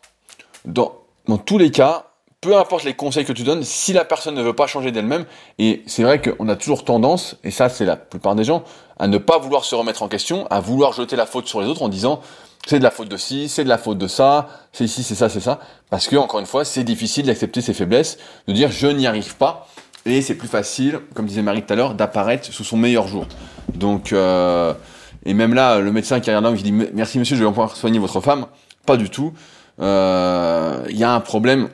dans, 0.65 0.95
dans 1.27 1.39
tous 1.39 1.59
les 1.59 1.71
cas, 1.71 2.07
peu 2.43 2.57
importe 2.57 2.83
les 2.85 2.95
conseils 2.95 3.25
que 3.25 3.33
tu 3.33 3.45
donnes, 3.45 3.63
si 3.63 3.93
la 3.93 4.05
personne 4.05 4.35
ne 4.35 4.43
veut 4.43 4.53
pas 4.53 4.67
changer 4.67 4.91
d'elle-même, 4.91 5.27
et 5.59 5.83
c'est 5.87 6.03
vrai 6.03 6.21
qu'on 6.21 6.49
a 6.49 6.57
toujours 6.57 6.85
tendance, 6.85 7.37
et 7.45 7.53
ça 7.53 7.69
c'est 7.69 7.85
la 7.85 7.97
plupart 7.97 8.35
des 8.35 8.45
gens, 8.45 8.65
à 8.99 9.07
ne 9.07 9.17
pas 9.17 9.39
vouloir 9.39 9.65
se 9.65 9.75
remettre 9.77 10.03
en 10.03 10.09
question, 10.09 10.47
à 10.49 10.61
vouloir 10.61 10.93
jeter 10.93 11.15
la 11.15 11.25
faute 11.27 11.47
sur 11.47 11.61
les 11.61 11.69
autres 11.69 11.83
en 11.83 11.89
disant 11.89 12.21
c'est 12.67 12.79
de 12.79 12.85
la 12.85 12.91
faute 12.91 13.09
de 13.09 13.17
ci, 13.17 13.49
c'est 13.49 13.65
de 13.65 13.69
la 13.69 13.79
faute 13.79 13.99
de 13.99 14.09
ça, 14.09 14.49
c'est 14.73 14.85
ici, 14.85 15.05
c'est 15.05 15.15
ça, 15.15 15.29
c'est 15.29 15.41
ça, 15.41 15.61
parce 15.89 16.09
que 16.09 16.17
encore 16.17 16.41
une 16.41 16.47
fois, 16.47 16.65
c'est 16.65 16.85
difficile 16.85 17.27
d'accepter 17.27 17.61
ses 17.61 17.75
faiblesses, 17.75 18.19
de 18.49 18.53
dire 18.53 18.71
je 18.73 18.89
n'y 18.89 19.07
arrive 19.07 19.37
pas, 19.37 19.69
et 20.05 20.21
c'est 20.23 20.35
plus 20.35 20.49
facile, 20.49 21.01
comme 21.15 21.27
disait 21.27 21.43
Marie 21.43 21.63
tout 21.63 21.73
à 21.73 21.77
l'heure, 21.77 21.95
d'apparaître 21.95 22.53
sous 22.53 22.65
son 22.65 22.77
meilleur 22.77 23.07
jour. 23.07 23.27
Donc, 23.75 24.13
euh, 24.13 24.75
et 25.25 25.35
même 25.35 25.55
là, 25.55 25.79
le 25.79 25.93
médecin 25.93 26.21
qui 26.21 26.31
regarde 26.31 26.45
l'homme 26.45 26.57
qui 26.57 26.65
dit 26.65 26.73
merci 26.73 27.19
monsieur, 27.19 27.37
je 27.37 27.43
vais 27.43 27.49
pouvoir 27.49 27.77
soigner 27.77 27.99
votre 27.99 28.21
femme, 28.21 28.47
pas 28.85 28.97
du 28.97 29.11
tout. 29.11 29.33
Euh, 29.81 30.85
il 30.91 30.97
y 30.97 31.05
a 31.05 31.13
un 31.13 31.21
problème 31.21 31.69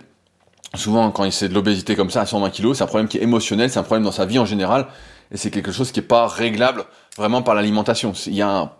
souvent 0.75 1.11
quand 1.11 1.31
c'est 1.31 1.49
de 1.49 1.55
l'obésité 1.55 1.97
comme 1.97 2.11
ça 2.11 2.21
à 2.21 2.27
120 2.27 2.51
kg, 2.51 2.75
c'est 2.75 2.83
un 2.83 2.87
problème 2.87 3.09
qui 3.09 3.19
est 3.19 3.23
émotionnel, 3.23 3.71
c'est 3.71 3.79
un 3.79 3.83
problème 3.83 4.05
dans 4.05 4.12
sa 4.12 4.27
vie 4.27 4.38
en 4.38 4.45
général, 4.45 4.87
et 5.33 5.37
c'est 5.37 5.51
quelque 5.51 5.73
chose 5.73 5.93
qui 5.93 6.01
n'est 6.01 6.07
pas 6.07 6.27
réglable 6.27 6.85
vraiment 7.17 7.43
par 7.43 7.55
l'alimentation. 7.55 8.12
Il 8.27 8.35
y 8.35 8.43
a 8.43 8.71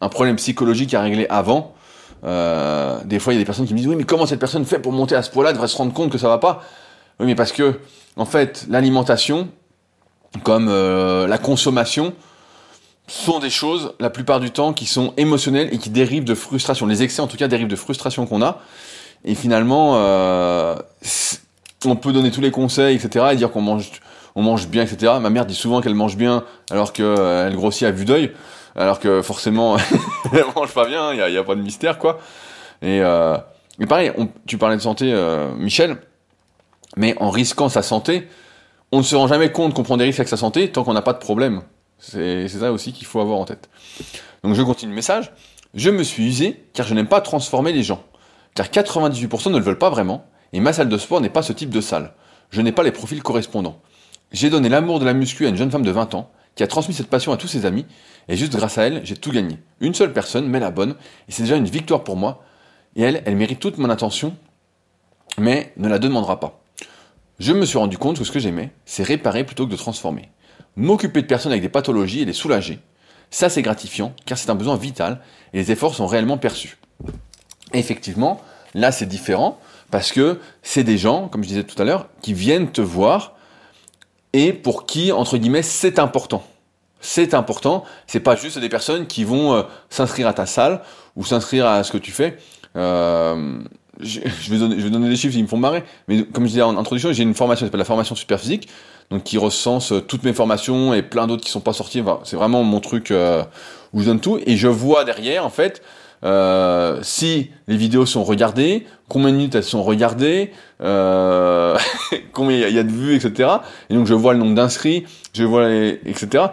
un, 0.00 0.08
problème 0.08 0.36
psychologique 0.36 0.92
à 0.94 1.00
régler 1.00 1.26
avant. 1.30 1.74
Euh, 2.24 2.98
des 3.04 3.18
fois, 3.18 3.32
il 3.32 3.36
y 3.36 3.38
a 3.38 3.42
des 3.42 3.46
personnes 3.46 3.66
qui 3.66 3.72
me 3.72 3.78
disent 3.78 3.88
oui, 3.88 3.96
mais 3.96 4.04
comment 4.04 4.26
cette 4.26 4.38
personne 4.38 4.64
fait 4.66 4.78
pour 4.78 4.92
monter 4.92 5.14
à 5.14 5.22
ce 5.22 5.30
point-là, 5.30 5.52
devrait 5.52 5.68
se 5.68 5.76
rendre 5.76 5.92
compte 5.92 6.10
que 6.10 6.18
ça 6.18 6.28
va 6.28 6.38
pas? 6.38 6.62
Oui, 7.18 7.26
mais 7.26 7.34
parce 7.34 7.52
que 7.52 7.80
en 8.20 8.26
fait, 8.26 8.66
l'alimentation, 8.68 9.48
comme 10.42 10.68
euh, 10.68 11.26
la 11.26 11.38
consommation, 11.38 12.12
sont 13.08 13.38
des 13.38 13.48
choses, 13.48 13.94
la 13.98 14.10
plupart 14.10 14.40
du 14.40 14.50
temps, 14.50 14.74
qui 14.74 14.84
sont 14.84 15.14
émotionnelles 15.16 15.70
et 15.72 15.78
qui 15.78 15.88
dérivent 15.88 16.24
de 16.24 16.34
frustration. 16.34 16.86
Les 16.86 17.02
excès, 17.02 17.22
en 17.22 17.26
tout 17.26 17.38
cas, 17.38 17.48
dérivent 17.48 17.66
de 17.66 17.76
frustration 17.76 18.26
qu'on 18.26 18.42
a. 18.42 18.60
Et 19.24 19.34
finalement, 19.34 19.94
euh, 19.96 20.76
on 21.86 21.96
peut 21.96 22.12
donner 22.12 22.30
tous 22.30 22.42
les 22.42 22.50
conseils, 22.50 22.94
etc., 22.94 23.28
et 23.32 23.36
dire 23.36 23.50
qu'on 23.50 23.62
mange, 23.62 24.68
bien, 24.68 24.82
etc. 24.82 25.14
Ma 25.18 25.30
mère 25.30 25.46
dit 25.46 25.54
souvent 25.54 25.80
qu'elle 25.80 25.94
mange 25.94 26.18
bien, 26.18 26.44
alors 26.70 26.92
qu'elle 26.92 27.06
euh, 27.06 27.50
grossit 27.52 27.84
à 27.84 27.90
vue 27.90 28.04
d'œil, 28.04 28.32
alors 28.76 29.00
que 29.00 29.22
forcément, 29.22 29.78
elle 30.34 30.44
mange 30.54 30.74
pas 30.74 30.86
bien. 30.86 31.14
Il 31.14 31.32
y 31.32 31.38
a, 31.38 31.42
pas 31.42 31.54
de 31.54 31.62
mystère, 31.62 31.96
quoi. 31.96 32.20
Et, 32.82 33.00
euh, 33.00 33.38
pareil, 33.88 34.12
tu 34.46 34.58
parlais 34.58 34.76
de 34.76 34.82
santé, 34.82 35.10
Michel, 35.56 35.96
mais 37.00 37.16
en 37.18 37.30
risquant 37.30 37.68
sa 37.68 37.82
santé, 37.82 38.28
on 38.92 38.98
ne 38.98 39.02
se 39.02 39.16
rend 39.16 39.26
jamais 39.26 39.50
compte 39.50 39.74
qu'on 39.74 39.82
prend 39.82 39.96
des 39.96 40.04
risques 40.04 40.20
avec 40.20 40.28
sa 40.28 40.36
santé 40.36 40.70
tant 40.70 40.84
qu'on 40.84 40.92
n'a 40.92 41.02
pas 41.02 41.14
de 41.14 41.18
problème. 41.18 41.62
C'est 41.98 42.46
ça 42.48 42.72
aussi 42.72 42.92
qu'il 42.92 43.06
faut 43.06 43.20
avoir 43.20 43.38
en 43.38 43.44
tête. 43.44 43.70
Donc 44.44 44.54
je 44.54 44.62
continue 44.62 44.90
le 44.90 44.96
message. 44.96 45.32
Je 45.74 45.90
me 45.90 46.02
suis 46.02 46.26
usé 46.26 46.64
car 46.74 46.86
je 46.86 46.94
n'aime 46.94 47.08
pas 47.08 47.20
transformer 47.20 47.72
les 47.72 47.82
gens 47.82 48.02
car 48.54 48.66
98% 48.66 49.50
ne 49.50 49.58
le 49.58 49.64
veulent 49.64 49.78
pas 49.78 49.90
vraiment, 49.90 50.26
et 50.52 50.60
ma 50.60 50.72
salle 50.72 50.88
de 50.88 50.98
sport 50.98 51.20
n'est 51.20 51.30
pas 51.30 51.42
ce 51.42 51.52
type 51.52 51.70
de 51.70 51.80
salle. 51.80 52.12
Je 52.50 52.60
n'ai 52.60 52.72
pas 52.72 52.82
les 52.82 52.92
profils 52.92 53.22
correspondants. 53.22 53.80
J'ai 54.32 54.50
donné 54.50 54.68
l'amour 54.68 55.00
de 55.00 55.04
la 55.04 55.14
muscu 55.14 55.46
à 55.46 55.48
une 55.48 55.56
jeune 55.56 55.70
femme 55.70 55.84
de 55.84 55.90
20 55.90 56.14
ans, 56.14 56.30
qui 56.56 56.62
a 56.62 56.66
transmis 56.66 56.94
cette 56.94 57.08
passion 57.08 57.32
à 57.32 57.36
tous 57.36 57.46
ses 57.46 57.64
amis, 57.64 57.86
et 58.28 58.36
juste 58.36 58.54
grâce 58.54 58.78
à 58.78 58.82
elle, 58.82 59.00
j'ai 59.04 59.16
tout 59.16 59.30
gagné. 59.30 59.58
Une 59.80 59.94
seule 59.94 60.12
personne, 60.12 60.48
mais 60.48 60.60
la 60.60 60.70
bonne, 60.70 60.96
et 61.28 61.32
c'est 61.32 61.44
déjà 61.44 61.56
une 61.56 61.66
victoire 61.66 62.04
pour 62.04 62.16
moi, 62.16 62.42
et 62.96 63.02
elle, 63.02 63.22
elle 63.24 63.36
mérite 63.36 63.60
toute 63.60 63.78
mon 63.78 63.88
attention, 63.88 64.36
mais 65.38 65.72
ne 65.76 65.88
la 65.88 65.98
demandera 65.98 66.40
pas. 66.40 66.59
Je 67.40 67.52
me 67.52 67.66
suis 67.66 67.78
rendu 67.78 67.98
compte 67.98 68.18
que 68.18 68.24
ce 68.24 68.30
que 68.30 68.38
j'aimais, 68.38 68.70
c'est 68.84 69.02
réparer 69.02 69.42
plutôt 69.42 69.66
que 69.66 69.72
de 69.72 69.76
transformer. 69.76 70.30
M'occuper 70.76 71.22
de 71.22 71.26
personnes 71.26 71.50
avec 71.50 71.62
des 71.62 71.68
pathologies 71.68 72.20
et 72.20 72.24
les 72.24 72.32
soulager, 72.32 72.78
ça 73.30 73.48
c'est 73.48 73.62
gratifiant, 73.62 74.14
car 74.26 74.38
c'est 74.38 74.50
un 74.50 74.54
besoin 74.54 74.76
vital, 74.76 75.20
et 75.52 75.58
les 75.58 75.72
efforts 75.72 75.96
sont 75.96 76.06
réellement 76.06 76.38
perçus 76.38 76.76
effectivement, 77.72 78.40
là 78.74 78.92
c'est 78.92 79.06
différent 79.06 79.58
parce 79.90 80.12
que 80.12 80.38
c'est 80.62 80.84
des 80.84 80.98
gens, 80.98 81.28
comme 81.28 81.42
je 81.42 81.48
disais 81.48 81.64
tout 81.64 81.80
à 81.80 81.84
l'heure, 81.84 82.08
qui 82.22 82.32
viennent 82.32 82.70
te 82.70 82.80
voir 82.80 83.34
et 84.32 84.52
pour 84.52 84.86
qui, 84.86 85.10
entre 85.10 85.36
guillemets, 85.36 85.62
c'est 85.62 85.98
important. 85.98 86.44
C'est 87.00 87.34
important, 87.34 87.84
c'est 88.06 88.20
pas 88.20 88.36
juste 88.36 88.58
des 88.58 88.68
personnes 88.68 89.06
qui 89.06 89.24
vont 89.24 89.54
euh, 89.54 89.62
s'inscrire 89.88 90.28
à 90.28 90.34
ta 90.34 90.46
salle 90.46 90.82
ou 91.16 91.24
s'inscrire 91.24 91.66
à 91.66 91.82
ce 91.82 91.90
que 91.90 91.98
tu 91.98 92.12
fais. 92.12 92.36
Euh, 92.76 93.58
je, 94.02 94.20
vais 94.50 94.58
donner, 94.58 94.76
je 94.78 94.84
vais 94.84 94.90
donner 94.90 95.08
des 95.08 95.16
chiffres, 95.16 95.36
ils 95.36 95.42
me 95.42 95.48
font 95.48 95.56
marrer, 95.56 95.84
mais 96.08 96.22
comme 96.22 96.44
je 96.44 96.50
disais 96.50 96.62
en 96.62 96.76
introduction, 96.76 97.12
j'ai 97.12 97.22
une 97.22 97.34
formation 97.34 97.64
qui 97.64 97.68
s'appelle 97.68 97.78
la 97.78 97.84
formation 97.84 98.14
super 98.14 98.40
physique, 98.40 98.68
donc 99.10 99.24
qui 99.24 99.38
recense 99.38 99.92
euh, 99.92 100.00
toutes 100.00 100.24
mes 100.24 100.32
formations 100.32 100.94
et 100.94 101.02
plein 101.02 101.26
d'autres 101.26 101.44
qui 101.44 101.50
sont 101.50 101.60
pas 101.60 101.72
sorties. 101.72 102.02
c'est 102.24 102.36
vraiment 102.36 102.62
mon 102.62 102.80
truc 102.80 103.12
où 103.92 104.00
je 104.00 104.06
donne 104.06 104.20
tout 104.20 104.38
et 104.46 104.56
je 104.56 104.68
vois 104.68 105.04
derrière 105.04 105.44
en 105.44 105.50
fait 105.50 105.82
euh, 106.22 106.98
si 107.02 107.50
les 107.66 107.76
vidéos 107.76 108.04
sont 108.04 108.24
regardées, 108.24 108.86
combien 109.08 109.30
de 109.30 109.36
minutes 109.36 109.54
elles 109.54 109.64
sont 109.64 109.82
regardées, 109.82 110.52
euh, 110.82 111.78
combien 112.32 112.68
il 112.68 112.74
y, 112.74 112.78
a 112.78 112.82
de 112.82 112.90
vues, 112.90 113.14
etc. 113.14 113.48
Et 113.88 113.94
donc 113.94 114.06
je 114.06 114.14
vois 114.14 114.34
le 114.34 114.38
nombre 114.38 114.54
d'inscrits, 114.54 115.04
je 115.32 115.44
vois 115.44 115.68
les, 115.68 116.00
etc. 116.04 116.44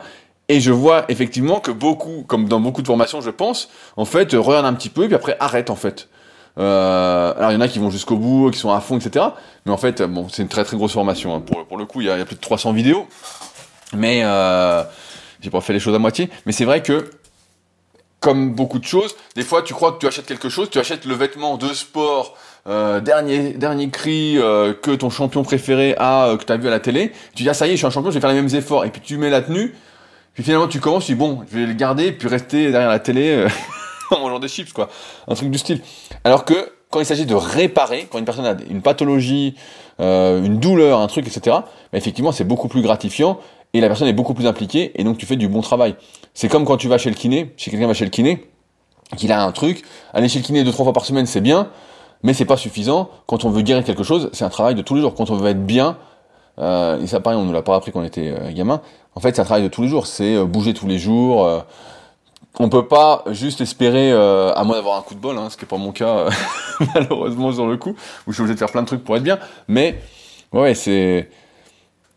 Et 0.48 0.62
je 0.62 0.72
vois 0.72 1.04
effectivement 1.10 1.60
que 1.60 1.72
beaucoup, 1.72 2.24
comme 2.26 2.48
dans 2.48 2.62
beaucoup 2.62 2.82
de 2.82 2.88
formations, 2.88 3.20
je 3.20 3.30
pense, 3.30 3.70
en 3.98 4.06
fait, 4.06 4.32
regarde 4.34 4.66
un 4.66 4.74
petit 4.74 4.90
peu 4.90 5.04
et 5.04 5.08
puis 5.08 5.16
après 5.16 5.36
arrête 5.40 5.70
en 5.70 5.76
fait. 5.76 6.08
Euh, 6.58 7.34
alors 7.38 7.52
il 7.52 7.56
y 7.56 7.58
en 7.58 7.62
a 7.62 7.68
qui 7.68 7.80
vont 7.80 7.92
jusqu'au 7.92 8.18
bout, 8.18 8.52
qui 8.52 8.60
sont 8.60 8.72
à 8.72 8.82
fond, 8.82 8.98
etc. 8.98 9.26
Mais 9.66 9.72
en 9.72 9.78
fait, 9.78 10.02
bon, 10.02 10.28
c'est 10.30 10.42
une 10.42 10.48
très 10.48 10.64
très 10.64 10.78
grosse 10.78 10.94
formation. 10.94 11.36
Hein. 11.36 11.42
Pour, 11.42 11.78
le 11.78 11.86
coup, 11.86 12.02
il 12.02 12.08
y, 12.08 12.10
a, 12.10 12.26
plus 12.26 12.36
de 12.36 12.42
300 12.42 12.74
vidéos. 12.74 13.08
Mais 13.94 14.22
euh, 14.24 14.84
j'ai 15.42 15.50
pas 15.50 15.62
fait 15.62 15.74
les 15.74 15.80
choses 15.80 15.96
à 15.96 16.00
moitié. 16.00 16.30
Mais 16.46 16.52
c'est 16.52 16.66
vrai 16.66 16.82
que 16.82 17.12
comme 18.20 18.54
beaucoup 18.54 18.80
de 18.80 18.86
choses, 18.86 19.16
des 19.36 19.44
fois 19.44 19.62
tu 19.62 19.74
crois 19.74 19.92
que 19.92 20.00
tu 20.00 20.08
achètes 20.08 20.26
quelque 20.26 20.50
chose, 20.50 20.70
tu 20.70 20.80
achètes 20.80 21.06
le 21.06 21.14
vêtement 21.14 21.58
de 21.58 21.68
sport, 21.74 22.36
euh, 22.68 23.00
dernier 23.00 23.54
dernier 23.54 23.90
cri 23.90 24.38
euh, 24.38 24.74
que 24.74 24.92
ton 24.92 25.10
champion 25.10 25.44
préféré 25.44 25.96
a, 25.98 26.28
euh, 26.28 26.38
que 26.38 26.44
tu 26.44 26.52
as 26.52 26.58
vu 26.58 26.68
à 26.68 26.72
la 26.72 26.80
télé, 26.80 27.12
tu 27.36 27.44
dis 27.44 27.50
ah 27.50 27.54
ça 27.54 27.68
y 27.68 27.70
est 27.70 27.74
je 27.74 27.78
suis 27.78 27.86
un 27.86 27.92
champion, 27.92 28.10
je 28.10 28.16
vais 28.16 28.22
faire 28.22 28.32
les 28.32 28.42
mêmes 28.42 28.54
efforts, 28.56 28.86
et 28.86 28.90
puis 28.90 29.02
tu 29.02 29.18
mets 29.18 29.30
la 29.30 29.42
tenue, 29.42 29.76
puis 30.34 30.44
finalement 30.44 30.68
tu 30.68 30.80
commences, 30.80 31.06
tu 31.06 31.14
dis 31.14 31.18
bon 31.18 31.44
je 31.50 31.60
vais 31.60 31.66
le 31.66 31.74
garder, 31.74 32.12
puis 32.12 32.28
rester 32.28 32.72
derrière 32.72 32.90
la 32.90 33.00
télé 33.00 33.30
euh, 33.30 33.50
en 34.12 34.20
mangeant 34.20 34.40
des 34.40 34.48
chips 34.48 34.74
quoi, 34.74 34.90
un 35.28 35.36
truc 35.36 35.50
du 35.50 35.58
style. 35.58 35.82
Alors 36.24 36.46
que 36.46 36.72
quand 36.90 37.00
il 37.00 37.06
s'agit 37.06 37.26
de 37.26 37.36
réparer, 37.36 38.08
quand 38.10 38.18
une 38.18 38.26
personne 38.26 38.46
a 38.46 38.56
une 38.70 38.82
pathologie, 38.82 39.56
une 40.00 40.60
douleur, 40.60 41.00
un 41.00 41.08
truc, 41.08 41.28
etc., 41.28 41.58
bah, 41.58 41.68
effectivement 41.94 42.32
c'est 42.32 42.46
beaucoup 42.46 42.68
plus 42.68 42.82
gratifiant 42.82 43.40
et 43.74 43.82
la 43.82 43.88
personne 43.88 44.08
est 44.08 44.14
beaucoup 44.14 44.34
plus 44.34 44.48
impliquée 44.48 44.92
et 44.96 45.04
donc 45.04 45.18
tu 45.18 45.26
fais 45.26 45.36
du 45.36 45.50
bon 45.50 45.62
travail. 45.62 45.96
C'est 46.34 46.48
comme 46.48 46.66
quand 46.66 46.78
tu 46.78 46.88
vas 46.88 46.98
chez 46.98 47.10
le 47.10 47.16
kiné, 47.16 47.54
si 47.58 47.70
quelqu'un 47.70 47.88
va 47.88 47.94
chez 47.94 48.06
le 48.06 48.12
kiné, 48.12 48.48
qu'il 49.16 49.32
a 49.32 49.44
un 49.44 49.52
truc, 49.52 49.84
aller 50.14 50.30
chez 50.30 50.40
le 50.40 50.46
kiné 50.46 50.64
deux 50.64 50.72
trois 50.72 50.86
fois 50.86 50.94
par 50.94 51.06
semaine 51.06 51.26
c'est 51.26 51.42
bien, 51.42 51.70
mais 52.24 52.34
c'est 52.34 52.46
pas 52.46 52.58
suffisant. 52.58 53.10
Quand 53.26 53.46
on 53.46 53.50
veut 53.50 53.62
guérir 53.62 53.84
quelque 53.84 54.04
chose, 54.04 54.30
c'est 54.34 54.46
un 54.46 54.50
travail 54.50 54.76
de 54.76 54.82
tous 54.82 54.96
les 54.96 55.02
jours. 55.02 55.16
Quand 55.16 55.30
on 55.30 55.36
veut 55.36 55.50
être 55.50 55.66
bien, 55.66 55.98
euh, 56.60 57.02
et 57.02 57.08
ça 57.08 57.20
pareil, 57.20 57.40
on 57.40 57.46
nous 57.46 57.54
l'a 57.54 57.62
pas 57.62 57.76
appris 57.76 57.92
quand 57.92 58.02
on 58.02 58.06
était 58.06 58.34
euh, 58.38 58.52
gamin. 58.52 58.82
En 59.16 59.20
fait, 59.20 59.36
c'est 59.36 59.42
un 59.42 59.46
travail 59.46 59.64
de 59.64 59.68
tous 59.68 59.82
les 59.82 59.88
jours. 59.88 60.08
C'est 60.08 60.36
euh, 60.36 60.46
bouger 60.46 60.74
tous 60.74 60.88
les 60.88 60.98
jours. 60.98 61.64
On 62.60 62.70
peut 62.70 62.88
pas 62.88 63.24
juste 63.28 63.62
espérer, 63.62 64.12
euh, 64.12 64.52
à 64.54 64.64
moins 64.64 64.76
d'avoir 64.76 64.98
un 64.98 65.02
coup 65.02 65.14
de 65.14 65.20
bol, 65.20 65.38
hein, 65.38 65.50
ce 65.50 65.58
qui 65.58 65.66
est 65.66 65.68
pas 65.68 65.78
mon 65.78 65.92
cas 65.92 66.30
malheureusement 66.96 67.52
sur 67.52 67.68
le 67.68 67.78
coup, 67.78 67.96
où 68.26 68.32
je 68.32 68.34
suis 68.34 68.42
obligé 68.42 68.56
de 68.56 68.60
faire 68.60 68.72
plein 68.72 68.82
de 68.82 68.88
trucs 68.88 69.04
pour 69.04 69.16
être 69.16 69.24
bien. 69.24 69.38
Mais 69.68 70.02
ouais, 70.54 70.74
c'est 70.74 71.30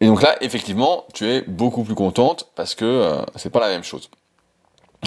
et 0.01 0.07
donc 0.07 0.23
là, 0.23 0.37
effectivement, 0.41 1.05
tu 1.13 1.27
es 1.27 1.43
beaucoup 1.43 1.85
plus 1.85 1.95
contente 1.95 2.49
parce 2.57 2.75
que 2.75 2.85
euh, 2.85 3.23
c'est 3.37 3.51
pas 3.51 3.61
la 3.61 3.69
même 3.69 3.85
chose. 3.85 4.09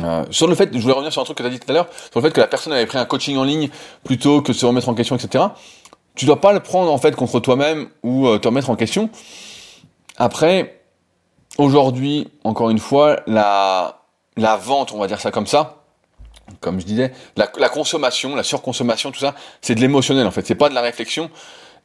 Euh, 0.03 0.23
sur 0.29 0.47
le 0.47 0.55
fait, 0.55 0.69
je 0.71 0.79
voulais 0.79 0.93
revenir 0.93 1.11
sur 1.11 1.21
un 1.21 1.25
truc 1.25 1.37
que 1.37 1.43
tu 1.43 1.47
as 1.47 1.51
dit 1.51 1.59
tout 1.59 1.69
à 1.69 1.73
l'heure, 1.73 1.87
sur 2.11 2.19
le 2.19 2.27
fait 2.27 2.33
que 2.33 2.39
la 2.39 2.47
personne 2.47 2.73
avait 2.73 2.85
pris 2.85 2.97
un 2.99 3.05
coaching 3.05 3.37
en 3.37 3.43
ligne 3.43 3.69
plutôt 4.03 4.41
que 4.41 4.51
de 4.51 4.57
se 4.57 4.65
remettre 4.65 4.89
en 4.89 4.93
question, 4.93 5.15
etc. 5.15 5.45
Tu 6.15 6.25
dois 6.25 6.39
pas 6.39 6.53
le 6.53 6.59
prendre 6.59 6.91
en 6.91 6.97
fait 6.99 7.15
contre 7.15 7.39
toi-même 7.39 7.89
ou 8.03 8.27
euh, 8.27 8.37
te 8.37 8.47
remettre 8.47 8.69
en 8.69 8.75
question. 8.75 9.09
Après, 10.17 10.83
aujourd'hui, 11.57 12.27
encore 12.43 12.69
une 12.69 12.79
fois, 12.79 13.19
la, 13.25 14.02
la 14.37 14.57
vente, 14.57 14.93
on 14.93 14.99
va 14.99 15.07
dire 15.07 15.19
ça 15.19 15.31
comme 15.31 15.47
ça, 15.47 15.83
comme 16.59 16.79
je 16.79 16.85
disais, 16.85 17.13
la, 17.35 17.47
consommation, 17.69 18.35
la 18.35 18.43
surconsommation, 18.43 19.11
tout 19.11 19.19
ça, 19.19 19.35
c'est 19.61 19.75
de 19.75 19.79
l'émotionnel 19.81 20.27
en 20.27 20.31
fait, 20.31 20.45
c'est 20.45 20.55
pas 20.55 20.69
de 20.69 20.75
la 20.75 20.81
réflexion. 20.81 21.29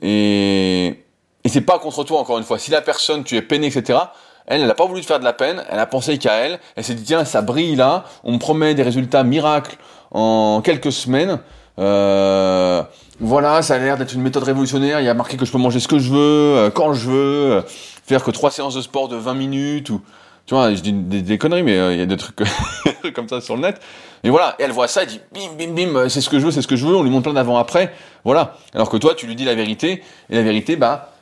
Et 0.00 1.04
et 1.44 1.48
c'est 1.48 1.62
pas 1.62 1.78
contre 1.78 2.04
toi, 2.04 2.20
encore 2.20 2.38
une 2.38 2.44
fois. 2.44 2.58
Si 2.58 2.70
la 2.70 2.82
personne, 2.82 3.24
tu 3.24 3.36
es 3.36 3.42
peiné, 3.42 3.68
etc., 3.68 3.98
elle, 4.46 4.60
elle 4.60 4.66
n'a 4.66 4.74
pas 4.74 4.86
voulu 4.86 5.00
te 5.00 5.06
faire 5.06 5.18
de 5.18 5.24
la 5.24 5.32
peine, 5.32 5.64
elle 5.70 5.78
a 5.78 5.86
pensé 5.86 6.18
qu'à 6.18 6.34
elle, 6.34 6.58
elle 6.76 6.84
s'est 6.84 6.94
dit, 6.94 7.04
tiens, 7.04 7.24
ça 7.24 7.42
brille 7.42 7.76
là, 7.76 8.04
on 8.24 8.32
me 8.32 8.38
promet 8.38 8.74
des 8.74 8.82
résultats 8.82 9.22
miracles 9.22 9.76
en 10.10 10.62
quelques 10.62 10.92
semaines, 10.92 11.38
euh, 11.78 12.82
voilà, 13.20 13.62
ça 13.62 13.74
a 13.74 13.78
l'air 13.78 13.96
d'être 13.96 14.14
une 14.14 14.22
méthode 14.22 14.42
révolutionnaire, 14.42 15.00
il 15.00 15.06
y 15.06 15.08
a 15.08 15.14
marqué 15.14 15.36
que 15.36 15.44
je 15.44 15.52
peux 15.52 15.58
manger 15.58 15.80
ce 15.80 15.88
que 15.88 15.98
je 15.98 16.10
veux, 16.10 16.18
euh, 16.18 16.70
quand 16.70 16.92
je 16.92 17.08
veux, 17.08 17.52
euh, 17.52 17.62
faire 18.06 18.24
que 18.24 18.30
trois 18.30 18.50
séances 18.50 18.74
de 18.74 18.80
sport 18.80 19.08
de 19.08 19.16
20 19.16 19.34
minutes, 19.34 19.90
ou, 19.90 20.00
tu 20.48 20.54
vois, 20.54 20.74
je 20.74 20.80
dis 20.80 20.94
des, 20.94 21.36
conneries, 21.36 21.62
mais 21.62 21.76
euh, 21.76 21.92
il 21.92 21.98
y 21.98 22.02
a 22.02 22.06
des 22.06 22.16
trucs 22.16 22.40
comme 23.14 23.28
ça 23.28 23.42
sur 23.42 23.54
le 23.54 23.60
net. 23.60 23.78
Et 24.24 24.30
voilà, 24.30 24.56
et 24.58 24.62
elle 24.62 24.72
voit 24.72 24.88
ça, 24.88 25.02
elle 25.02 25.08
dit, 25.08 25.20
bim, 25.30 25.50
bim, 25.58 25.74
bim, 25.74 26.08
c'est 26.08 26.22
ce 26.22 26.30
que 26.30 26.40
je 26.40 26.46
veux, 26.46 26.50
c'est 26.50 26.62
ce 26.62 26.66
que 26.66 26.74
je 26.74 26.86
veux, 26.86 26.96
on 26.96 27.02
lui 27.02 27.10
montre 27.10 27.24
plein 27.24 27.34
d'avant-après, 27.34 27.92
voilà. 28.24 28.56
Alors 28.72 28.88
que 28.88 28.96
toi, 28.96 29.14
tu 29.14 29.26
lui 29.26 29.36
dis 29.36 29.44
la 29.44 29.54
vérité, 29.54 30.02
et 30.30 30.34
la 30.34 30.42
vérité, 30.42 30.76
bah, 30.76 31.12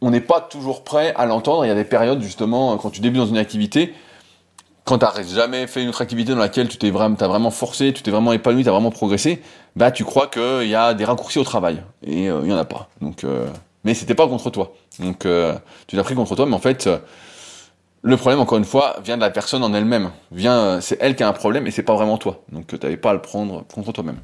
on 0.00 0.10
n'est 0.10 0.20
pas 0.20 0.40
toujours 0.40 0.82
prêt 0.82 1.14
à 1.16 1.26
l'entendre. 1.26 1.64
Il 1.64 1.68
y 1.68 1.70
a 1.70 1.76
des 1.76 1.84
périodes, 1.84 2.20
justement, 2.22 2.76
quand 2.76 2.90
tu 2.90 3.00
débutes 3.00 3.20
dans 3.20 3.28
une 3.28 3.38
activité, 3.38 3.94
quand 4.82 4.98
tu 4.98 5.04
n'as 5.04 5.22
jamais 5.22 5.68
fait 5.68 5.84
une 5.84 5.90
autre 5.90 6.02
activité 6.02 6.32
dans 6.32 6.40
laquelle 6.40 6.66
tu 6.66 6.76
t'es 6.76 6.90
vraiment, 6.90 7.16
as 7.20 7.28
vraiment 7.28 7.52
forcé, 7.52 7.92
tu 7.92 8.02
t'es 8.02 8.10
vraiment 8.10 8.32
épanoui, 8.32 8.64
tu 8.64 8.68
as 8.68 8.72
vraiment 8.72 8.90
progressé, 8.90 9.42
bah 9.76 9.92
tu 9.92 10.04
crois 10.04 10.26
qu'il 10.26 10.68
y 10.68 10.74
a 10.74 10.92
des 10.92 11.04
raccourcis 11.04 11.38
au 11.38 11.44
travail. 11.44 11.84
Et 12.04 12.28
euh, 12.28 12.40
il 12.42 12.48
n'y 12.48 12.52
en 12.52 12.58
a 12.58 12.64
pas. 12.64 12.88
Donc, 13.00 13.22
euh, 13.22 13.46
mais 13.84 13.94
c'était 13.94 14.16
pas 14.16 14.26
contre 14.26 14.50
toi. 14.50 14.72
Donc 14.98 15.24
euh, 15.24 15.54
tu 15.86 15.94
l'as 15.94 16.02
pris 16.02 16.16
contre 16.16 16.34
toi, 16.34 16.46
mais 16.46 16.54
en 16.54 16.58
fait, 16.58 16.90
le 18.04 18.16
problème, 18.16 18.40
encore 18.40 18.58
une 18.58 18.64
fois, 18.64 18.96
vient 19.04 19.16
de 19.16 19.22
la 19.22 19.30
personne 19.30 19.62
en 19.62 19.72
elle-même. 19.72 20.10
Vient, 20.32 20.80
c'est 20.80 20.98
elle 21.00 21.14
qui 21.14 21.22
a 21.22 21.28
un 21.28 21.32
problème 21.32 21.66
et 21.68 21.70
c'est 21.70 21.84
pas 21.84 21.94
vraiment 21.94 22.18
toi. 22.18 22.42
Donc 22.50 22.66
tu 22.66 22.76
n'avais 22.76 22.96
pas 22.96 23.10
à 23.10 23.14
le 23.14 23.22
prendre 23.22 23.64
contre 23.72 23.92
toi-même. 23.92 24.18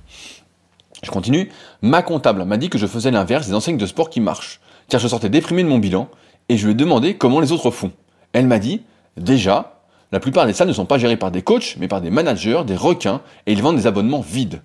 Je 1.03 1.11
continue. 1.11 1.49
Ma 1.81 2.03
comptable 2.03 2.45
m'a 2.45 2.57
dit 2.57 2.71
que 2.71 2.79
je 2.79 2.87
faisais 2.87 3.13
l'inverse 3.13 3.47
des 3.47 3.55
enseignes 3.55 3.77
de 3.77 3.87
sport 3.87 4.11
qui 4.11 4.21
marchent, 4.21 4.61
car 4.89 5.01
je 5.01 5.07
sortais 5.07 5.29
déprimé 5.29 5.63
de 5.63 5.69
mon 5.69 5.79
bilan 5.79 6.09
et 6.49 6.57
je 6.57 6.65
lui 6.65 6.73
ai 6.73 6.75
demandé 6.75 7.17
comment 7.17 7.39
les 7.39 7.53
autres 7.53 7.71
font. 7.71 7.93
Elle 8.33 8.49
m'a 8.49 8.59
dit, 8.59 8.83
déjà, 9.17 9.81
la 10.11 10.19
plupart 10.19 10.47
des 10.47 10.53
salles 10.53 10.69
ne 10.69 10.73
sont 10.73 10.87
pas 10.87 10.99
gérées 10.99 11.17
par 11.17 11.31
des 11.31 11.43
coachs, 11.43 11.77
mais 11.79 11.87
par 11.87 12.01
des 12.01 12.11
managers, 12.11 12.63
des 12.67 12.77
requins, 12.77 13.21
et 13.47 13.53
ils 13.53 13.63
vendent 13.63 13.77
des 13.77 13.87
abonnements 13.87 14.21
vides. 14.21 14.61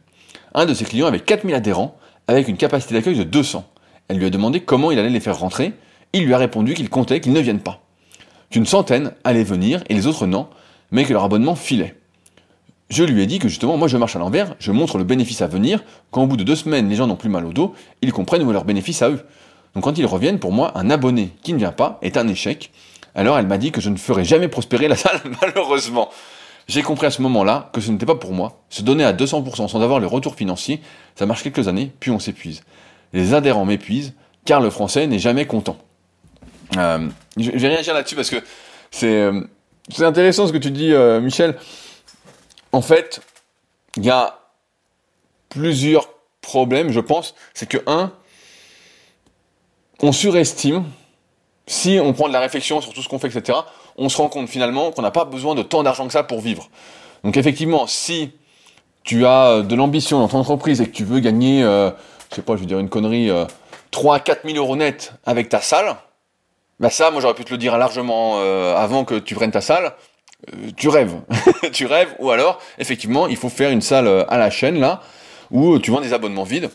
Un 0.56 0.65
de 0.65 0.73
ses 0.73 0.86
clients 0.86 1.08
avait 1.08 1.19
4000 1.19 1.54
adhérents, 1.54 1.97
avec 2.28 2.47
une 2.47 2.58
capacité 2.58 2.95
d'accueil 2.95 3.17
de 3.17 3.23
200. 3.23 3.63
Elle 4.08 4.17
lui 4.17 4.26
a 4.26 4.30
demandé 4.30 4.62
comment 4.62 4.89
il 4.91 4.97
allait 4.97 5.10
les 5.10 5.19
faire 5.19 5.38
rentrer. 5.38 5.73
Il 6.13 6.26
lui 6.26 6.34
a 6.34 6.38
répondu 6.38 6.73
qu'il 6.73 6.89
comptait 6.89 7.19
qu'ils 7.19 7.34
ne 7.34 7.39
viennent 7.39 7.60
pas. 7.60 7.83
Qu'une 8.54 8.68
centaine 8.68 9.13
allaient 9.24 9.44
venir, 9.44 9.84
et 9.89 9.96
les 9.96 10.06
autres 10.06 10.28
non, 10.28 10.48
mais 10.92 11.06
que 11.06 11.13
leur 11.13 11.24
abonnement 11.24 11.56
filait. 11.56 11.96
Je 12.92 13.04
lui 13.04 13.24
ai 13.24 13.26
dit 13.26 13.39
que 13.39 13.48
justement, 13.48 13.78
moi 13.78 13.88
je 13.88 13.98
marche 13.98 14.16
à 14.16 14.20
l'envers, 14.20 14.54
je 14.60 14.72
montre 14.72 15.00
le 15.00 15.04
bénéfice 15.04 15.42
à 15.42 15.48
venir, 15.48 15.84
quand 16.12 16.22
au 16.22 16.28
bout 16.28 16.38
de 16.38 16.44
deux 16.44 16.56
semaines 16.56 16.88
les 16.88 16.96
gens 16.96 17.08
n'ont 17.08 17.16
plus 17.16 17.30
mal 17.30 17.48
au 17.48 17.52
dos, 17.52 17.74
ils 18.04 18.13
comprennent 18.13 18.44
où 18.44 18.52
est 18.52 18.54
leur 18.54 18.66
bénéfice 18.66 19.02
à 19.02 19.10
eux. 19.10 19.26
Donc 19.74 19.86
quand 19.86 19.98
ils 19.98 20.06
reviennent, 20.06 20.38
pour 20.38 20.52
moi, 20.52 20.72
un 20.76 20.92
abonné 20.92 21.32
qui 21.42 21.54
ne 21.54 21.58
vient 21.58 21.72
pas 21.72 21.98
est 22.04 22.16
un 22.16 22.28
échec, 22.28 22.72
alors 23.16 23.39
elle 23.39 23.48
m'a 23.48 23.58
dit 23.58 23.72
que 23.72 23.82
je 23.82 23.89
ne 23.89 23.98
ferais 23.98 24.24
jamais 24.24 24.50
prospérer 24.50 24.88
la 24.88 24.98
salle, 24.98 25.20
malheureusement. 25.42 26.12
J'ai 26.68 26.84
compris 26.84 27.08
à 27.08 27.12
ce 27.12 27.24
moment-là 27.24 27.72
que 27.74 27.82
ce 27.82 27.89
n'était 27.89 28.06
pas 28.06 28.13
pour 28.13 28.34
moi. 28.34 28.62
Se 28.70 28.84
donner 28.84 29.04
à 29.04 29.13
200% 29.13 29.68
sans 29.68 29.82
avoir 29.82 30.00
le 30.00 30.06
retour 30.06 30.36
financier, 30.36 30.80
ça 31.16 31.26
marche 31.26 31.42
quelques 31.42 31.68
années, 31.68 31.92
puis 32.00 32.12
on 32.12 32.20
s'épuise. 32.20 32.62
Les 33.13 33.34
adhérents 33.34 33.66
m'épuisent, 33.66 34.13
car 34.46 34.62
le 34.62 34.70
français 34.70 35.08
n'est 35.08 35.18
jamais 35.18 35.48
content. 35.48 35.78
Euh, 36.78 37.08
je 37.38 37.52
vais 37.52 37.68
réagir 37.68 37.94
là-dessus 37.94 38.16
parce 38.16 38.30
que 38.30 38.38
c'est 38.92 39.22
euh, 39.22 39.42
intéressant 40.00 40.48
ce 40.48 40.54
que 40.54 40.58
tu 40.58 40.72
dis, 40.72 40.94
euh, 40.94 41.20
Michel. 41.20 41.58
En 42.72 42.82
fait, 42.82 43.22
il 43.98 44.06
y 44.06 44.10
a 44.10 44.40
plusieurs 45.50 46.10
problèmes, 46.42 46.92
je 46.92 47.00
pense. 47.00 47.36
C'est 47.54 47.68
que, 47.68 47.78
un, 47.88 48.12
on 50.02 50.12
surestime 50.12 50.84
si 51.66 52.00
on 52.02 52.14
prend 52.14 52.28
de 52.28 52.34
la 52.34 52.42
réflexion 52.42 52.82
sur 52.82 52.94
tout 52.94 53.02
ce 53.02 53.08
qu'on 53.08 53.20
fait, 53.20 53.34
etc., 53.34 53.58
on 53.98 54.10
se 54.10 54.18
rend 54.18 54.28
compte 54.28 54.50
finalement 54.50 54.92
qu'on 54.92 55.02
n'a 55.02 55.12
pas 55.12 55.26
besoin 55.26 55.56
de 55.56 55.64
tant 55.64 55.84
d'argent 55.84 56.06
que 56.08 56.14
ça 56.14 56.24
pour 56.24 56.42
vivre. 56.42 56.70
Donc 57.24 57.38
effectivement, 57.38 57.88
si 57.88 58.32
tu 59.04 59.26
as 59.26 59.48
euh, 59.48 59.64
de 59.64 59.76
l'ambition 59.76 60.20
dans 60.20 60.28
ton 60.28 60.40
entreprise 60.40 60.82
et 60.82 60.88
que 60.88 60.92
tu 60.92 61.06
veux 61.06 61.20
gagner, 61.20 61.64
euh, 61.64 61.90
je 62.30 62.36
sais 62.36 62.42
pas, 62.42 62.56
je 62.56 62.62
vais 62.62 62.66
dire 62.66 62.80
une 62.80 62.90
connerie, 62.90 63.30
3 63.92 64.16
à 64.16 64.20
4 64.20 64.46
000 64.46 64.58
euros 64.58 64.76
net 64.76 65.14
avec 65.26 65.50
ta 65.50 65.62
salle, 65.62 65.96
bah 66.84 66.89
ça, 66.89 67.12
moi 67.12 67.22
j'aurais 67.22 67.34
pu 67.34 67.46
te 67.46 67.52
le 67.52 67.58
dire 67.58 67.78
largement 67.78 68.41
euh, 68.41 68.76
avant 68.76 69.06
que 69.06 69.15
tu 69.15 69.36
prennes 69.36 69.52
ta 69.52 69.62
salle, 69.62 69.93
tu 70.76 70.89
rêves. 70.89 71.15
tu 71.72 71.86
rêves, 71.86 72.13
ou 72.19 72.30
alors, 72.30 72.60
effectivement, 72.78 73.28
il 73.28 73.38
faut 73.38 73.48
faire 73.48 73.72
une 73.72 73.80
salle 73.80 74.26
à 74.28 74.38
la 74.38 74.50
chaîne, 74.50 74.78
là, 74.80 75.02
où 75.50 75.80
tu 75.80 75.91
vends 75.91 76.02
des 76.02 76.12
abonnements 76.12 76.43
vides 76.43 76.69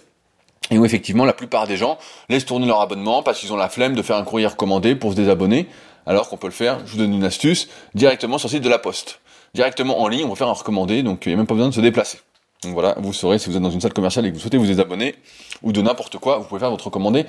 et 0.70 0.78
où 0.78 0.84
effectivement 0.86 1.26
la 1.26 1.34
plupart 1.34 1.66
des 1.66 1.76
gens 1.76 1.98
laissent 2.30 2.46
tourner 2.46 2.66
leur 2.66 2.80
abonnement 2.80 3.22
parce 3.22 3.38
qu'ils 3.38 3.52
ont 3.52 3.56
la 3.56 3.68
flemme 3.68 3.94
de 3.94 4.00
faire 4.00 4.16
un 4.16 4.24
courrier 4.24 4.46
recommandé 4.46 4.94
pour 4.94 5.10
se 5.10 5.16
désabonner, 5.16 5.68
alors 6.06 6.30
qu'on 6.30 6.38
peut 6.38 6.46
le 6.46 6.54
faire, 6.54 6.78
je 6.86 6.92
vous 6.92 6.98
donne 6.98 7.12
une 7.12 7.24
astuce, 7.24 7.68
directement 7.94 8.38
sur 8.38 8.48
le 8.48 8.52
site 8.52 8.64
de 8.64 8.70
la 8.70 8.78
poste. 8.78 9.20
Directement 9.52 10.00
en 10.00 10.08
ligne, 10.08 10.24
on 10.24 10.30
va 10.30 10.36
faire 10.36 10.48
un 10.48 10.52
recommandé, 10.54 11.02
donc 11.02 11.26
il 11.26 11.28
n'y 11.28 11.34
a 11.34 11.36
même 11.36 11.46
pas 11.46 11.54
besoin 11.54 11.68
de 11.68 11.74
se 11.74 11.82
déplacer. 11.82 12.18
Donc 12.62 12.72
voilà, 12.72 12.94
vous 12.98 13.12
saurez 13.12 13.38
si 13.38 13.50
vous 13.50 13.56
êtes 13.56 13.62
dans 13.62 13.70
une 13.70 13.82
salle 13.82 13.92
commerciale 13.92 14.24
et 14.24 14.30
que 14.30 14.34
vous 14.34 14.40
souhaitez 14.40 14.56
vous 14.56 14.66
désabonner, 14.66 15.16
ou 15.62 15.72
de 15.72 15.82
n'importe 15.82 16.16
quoi, 16.18 16.38
vous 16.38 16.44
pouvez 16.44 16.60
faire 16.60 16.70
votre 16.70 16.86
recommandé 16.86 17.26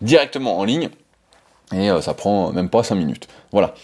directement 0.00 0.58
en 0.58 0.64
ligne, 0.64 0.90
et 1.74 1.90
euh, 1.90 2.00
ça 2.00 2.14
prend 2.14 2.52
même 2.52 2.68
pas 2.68 2.82
5 2.82 2.94
minutes. 2.94 3.28
Voilà. 3.52 3.74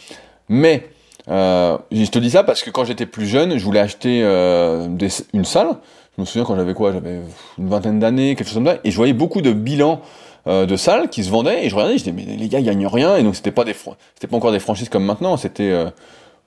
Mais, 0.48 0.88
euh, 1.28 1.76
je 1.90 2.06
te 2.06 2.18
dis 2.18 2.30
ça 2.30 2.44
parce 2.44 2.62
que 2.62 2.70
quand 2.70 2.84
j'étais 2.84 3.06
plus 3.06 3.26
jeune, 3.26 3.58
je 3.58 3.64
voulais 3.64 3.80
acheter 3.80 4.22
euh, 4.22 4.88
une 5.32 5.44
salle, 5.44 5.76
je 6.16 6.22
me 6.22 6.26
souviens 6.26 6.44
quand 6.44 6.56
j'avais 6.56 6.74
quoi? 6.74 6.92
J'avais 6.92 7.20
une 7.58 7.68
vingtaine 7.68 7.98
d'années, 7.98 8.34
quelque 8.36 8.46
chose 8.46 8.54
comme 8.54 8.66
ça, 8.66 8.78
et 8.84 8.90
je 8.90 8.96
voyais 8.96 9.12
beaucoup 9.12 9.42
de 9.42 9.52
bilans 9.52 10.00
de 10.46 10.76
salles 10.76 11.08
qui 11.08 11.24
se 11.24 11.30
vendaient, 11.30 11.66
et 11.66 11.68
je 11.68 11.74
regardais, 11.74 11.98
je 11.98 12.04
disais, 12.04 12.12
mais 12.12 12.36
les 12.36 12.48
gars, 12.48 12.60
ils 12.60 12.64
gagnent 12.64 12.86
rien, 12.86 13.16
et 13.16 13.24
donc 13.24 13.34
c'était 13.34 13.50
pas 13.50 13.64
des 13.64 13.74
c'était 14.14 14.28
pas 14.28 14.36
encore 14.36 14.52
des 14.52 14.60
franchises 14.60 14.88
comme 14.88 15.04
maintenant, 15.04 15.36
c'était 15.36 15.74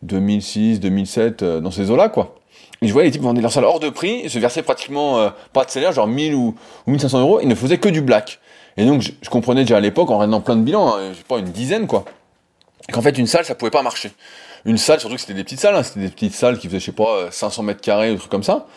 2006, 0.03 0.79
2007, 0.79 1.43
euh, 1.43 1.59
dans 1.59 1.69
ces 1.71 1.91
eaux-là, 1.91 2.07
quoi. 2.07 2.35
Et 2.81 2.87
je 2.87 2.93
voyais 2.93 3.07
les 3.07 3.11
types 3.11 3.21
vendaient 3.21 3.41
leur 3.41 3.51
salle 3.51 3.65
hors 3.65 3.81
de 3.81 3.89
prix, 3.89 4.21
et 4.21 4.29
se 4.29 4.39
versaient 4.39 4.63
pratiquement 4.63 5.29
pas 5.51 5.65
de 5.65 5.69
salaire, 5.69 5.91
genre 5.91 6.07
1000 6.07 6.33
ou, 6.33 6.55
ou 6.87 6.91
1500 6.91 7.19
euros, 7.19 7.39
et 7.41 7.45
ne 7.45 7.55
faisaient 7.55 7.77
que 7.77 7.89
du 7.89 8.01
black. 8.01 8.39
Et 8.77 8.85
donc, 8.85 9.01
je, 9.01 9.29
comprenais 9.29 9.61
déjà 9.61 9.77
à 9.77 9.79
l'époque, 9.79 10.09
en 10.09 10.17
regardant 10.17 10.41
plein 10.41 10.55
de 10.55 10.61
bilans, 10.61 10.95
hein, 10.95 11.09
je 11.11 11.17
sais 11.17 11.23
pas, 11.27 11.39
une 11.39 11.51
dizaine, 11.51 11.87
quoi, 11.87 12.05
qu'en 12.91 13.01
fait, 13.01 13.17
une 13.17 13.27
salle, 13.27 13.45
ça 13.45 13.55
pouvait 13.55 13.71
pas 13.71 13.83
marcher. 13.83 14.11
Une 14.65 14.77
salle, 14.77 14.99
surtout 14.99 15.15
que 15.15 15.21
c'était 15.21 15.33
des 15.33 15.43
petites 15.43 15.59
salles, 15.59 15.75
hein, 15.75 15.83
c'était 15.83 16.01
des 16.01 16.09
petites 16.09 16.35
salles 16.35 16.59
qui 16.59 16.67
faisaient, 16.67 16.79
je 16.79 16.85
sais 16.85 16.91
pas, 16.91 17.31
500 17.31 17.63
mètres 17.63 17.81
carrés, 17.81 18.11
ou 18.11 18.17
trucs 18.17 18.31
comme 18.31 18.43
ça. 18.43 18.67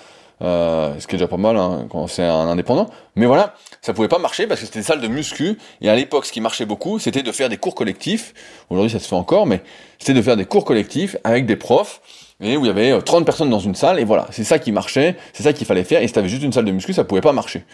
Euh, 0.42 0.98
ce 0.98 1.06
qui 1.06 1.14
est 1.14 1.18
déjà 1.18 1.28
pas 1.28 1.36
mal 1.36 1.56
hein, 1.56 1.86
quand 1.88 2.08
c'est 2.08 2.24
un 2.24 2.48
indépendant. 2.48 2.90
Mais 3.14 3.26
voilà, 3.26 3.54
ça 3.80 3.92
pouvait 3.92 4.08
pas 4.08 4.18
marcher 4.18 4.48
parce 4.48 4.60
que 4.60 4.66
c'était 4.66 4.80
des 4.80 4.84
salles 4.84 5.00
de 5.00 5.06
muscu. 5.06 5.58
Et 5.80 5.88
à 5.88 5.94
l'époque, 5.94 6.26
ce 6.26 6.32
qui 6.32 6.40
marchait 6.40 6.66
beaucoup, 6.66 6.98
c'était 6.98 7.22
de 7.22 7.30
faire 7.30 7.48
des 7.48 7.58
cours 7.58 7.74
collectifs. 7.74 8.34
Aujourd'hui, 8.68 8.90
ça 8.90 8.98
se 8.98 9.06
fait 9.06 9.14
encore, 9.14 9.46
mais 9.46 9.62
c'était 9.98 10.14
de 10.14 10.22
faire 10.22 10.36
des 10.36 10.46
cours 10.46 10.64
collectifs 10.64 11.16
avec 11.22 11.46
des 11.46 11.56
profs 11.56 12.00
et 12.40 12.56
où 12.56 12.64
il 12.64 12.66
y 12.66 12.70
avait 12.70 13.00
30 13.00 13.22
euh, 13.22 13.24
personnes 13.24 13.50
dans 13.50 13.60
une 13.60 13.76
salle. 13.76 14.00
Et 14.00 14.04
voilà, 14.04 14.26
c'est 14.32 14.42
ça 14.42 14.58
qui 14.58 14.72
marchait, 14.72 15.16
c'est 15.32 15.44
ça 15.44 15.52
qu'il 15.52 15.66
fallait 15.66 15.84
faire. 15.84 16.02
Et 16.02 16.08
si 16.08 16.12
t'avais 16.12 16.28
juste 16.28 16.42
une 16.42 16.52
salle 16.52 16.64
de 16.64 16.72
muscu, 16.72 16.92
ça 16.92 17.04
pouvait 17.04 17.20
pas 17.20 17.32
marcher. 17.32 17.64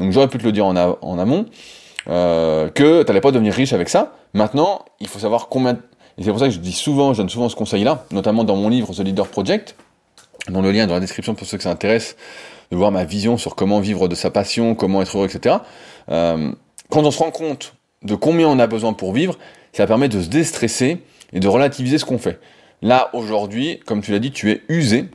Donc 0.00 0.12
j'aurais 0.12 0.28
pu 0.28 0.38
te 0.38 0.44
le 0.44 0.52
dire 0.52 0.66
en, 0.66 0.76
amont 0.76 1.46
euh, 2.08 2.68
que 2.70 3.02
t'allais 3.02 3.20
pas 3.20 3.30
devenir 3.30 3.54
riche 3.54 3.72
avec 3.72 3.88
ça. 3.88 4.12
Maintenant, 4.32 4.84
il 5.00 5.08
faut 5.08 5.18
savoir 5.18 5.48
combien. 5.48 5.78
Et 6.18 6.22
c'est 6.22 6.30
pour 6.30 6.38
ça 6.38 6.46
que 6.46 6.52
je 6.52 6.58
dis 6.58 6.72
souvent, 6.72 7.12
je 7.12 7.18
donne 7.18 7.28
souvent 7.28 7.48
ce 7.48 7.56
conseil-là, 7.56 8.04
notamment 8.12 8.44
dans 8.44 8.56
mon 8.56 8.68
livre 8.68 8.92
The 8.94 9.00
Leader 9.00 9.28
Project 9.28 9.76
dans 10.50 10.60
le 10.60 10.70
lien 10.70 10.86
dans 10.86 10.94
la 10.94 11.00
description 11.00 11.34
pour 11.34 11.46
ceux 11.46 11.56
que 11.56 11.62
ça 11.62 11.70
intéresse, 11.70 12.16
de 12.70 12.76
voir 12.76 12.90
ma 12.90 13.04
vision 13.04 13.38
sur 13.38 13.54
comment 13.54 13.80
vivre 13.80 14.08
de 14.08 14.14
sa 14.14 14.30
passion, 14.30 14.74
comment 14.74 15.02
être 15.02 15.16
heureux, 15.16 15.26
etc. 15.26 15.56
Euh, 16.10 16.52
quand 16.90 17.04
on 17.04 17.10
se 17.10 17.18
rend 17.18 17.30
compte 17.30 17.74
de 18.02 18.14
combien 18.14 18.48
on 18.48 18.58
a 18.58 18.66
besoin 18.66 18.92
pour 18.92 19.12
vivre, 19.12 19.38
ça 19.72 19.86
permet 19.86 20.08
de 20.08 20.20
se 20.20 20.28
déstresser 20.28 21.02
et 21.32 21.40
de 21.40 21.48
relativiser 21.48 21.98
ce 21.98 22.04
qu'on 22.04 22.18
fait. 22.18 22.38
Là, 22.82 23.10
aujourd'hui, 23.14 23.80
comme 23.86 24.02
tu 24.02 24.12
l'as 24.12 24.18
dit, 24.18 24.30
tu 24.30 24.50
es 24.50 24.62
usé. 24.68 25.06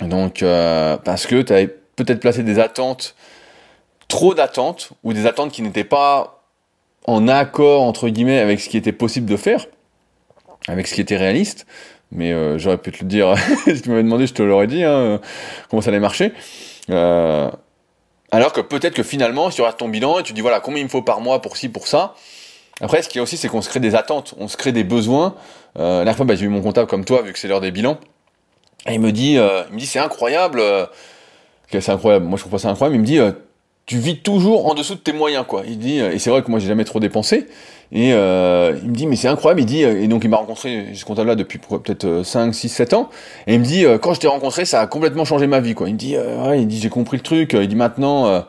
Donc, 0.00 0.42
euh, 0.42 0.96
parce 0.98 1.26
que 1.26 1.42
tu 1.42 1.52
avais 1.52 1.66
peut-être 1.66 2.20
placé 2.20 2.42
des 2.42 2.58
attentes, 2.58 3.16
trop 4.08 4.34
d'attentes, 4.34 4.90
ou 5.04 5.12
des 5.12 5.26
attentes 5.26 5.52
qui 5.52 5.62
n'étaient 5.62 5.84
pas 5.84 6.42
en 7.06 7.28
accord, 7.28 7.82
entre 7.82 8.08
guillemets, 8.08 8.38
avec 8.38 8.60
ce 8.60 8.68
qui 8.68 8.76
était 8.76 8.92
possible 8.92 9.26
de 9.26 9.36
faire, 9.36 9.66
avec 10.68 10.86
ce 10.86 10.94
qui 10.94 11.00
était 11.00 11.16
réaliste 11.16 11.66
mais 12.12 12.32
euh, 12.32 12.58
j'aurais 12.58 12.78
pu 12.78 12.92
te 12.92 13.02
le 13.02 13.08
dire, 13.08 13.34
si 13.64 13.82
tu 13.82 13.90
m'avais 13.90 14.02
demandé, 14.02 14.26
je 14.26 14.34
te 14.34 14.42
l'aurais 14.42 14.66
dit, 14.66 14.84
hein, 14.84 15.20
comment 15.68 15.82
ça 15.82 15.90
allait 15.90 16.00
marcher. 16.00 16.32
Euh, 16.90 17.50
alors 18.30 18.52
que 18.52 18.60
peut-être 18.60 18.94
que 18.94 19.02
finalement, 19.02 19.50
si 19.50 19.56
tu 19.56 19.62
regardes 19.62 19.78
ton 19.78 19.88
bilan 19.88 20.18
et 20.18 20.22
tu 20.22 20.32
dis, 20.32 20.40
voilà, 20.40 20.60
combien 20.60 20.80
il 20.80 20.84
me 20.84 20.88
faut 20.88 21.02
par 21.02 21.20
mois 21.20 21.42
pour 21.42 21.56
ci, 21.56 21.68
pour 21.68 21.86
ça. 21.86 22.14
Après, 22.80 23.02
ce 23.02 23.08
qu'il 23.08 23.18
y 23.18 23.20
a 23.20 23.22
aussi, 23.22 23.36
c'est 23.36 23.48
qu'on 23.48 23.62
se 23.62 23.68
crée 23.68 23.80
des 23.80 23.94
attentes, 23.94 24.34
on 24.38 24.48
se 24.48 24.56
crée 24.56 24.72
des 24.72 24.84
besoins. 24.84 25.34
Euh, 25.78 25.98
la 25.98 26.04
dernière 26.04 26.16
fois, 26.16 26.26
bah, 26.26 26.34
j'ai 26.34 26.44
eu 26.44 26.48
mon 26.48 26.60
comptable 26.60 26.88
comme 26.88 27.04
toi, 27.04 27.22
vu 27.22 27.32
que 27.32 27.38
c'est 27.38 27.48
l'heure 27.48 27.60
des 27.60 27.70
bilans. 27.70 27.98
Et 28.86 28.94
il 28.94 29.00
me 29.00 29.12
dit, 29.12 29.38
euh, 29.38 29.62
il 29.68 29.74
me 29.74 29.80
dit, 29.80 29.86
c'est 29.86 29.98
incroyable. 29.98 30.62
c'est 31.70 31.88
incroyable. 31.88 32.26
Moi, 32.26 32.36
je 32.36 32.42
trouve 32.42 32.52
pas 32.52 32.58
ça 32.58 32.68
incroyable. 32.68 32.96
Il 32.96 33.00
me 33.00 33.06
dit, 33.06 33.18
tu 33.86 33.98
vis 33.98 34.18
toujours 34.18 34.66
en 34.66 34.74
dessous 34.74 34.94
de 34.94 35.00
tes 35.00 35.12
moyens, 35.12 35.44
quoi. 35.46 35.62
Il 35.66 35.78
dit, 35.78 35.98
et 35.98 36.18
c'est 36.18 36.30
vrai 36.30 36.42
que 36.42 36.50
moi, 36.50 36.58
j'ai 36.58 36.66
jamais 36.66 36.84
trop 36.84 37.00
dépensé. 37.00 37.46
Et 37.92 38.12
euh, 38.12 38.76
il 38.82 38.90
me 38.90 38.94
dit, 38.94 39.06
mais 39.06 39.16
c'est 39.16 39.28
incroyable, 39.28 39.60
il 39.60 39.66
dit, 39.66 39.84
euh, 39.84 40.02
et 40.02 40.08
donc 40.08 40.24
il 40.24 40.28
m'a 40.28 40.38
rencontré, 40.38 40.88
ce 40.94 41.04
comptable 41.04 41.28
là 41.28 41.34
depuis 41.36 41.58
peut-être 41.58 42.22
5, 42.24 42.52
6, 42.52 42.68
7 42.68 42.94
ans, 42.94 43.10
et 43.46 43.54
il 43.54 43.60
me 43.60 43.64
dit, 43.64 43.84
euh, 43.84 43.96
quand 43.98 44.12
je 44.12 44.20
t'ai 44.20 44.26
rencontré, 44.26 44.64
ça 44.64 44.80
a 44.80 44.86
complètement 44.88 45.24
changé 45.24 45.46
ma 45.46 45.60
vie, 45.60 45.74
quoi. 45.74 45.88
Il 45.88 45.92
me 45.92 45.98
dit, 45.98 46.16
euh, 46.16 46.48
ouais, 46.48 46.60
il 46.60 46.66
dit, 46.66 46.80
j'ai 46.80 46.88
compris 46.88 47.16
le 47.16 47.22
truc, 47.22 47.52
il 47.52 47.68
dit 47.68 47.76
maintenant, 47.76 48.44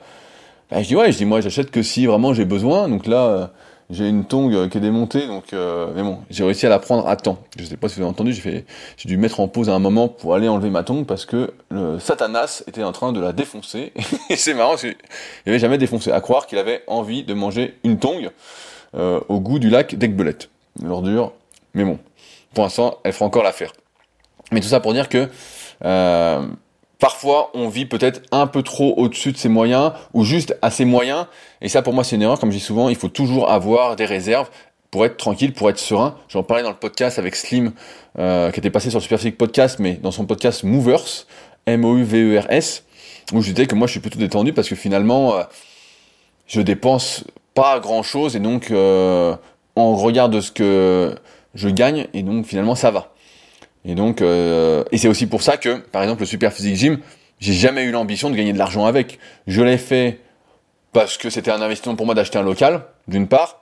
bah, 0.72 0.82
je 0.82 0.88
dis, 0.88 0.96
ouais, 0.96 1.12
je 1.12 1.18
dis, 1.18 1.26
moi 1.26 1.40
j'achète 1.42 1.70
que 1.70 1.84
si 1.84 2.08
vraiment 2.08 2.34
j'ai 2.34 2.46
besoin, 2.46 2.90
donc 2.90 3.06
là, 3.06 3.52
j'ai 3.90 4.08
une 4.08 4.26
tongue 4.26 4.70
qui 4.70 4.78
est 4.78 4.82
démontée, 4.82 5.28
donc, 5.28 5.54
mais 5.54 6.04
bon, 6.04 6.20
j'ai 6.30 6.44
réussi 6.44 6.66
à 6.66 6.70
la 6.70 6.80
prendre 6.80 7.08
à 7.08 7.16
temps. 7.16 7.38
Je 7.58 7.64
sais 7.64 7.78
pas 7.78 7.88
si 7.88 7.96
vous 7.96 8.02
avez 8.02 8.10
entendu, 8.10 8.34
j'ai 8.34 8.42
fait, 8.42 8.66
j'ai 8.98 9.08
dû 9.08 9.18
mettre 9.18 9.40
en 9.40 9.48
pause 9.48 9.70
à 9.70 9.74
un 9.74 9.80
moment 9.80 10.10
pour 10.10 10.36
aller 10.36 10.50
enlever 10.50 10.70
ma 10.70 10.84
tongue 10.84 11.06
parce 11.06 11.26
que 11.26 11.54
le 11.70 11.98
Satanas 12.00 12.64
était 12.68 12.84
en 12.84 12.92
train 12.92 13.14
de 13.14 13.22
la 13.22 13.32
défoncer, 13.32 13.94
et 14.30 14.36
c'est 14.36 14.54
marrant, 14.54 14.76
qu'il 14.76 14.96
avait 15.46 15.60
jamais 15.60 15.78
défoncé, 15.78 16.12
à 16.12 16.20
croire 16.20 16.48
qu'il 16.48 16.58
avait 16.58 16.84
envie 16.88 17.24
de 17.24 17.34
manger 17.34 17.78
une 17.84 17.98
tongue. 17.98 18.30
Euh, 18.96 19.20
au 19.28 19.40
goût 19.40 19.60
du 19.60 19.70
lac 19.70 19.96
d'Aigbelette. 19.96 20.50
L'ordure, 20.82 21.34
mais 21.74 21.84
bon, 21.84 22.00
pour 22.54 22.64
l'instant, 22.64 23.00
elle 23.04 23.12
fera 23.14 23.26
encore 23.26 23.44
l'affaire. 23.44 23.74
Mais 24.52 24.62
tout 24.62 24.68
ça 24.68 24.80
pour 24.80 24.94
dire 24.94 25.10
que 25.10 25.28
euh, 25.84 26.48
parfois 27.00 27.52
on 27.54 27.70
vit 27.70 27.86
peut-être 27.86 28.22
un 28.32 28.48
peu 28.48 28.64
trop 28.64 28.94
au-dessus 28.98 29.32
de 29.32 29.38
ses 29.38 29.50
moyens 29.50 29.94
ou 30.14 30.24
juste 30.24 30.58
à 30.62 30.72
ses 30.72 30.86
moyens. 30.86 31.28
Et 31.62 31.70
ça 31.70 31.82
pour 31.82 31.94
moi 31.94 32.04
c'est 32.04 32.16
une 32.16 32.22
erreur, 32.22 32.40
comme 32.40 32.52
je 32.52 32.58
dis 32.58 32.64
souvent, 32.64 32.90
il 32.90 32.96
faut 32.96 33.10
toujours 33.10 33.50
avoir 33.50 33.96
des 33.96 34.06
réserves 34.06 34.50
pour 34.92 35.06
être 35.06 35.18
tranquille, 35.18 35.54
pour 35.54 35.70
être 35.70 35.80
serein. 35.80 36.16
J'en 36.30 36.44
parlais 36.44 36.64
dans 36.64 36.70
le 36.70 36.76
podcast 36.76 37.20
avec 37.20 37.36
Slim, 37.36 37.74
euh, 38.18 38.52
qui 38.52 38.60
était 38.60 38.70
passé 38.70 38.90
sur 38.90 39.00
le 39.00 39.04
Super 39.04 39.20
Podcast, 39.34 39.80
mais 39.80 39.94
dans 39.94 40.12
son 40.12 40.26
podcast 40.26 40.64
Movers, 40.64 41.26
M-O-U-V-E-R-S, 41.66 42.84
où 43.34 43.42
je 43.42 43.52
disais 43.52 43.68
que 43.68 43.76
moi 43.76 43.88
je 43.88 43.92
suis 43.92 44.00
plutôt 44.00 44.20
détendu 44.20 44.54
parce 44.54 44.70
que 44.70 44.76
finalement, 44.76 45.36
euh, 45.36 45.44
je 46.48 46.62
dépense 46.62 47.26
pas 47.54 47.80
grand 47.80 48.04
chose 48.04 48.36
et 48.36 48.40
donc 48.40 48.72
euh, 48.72 49.36
on 49.76 49.96
regarde 49.96 50.40
ce 50.40 50.52
que 50.52 51.16
je 51.54 51.70
gagne 51.70 52.08
et 52.14 52.24
donc 52.24 52.46
finalement 52.46 52.76
ça 52.76 52.92
va. 52.92 53.14
Et 53.88 53.96
donc, 53.96 54.22
euh, 54.22 54.84
et 54.92 54.98
c'est 54.98 55.08
aussi 55.08 55.28
pour 55.28 55.42
ça 55.42 55.56
que, 55.56 55.78
par 55.78 56.04
exemple, 56.04 56.20
le 56.20 56.26
Super 56.26 56.52
Physique 56.52 56.76
Gym, 56.76 57.00
j'ai 57.40 57.54
jamais 57.54 57.84
eu 57.84 57.92
l'ambition 57.92 58.30
de 58.30 58.36
gagner 58.36 58.52
de 58.52 58.58
l'argent 58.58 58.86
avec. 58.86 59.18
Je 59.48 59.62
l'ai 59.62 59.78
fait 59.78 60.20
parce 60.92 61.18
que 61.18 61.30
c'était 61.30 61.52
un 61.52 61.62
investissement 61.62 61.96
pour 61.96 62.06
moi 62.06 62.14
d'acheter 62.14 62.38
un 62.38 62.44
local, 62.44 62.84
d'une 63.08 63.28
part, 63.28 63.62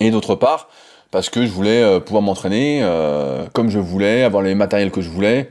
et 0.00 0.10
d'autre 0.10 0.34
part, 0.34 0.68
parce 1.12 1.30
que 1.30 1.46
je 1.46 1.50
voulais 1.52 1.82
euh, 1.82 2.00
pouvoir 2.00 2.22
m'entraîner 2.22 2.80
euh, 2.82 3.46
comme 3.52 3.70
je 3.70 3.78
voulais, 3.78 4.24
avoir 4.24 4.42
les 4.42 4.56
matériels 4.56 4.90
que 4.90 5.02
je 5.02 5.08
voulais, 5.08 5.50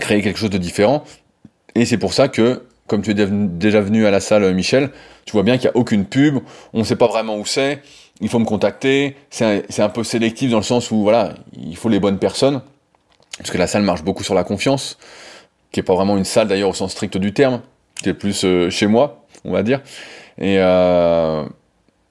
créer 0.00 0.20
quelque 0.20 0.38
chose 0.38 0.50
de 0.50 0.58
différent. 0.58 1.04
Et 1.76 1.84
c'est 1.84 1.98
pour 1.98 2.12
ça 2.12 2.26
que, 2.26 2.64
comme 2.88 3.02
tu 3.02 3.12
es 3.12 3.14
déjà 3.14 3.80
venu 3.80 4.04
à 4.06 4.10
la 4.10 4.18
salle, 4.18 4.52
Michel, 4.52 4.90
tu 5.26 5.32
vois 5.32 5.44
bien 5.44 5.58
qu'il 5.58 5.70
n'y 5.70 5.76
a 5.76 5.76
aucune 5.76 6.06
pub, 6.06 6.38
on 6.72 6.80
ne 6.80 6.84
sait 6.84 6.96
pas 6.96 7.06
vraiment 7.06 7.36
où 7.36 7.46
c'est, 7.46 7.82
il 8.20 8.28
faut 8.28 8.38
me 8.38 8.44
contacter, 8.44 9.16
c'est 9.30 9.80
un, 9.80 9.88
peu 9.88 10.02
sélectif 10.02 10.50
dans 10.50 10.58
le 10.58 10.64
sens 10.64 10.90
où, 10.90 11.02
voilà, 11.02 11.34
il 11.56 11.76
faut 11.76 11.88
les 11.88 12.00
bonnes 12.00 12.18
personnes, 12.18 12.62
parce 13.36 13.50
que 13.50 13.58
la 13.58 13.66
salle 13.66 13.82
marche 13.82 14.02
beaucoup 14.02 14.24
sur 14.24 14.34
la 14.34 14.44
confiance, 14.44 14.98
qui 15.70 15.80
est 15.80 15.84
pas 15.84 15.94
vraiment 15.94 16.16
une 16.16 16.24
salle 16.24 16.48
d'ailleurs 16.48 16.70
au 16.70 16.74
sens 16.74 16.92
strict 16.92 17.16
du 17.16 17.32
terme, 17.32 17.60
qui 18.02 18.08
est 18.08 18.14
plus 18.14 18.44
euh, 18.44 18.70
chez 18.70 18.86
moi, 18.86 19.24
on 19.44 19.52
va 19.52 19.62
dire. 19.62 19.80
Et 20.38 20.56
euh, 20.58 21.44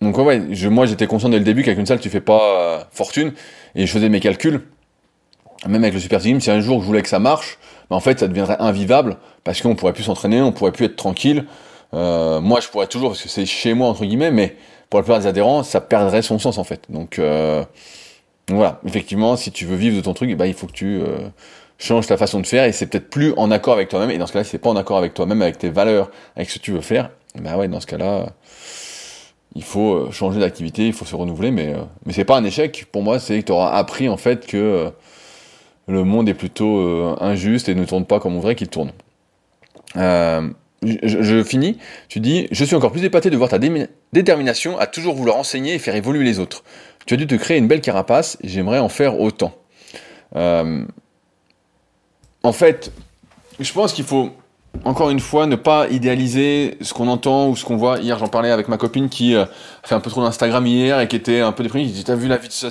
donc 0.01 0.18
ouais, 0.18 0.41
moi 0.70 0.86
j'étais 0.86 1.08
conscient 1.08 1.30
dès 1.30 1.39
le 1.39 1.43
début 1.43 1.64
qu'avec 1.64 1.80
une 1.80 1.86
salle 1.86 1.99
tu 1.99 2.10
fais 2.10 2.22
pas 2.22 2.41
euh, 2.41 2.80
fortune, 2.91 3.34
et 3.76 3.86
je 3.86 3.91
faisais 3.91 4.10
mes 4.10 4.22
calculs, 4.22 4.62
même 5.68 5.84
avec 5.84 5.93
le 5.93 5.99
Super 5.99 6.20
Gym, 6.22 6.39
si 6.39 6.51
un 6.51 6.62
jour 6.62 6.82
je 6.82 6.86
voulais 6.86 7.01
que 7.01 7.10
ça 7.10 7.20
marche, 7.20 7.58
bah, 7.89 7.97
en 7.97 7.99
fait 7.99 8.20
ça 8.20 8.28
deviendrait 8.28 8.58
invivable, 8.60 9.18
parce 9.43 9.62
qu'on 9.62 9.76
pourrait 9.76 9.93
plus 9.93 10.03
s'entraîner, 10.03 10.41
on 10.41 10.53
pourrait 10.53 10.72
plus 10.72 10.86
être 10.86 10.95
tranquille, 10.95 11.45
moi, 11.93 12.60
je 12.60 12.68
pourrais 12.68 12.88
toujours, 12.88 13.12
parce 13.12 13.24
que 13.24 13.30
c'est 13.30 13.45
chez 13.45 13.74
moi, 13.74 13.88
entre 13.88 14.05
guillemets, 14.05 14.30
mais 14.30 14.55
pour 14.89 14.99
la 14.99 15.03
plupart 15.03 15.19
des 15.19 15.27
adhérents, 15.27 15.63
ça 15.63 15.81
perdrait 15.81 16.21
son 16.21 16.39
sens, 16.39 16.57
en 16.57 16.63
fait. 16.63 16.81
Donc, 16.89 17.19
euh, 17.19 17.63
voilà, 18.49 18.79
effectivement, 18.85 19.35
si 19.35 19.51
tu 19.51 19.65
veux 19.65 19.75
vivre 19.75 19.95
de 19.97 20.01
ton 20.01 20.13
truc, 20.13 20.35
bah, 20.38 20.47
il 20.47 20.53
faut 20.53 20.67
que 20.67 20.71
tu 20.73 21.01
euh, 21.01 21.29
changes 21.77 22.07
ta 22.07 22.17
façon 22.17 22.39
de 22.39 22.47
faire, 22.47 22.63
et 22.63 22.71
c'est 22.71 22.88
peut-être 22.88 23.09
plus 23.09 23.33
en 23.38 23.51
accord 23.51 23.73
avec 23.73 23.89
toi-même, 23.89 24.11
et 24.11 24.17
dans 24.17 24.27
ce 24.27 24.33
cas-là, 24.33 24.45
si 24.45 24.51
c'est 24.51 24.57
pas 24.57 24.69
en 24.69 24.75
accord 24.75 24.97
avec 24.97 25.13
toi-même, 25.13 25.41
avec 25.41 25.57
tes 25.57 25.69
valeurs, 25.69 26.09
avec 26.35 26.49
ce 26.49 26.59
que 26.59 26.63
tu 26.63 26.71
veux 26.71 26.81
faire, 26.81 27.09
bah 27.35 27.57
ouais, 27.57 27.67
dans 27.67 27.79
ce 27.79 27.88
cas-là, 27.88 28.27
il 29.55 29.63
faut 29.63 29.93
euh, 29.93 30.11
changer 30.11 30.39
d'activité, 30.39 30.85
il 30.88 30.93
faut 30.93 31.05
se 31.05 31.15
renouveler, 31.15 31.51
mais, 31.51 31.73
euh, 31.73 31.81
mais 32.05 32.13
c'est 32.13 32.25
pas 32.25 32.38
un 32.38 32.43
échec. 32.43 32.85
Pour 32.91 33.01
moi, 33.01 33.19
c'est 33.19 33.39
que 33.39 33.45
tu 33.45 33.51
auras 33.51 33.71
appris, 33.71 34.07
en 34.07 34.17
fait, 34.17 34.45
que 34.45 34.57
euh, 34.57 34.89
le 35.88 36.03
monde 36.03 36.29
est 36.29 36.33
plutôt 36.33 37.15
injuste 37.21 37.69
et 37.69 37.75
ne 37.75 37.85
tourne 37.85 38.05
pas 38.05 38.19
comme 38.19 38.33
on 38.33 38.38
voudrait 38.38 38.55
qu'il 38.55 38.67
tourne. 38.67 38.91
Je, 40.84 41.43
finis, 41.43 41.80
tu 42.07 42.19
dis, 42.19 42.47
je 42.51 42.63
suis 42.63 42.75
encore 42.75 42.91
plus 42.91 43.03
épaté 43.03 43.32
de 43.32 43.38
voir 43.38 43.49
ta 43.49 43.57
détermination 44.13 44.78
à 44.78 44.86
toujours 44.86 45.15
vouloir 45.15 45.38
enseigner 45.38 45.73
et 45.73 45.80
faire 45.80 45.95
évoluer 45.95 46.23
les 46.23 46.38
autres. 46.38 46.63
Tu 47.07 47.15
as 47.15 47.17
dû 47.17 47.25
te 47.25 47.36
créer 47.36 47.57
une 47.57 47.67
belle 47.67 47.82
carapace, 47.82 48.38
j'aimerais 48.43 48.80
en 48.80 48.89
faire 48.89 49.19
autant. 49.19 49.55
Euh, 50.36 50.84
en 52.43 52.51
fait, 52.51 52.91
je 53.59 53.73
pense 53.73 53.91
qu'il 53.91 54.05
faut, 54.05 54.32
encore 54.84 55.09
une 55.09 55.19
fois, 55.19 55.47
ne 55.47 55.55
pas 55.55 55.88
idéaliser 55.89 56.78
ce 56.82 56.93
qu'on 56.93 57.07
entend 57.07 57.49
ou 57.49 57.55
ce 57.55 57.65
qu'on 57.65 57.78
voit. 57.78 57.97
Hier, 57.97 58.19
j'en 58.19 58.28
parlais 58.28 58.51
avec 58.51 58.67
ma 58.67 58.78
copine 58.78 59.09
qui 59.09 59.36
euh, 59.36 59.45
fait 59.84 59.95
un 59.95 59.99
peu 59.99 60.11
trop 60.11 60.21
d'Instagram 60.21 60.65
hier 60.67 60.99
et 60.99 61.07
qui 61.07 61.15
était 61.15 61.41
un 61.41 61.53
peu 61.53 61.63
déprimée. 61.63 61.88
Je 61.88 61.93
dit, 61.93 62.03
t'as 62.03 62.15
vu 62.15 62.28
la 62.28 62.38
vie 62.38 62.49
de 62.49 62.53
sa 62.53 62.69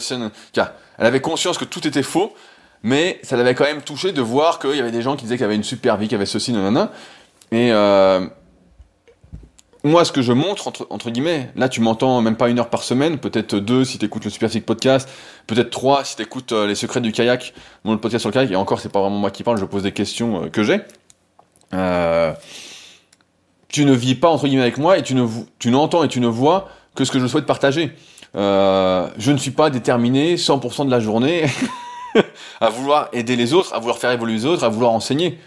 Elle 0.99 1.07
avait 1.07 1.21
conscience 1.21 1.59
que 1.59 1.65
tout 1.65 1.87
était 1.89 2.05
faux, 2.05 2.33
mais 2.83 3.19
ça 3.23 3.37
l'avait 3.37 3.55
quand 3.55 3.65
même 3.65 3.83
touché 3.83 4.13
de 4.13 4.23
voir 4.23 4.61
qu'il 4.61 4.77
y 4.77 4.81
avait 4.81 4.93
des 4.93 5.03
gens 5.03 5.17
qui 5.17 5.25
disaient 5.25 5.37
qu'il 5.37 5.43
y 5.43 5.47
avait 5.47 5.57
une 5.57 5.65
super 5.65 5.97
vie, 5.97 6.07
qu'il 6.07 6.13
y 6.13 6.17
avait 6.17 6.27
ceci, 6.27 6.53
nanana. 6.53 6.93
Et 7.53 7.71
euh, 7.73 8.27
moi, 9.85 10.05
ce 10.05 10.13
que 10.13 10.23
je 10.23 10.33
montre, 10.33 10.73
entre, 10.91 11.11
guillemets, 11.11 11.51
là, 11.55 11.69
tu 11.69 11.81
m'entends 11.81 12.21
même 12.21 12.37
pas 12.37 12.49
une 12.49 12.59
heure 12.59 12.71
par 12.71 12.83
semaine, 12.83 13.19
peut-être 13.19 13.57
deux 13.57 13.85
si 13.85 13.99
tu 13.99 14.07
écoutes 14.07 14.25
le 14.25 14.31
Super 14.31 14.51
Podcast, 14.65 15.09
peut-être 15.47 15.71
trois 15.71 16.05
si 16.05 16.17
tu 16.17 16.23
écoutes 16.23 16.53
euh, 16.53 16.67
Les 16.67 16.75
Secrets 16.75 17.01
du 17.01 17.13
Kayak, 17.13 17.55
mon 17.85 17.97
podcast 17.97 18.23
sur 18.23 18.31
le 18.31 18.35
kayak, 18.35 18.51
et 18.51 18.57
encore, 18.57 18.81
c'est 18.81 18.89
pas 18.89 19.01
vraiment 19.01 19.19
moi 19.19 19.31
qui 19.31 19.45
parle, 19.45 19.59
je 19.59 19.65
pose 19.65 19.85
des 19.85 19.93
questions 19.93 20.45
euh, 20.45 20.49
que 20.49 20.65
j'ai. 20.65 20.81
Euh, 21.73 22.33
tu 23.69 23.85
ne 23.85 23.93
vis 23.93 24.17
pas, 24.17 24.29
entre 24.29 24.47
guillemets, 24.47 24.63
avec 24.63 24.79
moi, 24.79 24.99
et 24.99 25.03
tu, 25.03 25.15
ne, 25.15 25.27
tu 25.59 25.71
n'entends 25.71 26.03
et 26.03 26.09
tu 26.09 26.21
ne 26.21 26.27
vois 26.27 26.69
que 26.97 27.05
ce 27.05 27.13
que 27.13 27.21
je 27.21 27.27
souhaite 27.27 27.47
partager. 27.47 27.93
Euh, 28.35 29.09
je 29.19 29.31
ne 29.33 29.39
suis 29.39 29.51
pas 29.51 29.71
déterminé 29.71 30.37
100% 30.37 30.87
de 30.87 30.91
la 30.91 31.01
journée 31.01 31.47
à 32.61 32.71
vouloir 32.71 33.09
aider 33.13 33.37
les 33.37 33.55
autres, 33.55 33.73
à 33.75 33.79
vouloir 33.79 33.99
faire 33.99 34.11
évoluer 34.11 34.35
les 34.35 34.47
autres, 34.47 34.65
à 34.65 34.69
vouloir 34.69 34.93
enseigner. 34.93 35.39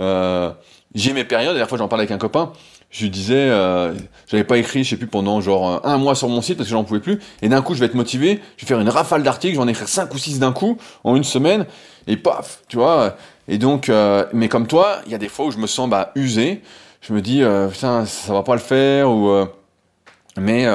Euh, 0.00 0.50
j'ai 0.94 1.12
mes 1.12 1.24
périodes, 1.24 1.48
la 1.48 1.54
dernière 1.54 1.68
fois 1.68 1.78
j'en 1.78 1.88
parlais 1.88 2.02
avec 2.02 2.10
un 2.10 2.18
copain, 2.18 2.52
je 2.90 3.04
lui 3.04 3.10
disais, 3.10 3.48
euh, 3.50 3.94
j'avais 4.28 4.44
pas 4.44 4.58
écrit, 4.58 4.82
je 4.82 4.90
sais 4.90 4.96
plus, 4.96 5.06
pendant 5.06 5.40
genre 5.40 5.86
un 5.86 5.98
mois 5.98 6.14
sur 6.14 6.28
mon 6.28 6.42
site 6.42 6.56
parce 6.56 6.68
que 6.68 6.72
j'en 6.72 6.84
pouvais 6.84 7.00
plus, 7.00 7.20
et 7.42 7.48
d'un 7.48 7.62
coup 7.62 7.74
je 7.74 7.80
vais 7.80 7.86
être 7.86 7.94
motivé, 7.94 8.40
je 8.56 8.64
vais 8.64 8.68
faire 8.68 8.80
une 8.80 8.88
rafale 8.88 9.22
d'articles, 9.22 9.54
je 9.54 9.58
vais 9.58 9.64
en 9.64 9.68
écrire 9.68 9.88
5 9.88 10.12
ou 10.12 10.18
6 10.18 10.40
d'un 10.40 10.52
coup, 10.52 10.78
en 11.04 11.16
une 11.16 11.24
semaine, 11.24 11.66
et 12.06 12.16
paf, 12.16 12.62
tu 12.68 12.76
vois, 12.76 13.16
et 13.50 13.58
donc, 13.58 13.88
euh, 13.88 14.26
mais 14.32 14.48
comme 14.48 14.68
toi, 14.68 15.00
il 15.06 15.12
y 15.12 15.14
a 15.14 15.18
des 15.18 15.28
fois 15.28 15.46
où 15.46 15.50
je 15.50 15.58
me 15.58 15.66
sens 15.66 15.90
bah, 15.90 16.12
usé, 16.14 16.62
je 17.00 17.12
me 17.12 17.20
dis, 17.20 17.42
euh, 17.42 17.66
putain, 17.66 18.06
ça 18.06 18.32
va 18.32 18.44
pas 18.44 18.54
le 18.54 18.60
faire, 18.60 19.10
ou... 19.10 19.28
Euh, 19.28 19.46
mais 20.38 20.66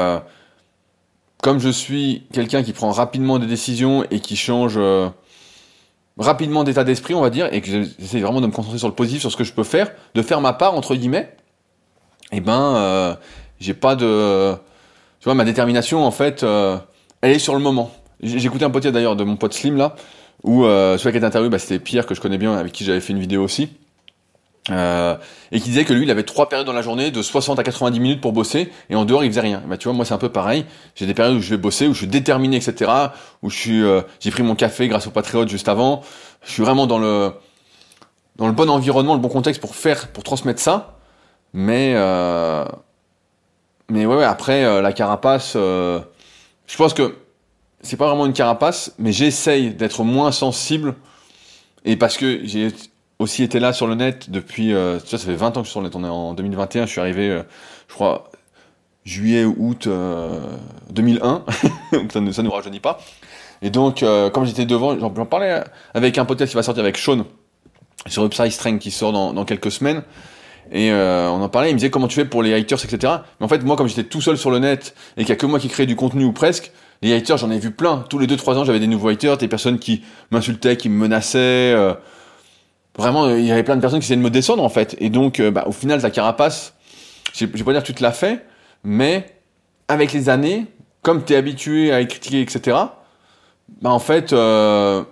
comme 1.41 1.59
je 1.59 1.69
suis 1.69 2.27
quelqu'un 2.33 2.61
qui 2.61 2.73
prend 2.73 2.91
rapidement 2.91 3.39
des 3.39 3.47
décisions 3.47 4.03
et 4.11 4.19
qui 4.19 4.35
change 4.35 4.77
rapidement 6.17 6.63
d'état 6.63 6.83
d'esprit, 6.83 7.13
on 7.13 7.21
va 7.21 7.29
dire, 7.29 7.49
et 7.51 7.61
que 7.61 7.67
j'essaie 7.67 8.19
vraiment 8.19 8.41
de 8.41 8.47
me 8.47 8.51
concentrer 8.51 8.77
sur 8.77 8.87
le 8.87 8.93
positif, 8.93 9.21
sur 9.21 9.31
ce 9.31 9.37
que 9.37 9.43
je 9.43 9.53
peux 9.53 9.63
faire, 9.63 9.91
de 10.13 10.21
faire 10.21 10.41
ma 10.41 10.53
part, 10.53 10.75
entre 10.75 10.95
guillemets, 10.95 11.35
et 12.31 12.37
eh 12.37 12.41
ben, 12.41 12.75
euh, 12.75 13.15
j'ai 13.59 13.73
pas 13.73 13.95
de... 13.95 14.53
Tu 15.19 15.25
vois, 15.25 15.35
ma 15.35 15.45
détermination, 15.45 16.03
en 16.05 16.11
fait, 16.11 16.43
euh, 16.43 16.77
elle 17.21 17.31
est 17.31 17.39
sur 17.39 17.53
le 17.53 17.61
moment. 17.61 17.91
J'ai 18.21 18.45
écouté 18.45 18.65
un 18.65 18.69
podcast 18.69 18.93
d'ailleurs 18.93 19.15
de 19.15 19.23
mon 19.23 19.35
pote 19.35 19.53
Slim, 19.53 19.77
là, 19.77 19.95
où 20.43 20.65
euh, 20.65 20.97
celui 20.97 21.11
qui 21.11 21.17
était 21.17 21.25
interviewé, 21.25 21.49
bah, 21.49 21.59
c'était 21.59 21.79
Pierre, 21.79 22.05
que 22.05 22.15
je 22.15 22.21
connais 22.21 22.37
bien, 22.37 22.55
avec 22.55 22.71
qui 22.71 22.83
j'avais 22.83 23.01
fait 23.01 23.13
une 23.13 23.19
vidéo 23.19 23.43
aussi, 23.43 23.69
euh, 24.71 25.15
et 25.51 25.59
qui 25.59 25.69
disait 25.69 25.85
que 25.85 25.93
lui, 25.93 26.03
il 26.03 26.11
avait 26.11 26.23
trois 26.23 26.49
périodes 26.49 26.65
dans 26.65 26.73
la 26.73 26.81
journée 26.81 27.11
de 27.11 27.21
60 27.21 27.59
à 27.59 27.63
90 27.63 27.99
minutes 27.99 28.21
pour 28.21 28.33
bosser, 28.33 28.71
et 28.89 28.95
en 28.95 29.05
dehors, 29.05 29.23
il 29.23 29.29
faisait 29.29 29.41
rien. 29.41 29.61
Bah, 29.67 29.77
tu 29.77 29.87
vois, 29.87 29.93
moi, 29.93 30.05
c'est 30.05 30.13
un 30.13 30.19
peu 30.19 30.29
pareil. 30.29 30.65
J'ai 30.95 31.05
des 31.05 31.13
périodes 31.13 31.37
où 31.37 31.41
je 31.41 31.49
vais 31.51 31.57
bosser, 31.57 31.87
où 31.87 31.93
je 31.93 31.99
suis 31.99 32.07
déterminé, 32.07 32.57
etc., 32.57 32.91
où 33.41 33.49
je 33.49 33.57
suis, 33.57 33.83
euh, 33.83 34.01
j'ai 34.19 34.31
pris 34.31 34.43
mon 34.43 34.55
café 34.55 34.87
grâce 34.87 35.07
au 35.07 35.11
Patriote 35.11 35.49
juste 35.49 35.69
avant. 35.69 36.01
Je 36.43 36.51
suis 36.51 36.63
vraiment 36.63 36.87
dans 36.87 36.99
le, 36.99 37.31
dans 38.35 38.47
le 38.47 38.53
bon 38.53 38.69
environnement, 38.69 39.13
le 39.13 39.19
bon 39.19 39.29
contexte 39.29 39.61
pour 39.61 39.75
faire, 39.75 40.07
pour 40.09 40.23
transmettre 40.23 40.59
ça. 40.59 40.95
Mais, 41.53 41.93
euh, 41.95 42.65
mais 43.89 44.05
ouais, 44.05 44.17
ouais 44.17 44.25
après, 44.25 44.65
euh, 44.65 44.81
la 44.81 44.91
carapace, 44.91 45.53
euh, 45.55 46.01
je 46.67 46.75
pense 46.75 46.93
que 46.93 47.15
c'est 47.81 47.97
pas 47.97 48.07
vraiment 48.07 48.25
une 48.25 48.33
carapace, 48.33 48.93
mais 48.97 49.13
j'essaye 49.13 49.73
d'être 49.73 50.03
moins 50.03 50.33
sensible, 50.33 50.95
et 51.85 51.95
parce 51.95 52.17
que 52.17 52.41
j'ai 52.43 52.73
aussi 53.19 53.43
été 53.43 53.59
là 53.59 53.73
sur 53.73 53.87
le 53.87 53.95
net 53.95 54.29
depuis, 54.29 54.73
euh, 54.73 54.99
ça, 54.99 55.17
ça 55.17 55.25
fait 55.25 55.35
20 55.35 55.47
ans 55.47 55.51
que 55.51 55.59
je 55.59 55.63
suis 55.63 55.71
sur 55.71 55.81
le 55.81 55.87
net, 55.87 55.95
on 55.95 56.03
est 56.03 56.09
en 56.09 56.33
2021, 56.33 56.85
je 56.85 56.91
suis 56.91 57.01
arrivé, 57.01 57.29
euh, 57.29 57.43
je 57.87 57.93
crois, 57.93 58.29
juillet 59.05 59.45
ou 59.45 59.55
août 59.57 59.87
euh, 59.87 60.39
2001, 60.91 61.45
donc 61.93 62.11
ça 62.11 62.19
ne 62.19 62.41
nous 62.41 62.51
rajeunit 62.51 62.79
pas. 62.79 62.99
Et 63.61 63.69
donc, 63.69 64.03
euh, 64.03 64.29
comme 64.29 64.45
j'étais 64.45 64.65
devant, 64.65 64.99
j'en 64.99 65.09
parlais 65.25 65.63
avec 65.93 66.17
un 66.17 66.25
podcast 66.25 66.51
qui 66.51 66.55
va 66.55 66.63
sortir 66.63 66.83
avec 66.83 66.97
Sean 66.97 67.25
sur 68.07 68.25
Upside 68.25 68.51
Strength 68.51 68.81
qui 68.81 68.91
sort 68.91 69.13
dans, 69.13 69.33
dans 69.33 69.45
quelques 69.45 69.71
semaines. 69.71 70.03
Et 70.71 70.91
euh, 70.91 71.29
on 71.29 71.41
en 71.41 71.49
parlait, 71.49 71.69
il 71.69 71.73
me 71.73 71.79
disait 71.79 71.91
comment 71.91 72.07
tu 72.07 72.15
fais 72.15 72.25
pour 72.25 72.41
les 72.41 72.53
haters, 72.53 72.83
etc. 72.83 73.13
Mais 73.39 73.45
en 73.45 73.47
fait, 73.47 73.63
moi, 73.63 73.75
comme 73.75 73.87
j'étais 73.87 74.03
tout 74.03 74.21
seul 74.21 74.37
sur 74.37 74.51
le 74.51 74.59
net 74.59 74.95
et 75.15 75.21
qu'il 75.21 75.27
n'y 75.27 75.33
a 75.33 75.35
que 75.35 75.45
moi 75.45 75.59
qui 75.59 75.69
crée 75.69 75.85
du 75.85 75.95
contenu 75.95 76.25
ou 76.25 76.31
presque, 76.31 76.71
les 77.01 77.13
haters, 77.13 77.37
j'en 77.37 77.51
ai 77.51 77.59
vu 77.59 77.71
plein. 77.71 78.03
Tous 78.09 78.17
les 78.17 78.25
2-3 78.25 78.55
ans, 78.55 78.65
j'avais 78.65 78.79
des 78.79 78.87
nouveaux 78.87 79.09
haters, 79.09 79.37
des 79.37 79.47
personnes 79.47 79.77
qui 79.77 80.03
m'insultaient, 80.31 80.75
qui 80.75 80.89
me 80.89 80.97
menaçaient. 80.97 81.75
Euh, 82.97 83.01
vraiment, 83.01 83.29
il 83.29 83.45
y 83.45 83.51
avait 83.51 83.63
plein 83.63 83.75
de 83.75 83.81
personnes 83.81 83.99
qui 83.99 84.05
essayaient 84.05 84.17
de 84.17 84.23
me 84.23 84.29
descendre 84.29 84.63
en 84.63 84.69
fait. 84.69 84.95
Et 84.99 85.09
donc, 85.09 85.39
euh, 85.39 85.51
bah, 85.51 85.65
au 85.67 85.71
final, 85.71 86.01
ta 86.01 86.09
carapace, 86.09 86.73
je 87.33 87.45
vais 87.45 87.63
pas 87.63 87.71
dire 87.73 87.81
que 87.81 87.87
tu 87.87 87.93
te 87.93 88.03
l'as 88.03 88.11
fait, 88.11 88.45
mais 88.83 89.35
avec 89.87 90.13
les 90.13 90.29
années, 90.29 90.65
comme 91.01 91.23
tu 91.23 91.33
es 91.33 91.35
habitué 91.35 91.91
à 91.91 92.01
être 92.01 92.09
critiquer, 92.09 92.41
etc., 92.41 92.77
bah, 93.81 93.89
en 93.89 93.99
fait, 93.99 94.33
euh, 94.33 95.03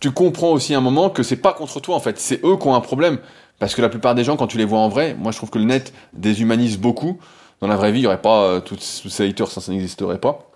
tu 0.00 0.10
comprends 0.10 0.50
aussi 0.50 0.74
un 0.74 0.80
moment 0.80 1.10
que 1.10 1.22
c'est 1.22 1.36
pas 1.36 1.52
contre 1.52 1.80
toi 1.80 1.94
en 1.96 2.00
fait, 2.00 2.18
c'est 2.18 2.44
eux 2.44 2.56
qui 2.56 2.66
ont 2.66 2.74
un 2.74 2.80
problème. 2.80 3.18
Parce 3.58 3.74
que 3.74 3.82
la 3.82 3.90
plupart 3.90 4.14
des 4.14 4.24
gens, 4.24 4.36
quand 4.36 4.46
tu 4.46 4.56
les 4.56 4.64
vois 4.64 4.78
en 4.78 4.88
vrai, 4.88 5.14
moi 5.18 5.32
je 5.32 5.36
trouve 5.36 5.50
que 5.50 5.58
le 5.58 5.64
net 5.64 5.92
déshumanise 6.14 6.78
beaucoup. 6.78 7.18
Dans 7.60 7.68
la 7.68 7.76
vraie 7.76 7.92
vie, 7.92 7.98
il 7.98 8.02
n'y 8.02 8.06
aurait 8.06 8.22
pas 8.22 8.44
euh, 8.44 8.60
tous 8.60 8.78
ces 8.78 9.28
haters, 9.28 9.48
ça, 9.48 9.60
ça 9.60 9.70
n'existerait 9.70 10.18
pas. 10.18 10.50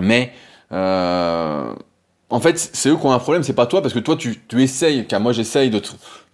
Mais 0.00 0.32
euh, 0.72 1.74
en 2.32 2.40
fait, 2.40 2.58
c'est 2.58 2.88
eux 2.88 2.96
qui 2.96 3.04
ont 3.04 3.12
un 3.12 3.18
problème, 3.18 3.42
c'est 3.42 3.52
pas 3.52 3.66
toi, 3.66 3.82
parce 3.82 3.92
que 3.92 3.98
toi, 3.98 4.16
tu, 4.16 4.40
tu 4.48 4.62
essayes, 4.62 5.06
car 5.06 5.20
moi, 5.20 5.32
j'essaye 5.32 5.68
de 5.68 5.82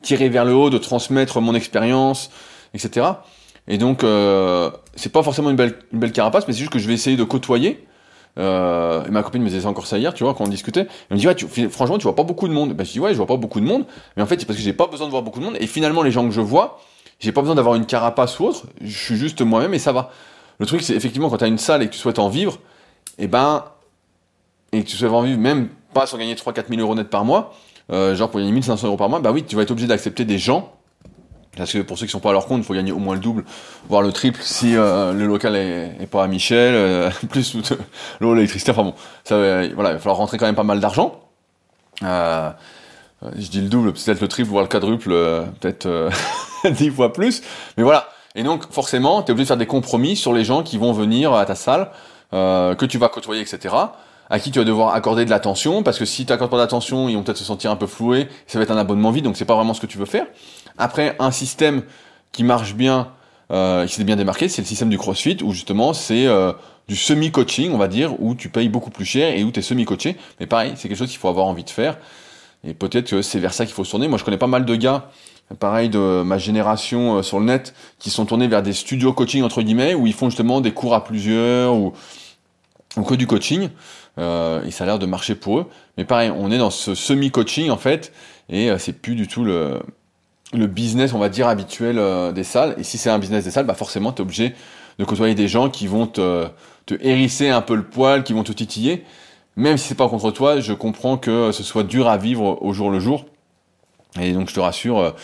tirer 0.00 0.28
vers 0.28 0.44
le 0.44 0.54
haut, 0.54 0.70
de 0.70 0.78
transmettre 0.78 1.40
mon 1.40 1.56
expérience, 1.56 2.30
etc. 2.72 3.06
Et 3.66 3.78
donc, 3.78 4.04
euh, 4.04 4.70
c'est 4.94 5.10
pas 5.10 5.24
forcément 5.24 5.50
une 5.50 5.56
belle, 5.56 5.76
une 5.92 5.98
belle 5.98 6.12
carapace, 6.12 6.46
mais 6.46 6.54
c'est 6.54 6.60
juste 6.60 6.72
que 6.72 6.78
je 6.78 6.86
vais 6.86 6.94
essayer 6.94 7.16
de 7.16 7.24
côtoyer. 7.24 7.84
Euh, 8.38 9.04
et 9.06 9.10
ma 9.10 9.24
copine 9.24 9.42
me 9.42 9.48
disait 9.48 9.62
ça 9.62 9.68
encore 9.68 9.88
ça 9.88 9.98
hier, 9.98 10.14
tu 10.14 10.22
vois, 10.22 10.34
quand 10.34 10.44
on 10.44 10.48
discutait. 10.48 10.86
Elle 11.10 11.16
me 11.16 11.20
dit, 11.20 11.26
ouais, 11.26 11.34
tu, 11.34 11.48
franchement, 11.68 11.98
tu 11.98 12.04
vois 12.04 12.14
pas 12.14 12.22
beaucoup 12.22 12.46
de 12.46 12.52
monde. 12.52 12.74
Ben, 12.74 12.86
je 12.86 12.92
dis, 12.92 13.00
ouais, 13.00 13.10
je 13.10 13.16
vois 13.16 13.26
pas 13.26 13.36
beaucoup 13.36 13.58
de 13.58 13.66
monde. 13.66 13.84
Mais 14.16 14.22
en 14.22 14.26
fait, 14.26 14.38
c'est 14.38 14.46
parce 14.46 14.56
que 14.56 14.64
j'ai 14.64 14.72
pas 14.72 14.86
besoin 14.86 15.08
de 15.08 15.10
voir 15.10 15.24
beaucoup 15.24 15.40
de 15.40 15.44
monde. 15.44 15.56
Et 15.58 15.66
finalement, 15.66 16.04
les 16.04 16.12
gens 16.12 16.24
que 16.24 16.32
je 16.32 16.40
vois, 16.40 16.78
j'ai 17.18 17.32
pas 17.32 17.40
besoin 17.40 17.56
d'avoir 17.56 17.74
une 17.74 17.86
carapace 17.86 18.38
ou 18.38 18.44
autre. 18.44 18.66
Je 18.80 18.96
suis 18.96 19.16
juste 19.16 19.40
moi-même 19.40 19.74
et 19.74 19.80
ça 19.80 19.90
va. 19.90 20.12
Le 20.60 20.66
truc, 20.66 20.82
c'est 20.82 20.94
effectivement, 20.94 21.28
quand 21.28 21.38
tu 21.38 21.44
as 21.44 21.48
une 21.48 21.58
salle 21.58 21.82
et 21.82 21.88
que 21.88 21.92
tu 21.92 21.98
souhaites 21.98 22.20
en 22.20 22.28
vivre, 22.28 22.60
et 23.18 23.24
eh 23.24 23.26
ben, 23.26 23.64
et 24.70 24.84
que 24.84 24.88
tu 24.88 24.96
souhaites 24.96 25.10
en 25.10 25.22
vivre 25.22 25.40
même 25.40 25.70
pas 25.94 26.06
sans 26.06 26.18
gagner 26.18 26.34
3-4 26.34 26.68
000 26.68 26.80
euros 26.80 26.94
net 26.94 27.08
par 27.08 27.24
mois, 27.24 27.54
euh, 27.90 28.14
genre 28.14 28.30
pour 28.30 28.40
gagner 28.40 28.52
1500 28.52 28.86
euros 28.86 28.96
par 28.96 29.08
mois, 29.08 29.20
bah 29.20 29.32
oui, 29.32 29.44
tu 29.44 29.56
vas 29.56 29.62
être 29.62 29.70
obligé 29.70 29.86
d'accepter 29.86 30.24
des 30.24 30.38
gens 30.38 30.72
parce 31.58 31.72
que 31.72 31.78
pour 31.78 31.98
ceux 31.98 32.06
qui 32.06 32.12
sont 32.12 32.20
pas 32.20 32.30
à 32.30 32.32
leur 32.32 32.46
compte, 32.46 32.58
il 32.58 32.64
faut 32.64 32.74
gagner 32.74 32.92
au 32.92 32.98
moins 32.98 33.14
le 33.14 33.20
double, 33.20 33.44
voire 33.88 34.00
le 34.00 34.12
triple 34.12 34.40
si 34.42 34.76
euh, 34.76 35.12
le 35.12 35.26
local 35.26 35.56
est, 35.56 36.08
pas 36.10 36.24
à 36.24 36.28
Michel, 36.28 36.74
euh, 36.74 37.10
plus 37.28 37.56
l'eau, 38.20 38.34
l'électricité. 38.34 38.70
Enfin 38.70 38.84
bon, 38.84 38.94
ça, 39.24 39.34
euh, 39.34 39.68
voilà, 39.74 39.90
il 39.90 39.94
va 39.94 39.98
falloir 39.98 40.16
rentrer 40.16 40.38
quand 40.38 40.46
même 40.46 40.54
pas 40.54 40.62
mal 40.62 40.80
d'argent. 40.80 41.20
je 42.00 43.48
dis 43.50 43.60
le 43.60 43.68
double, 43.68 43.92
peut-être 43.92 44.20
le 44.20 44.28
triple, 44.28 44.48
voire 44.48 44.62
le 44.62 44.68
quadruple, 44.68 45.10
peut-être 45.60 46.10
dix 46.70 46.90
fois 46.90 47.12
plus. 47.12 47.42
Mais 47.76 47.82
voilà. 47.82 48.08
Et 48.36 48.44
donc 48.44 48.70
forcément, 48.72 49.22
tu 49.22 49.28
es 49.28 49.32
obligé 49.32 49.44
de 49.44 49.48
faire 49.48 49.56
des 49.56 49.66
compromis 49.66 50.14
sur 50.14 50.32
les 50.32 50.44
gens 50.44 50.62
qui 50.62 50.78
vont 50.78 50.92
venir 50.92 51.32
à 51.32 51.44
ta 51.44 51.56
salle, 51.56 51.90
que 52.30 52.84
tu 52.84 52.98
vas 52.98 53.08
côtoyer, 53.08 53.42
etc 53.42 53.74
à 54.30 54.38
qui 54.38 54.50
tu 54.50 54.58
vas 54.58 54.64
devoir 54.64 54.94
accorder 54.94 55.24
de 55.24 55.30
l'attention, 55.30 55.82
parce 55.82 55.98
que 55.98 56.04
si 56.04 56.26
tu 56.26 56.32
n'accordes 56.32 56.50
pas 56.50 56.58
d'attention, 56.58 57.08
ils 57.08 57.16
vont 57.16 57.22
peut-être 57.22 57.38
se 57.38 57.44
sentir 57.44 57.70
un 57.70 57.76
peu 57.76 57.86
floués, 57.86 58.28
ça 58.46 58.58
va 58.58 58.64
être 58.64 58.70
un 58.70 58.76
abonnement 58.76 59.10
vide, 59.10 59.24
donc 59.24 59.36
c'est 59.36 59.44
pas 59.44 59.56
vraiment 59.56 59.74
ce 59.74 59.80
que 59.80 59.86
tu 59.86 59.98
veux 59.98 60.06
faire. 60.06 60.26
Après, 60.76 61.16
un 61.18 61.30
système 61.30 61.82
qui 62.32 62.44
marche 62.44 62.74
bien, 62.74 63.08
euh, 63.50 63.86
qui 63.86 63.94
s'est 63.94 64.04
bien 64.04 64.16
démarqué, 64.16 64.48
c'est 64.48 64.62
le 64.62 64.66
système 64.66 64.90
du 64.90 64.98
CrossFit, 64.98 65.38
où 65.42 65.52
justement 65.52 65.92
c'est 65.92 66.26
euh, 66.26 66.52
du 66.88 66.96
semi-coaching, 66.96 67.72
on 67.72 67.78
va 67.78 67.88
dire, 67.88 68.20
où 68.20 68.34
tu 68.34 68.50
payes 68.50 68.68
beaucoup 68.68 68.90
plus 68.90 69.04
cher 69.04 69.34
et 69.36 69.44
où 69.44 69.50
tu 69.50 69.60
es 69.60 69.62
semi-coaché. 69.62 70.16
Mais 70.40 70.46
pareil, 70.46 70.72
c'est 70.76 70.88
quelque 70.88 70.98
chose 70.98 71.08
qu'il 71.08 71.18
faut 71.18 71.28
avoir 71.28 71.46
envie 71.46 71.64
de 71.64 71.70
faire. 71.70 71.98
Et 72.64 72.74
peut-être 72.74 73.08
que 73.10 73.22
c'est 73.22 73.38
vers 73.38 73.54
ça 73.54 73.64
qu'il 73.64 73.74
faut 73.74 73.84
se 73.84 73.90
tourner. 73.90 74.08
Moi, 74.08 74.18
je 74.18 74.24
connais 74.24 74.38
pas 74.38 74.46
mal 74.46 74.64
de 74.64 74.74
gars, 74.74 75.10
pareil, 75.58 75.88
de 75.88 76.22
ma 76.22 76.38
génération 76.38 77.18
euh, 77.18 77.22
sur 77.22 77.38
le 77.38 77.46
net, 77.46 77.74
qui 77.98 78.10
sont 78.10 78.26
tournés 78.26 78.48
vers 78.48 78.62
des 78.62 78.72
studios 78.74 79.12
coaching, 79.12 79.42
entre 79.42 79.62
guillemets, 79.62 79.94
où 79.94 80.06
ils 80.06 80.12
font 80.12 80.28
justement 80.28 80.60
des 80.60 80.72
cours 80.72 80.94
à 80.94 81.04
plusieurs, 81.04 81.74
ou, 81.74 81.92
ou 82.96 83.02
que 83.02 83.14
du 83.14 83.26
coaching. 83.26 83.70
Euh, 84.18 84.64
et 84.64 84.70
ça 84.70 84.84
a 84.84 84.86
l'air 84.86 84.98
de 84.98 85.06
marcher 85.06 85.34
pour 85.34 85.58
eux. 85.58 85.66
Mais 85.96 86.04
pareil, 86.04 86.32
on 86.34 86.50
est 86.50 86.58
dans 86.58 86.70
ce 86.70 86.94
semi-coaching 86.94 87.70
en 87.70 87.76
fait, 87.76 88.12
et 88.48 88.70
euh, 88.70 88.78
c'est 88.78 88.92
plus 88.92 89.14
du 89.14 89.28
tout 89.28 89.44
le, 89.44 89.80
business, 90.52 91.12
on 91.12 91.18
va 91.18 91.28
dire, 91.28 91.46
habituel 91.46 91.98
euh, 91.98 92.32
des 92.32 92.44
salles. 92.44 92.74
Et 92.78 92.82
si 92.82 92.98
c'est 92.98 93.10
un 93.10 93.18
business 93.18 93.44
des 93.44 93.50
salles, 93.50 93.66
bah 93.66 93.74
forcément, 93.74 94.12
tu 94.12 94.18
es 94.18 94.22
obligé 94.22 94.54
de 94.98 95.04
côtoyer 95.04 95.34
des 95.34 95.46
gens 95.46 95.70
qui 95.70 95.86
vont 95.86 96.06
te, 96.06 96.48
hérisser 97.00 97.50
un 97.50 97.60
peu 97.60 97.76
le 97.76 97.84
poil, 97.84 98.24
qui 98.24 98.32
vont 98.32 98.42
te 98.42 98.52
titiller. 98.52 99.04
Même 99.56 99.76
si 99.76 99.88
c'est 99.88 99.94
pas 99.94 100.08
contre 100.08 100.30
toi, 100.30 100.60
je 100.60 100.72
comprends 100.72 101.16
que 101.16 101.52
ce 101.52 101.62
soit 101.62 101.82
dur 101.82 102.08
à 102.08 102.16
vivre 102.16 102.58
au 102.62 102.72
jour 102.72 102.90
le 102.90 103.00
jour. 103.00 103.26
Et 104.20 104.32
donc, 104.32 104.48
je 104.48 104.54
te 104.54 104.60
rassure, 104.60 105.14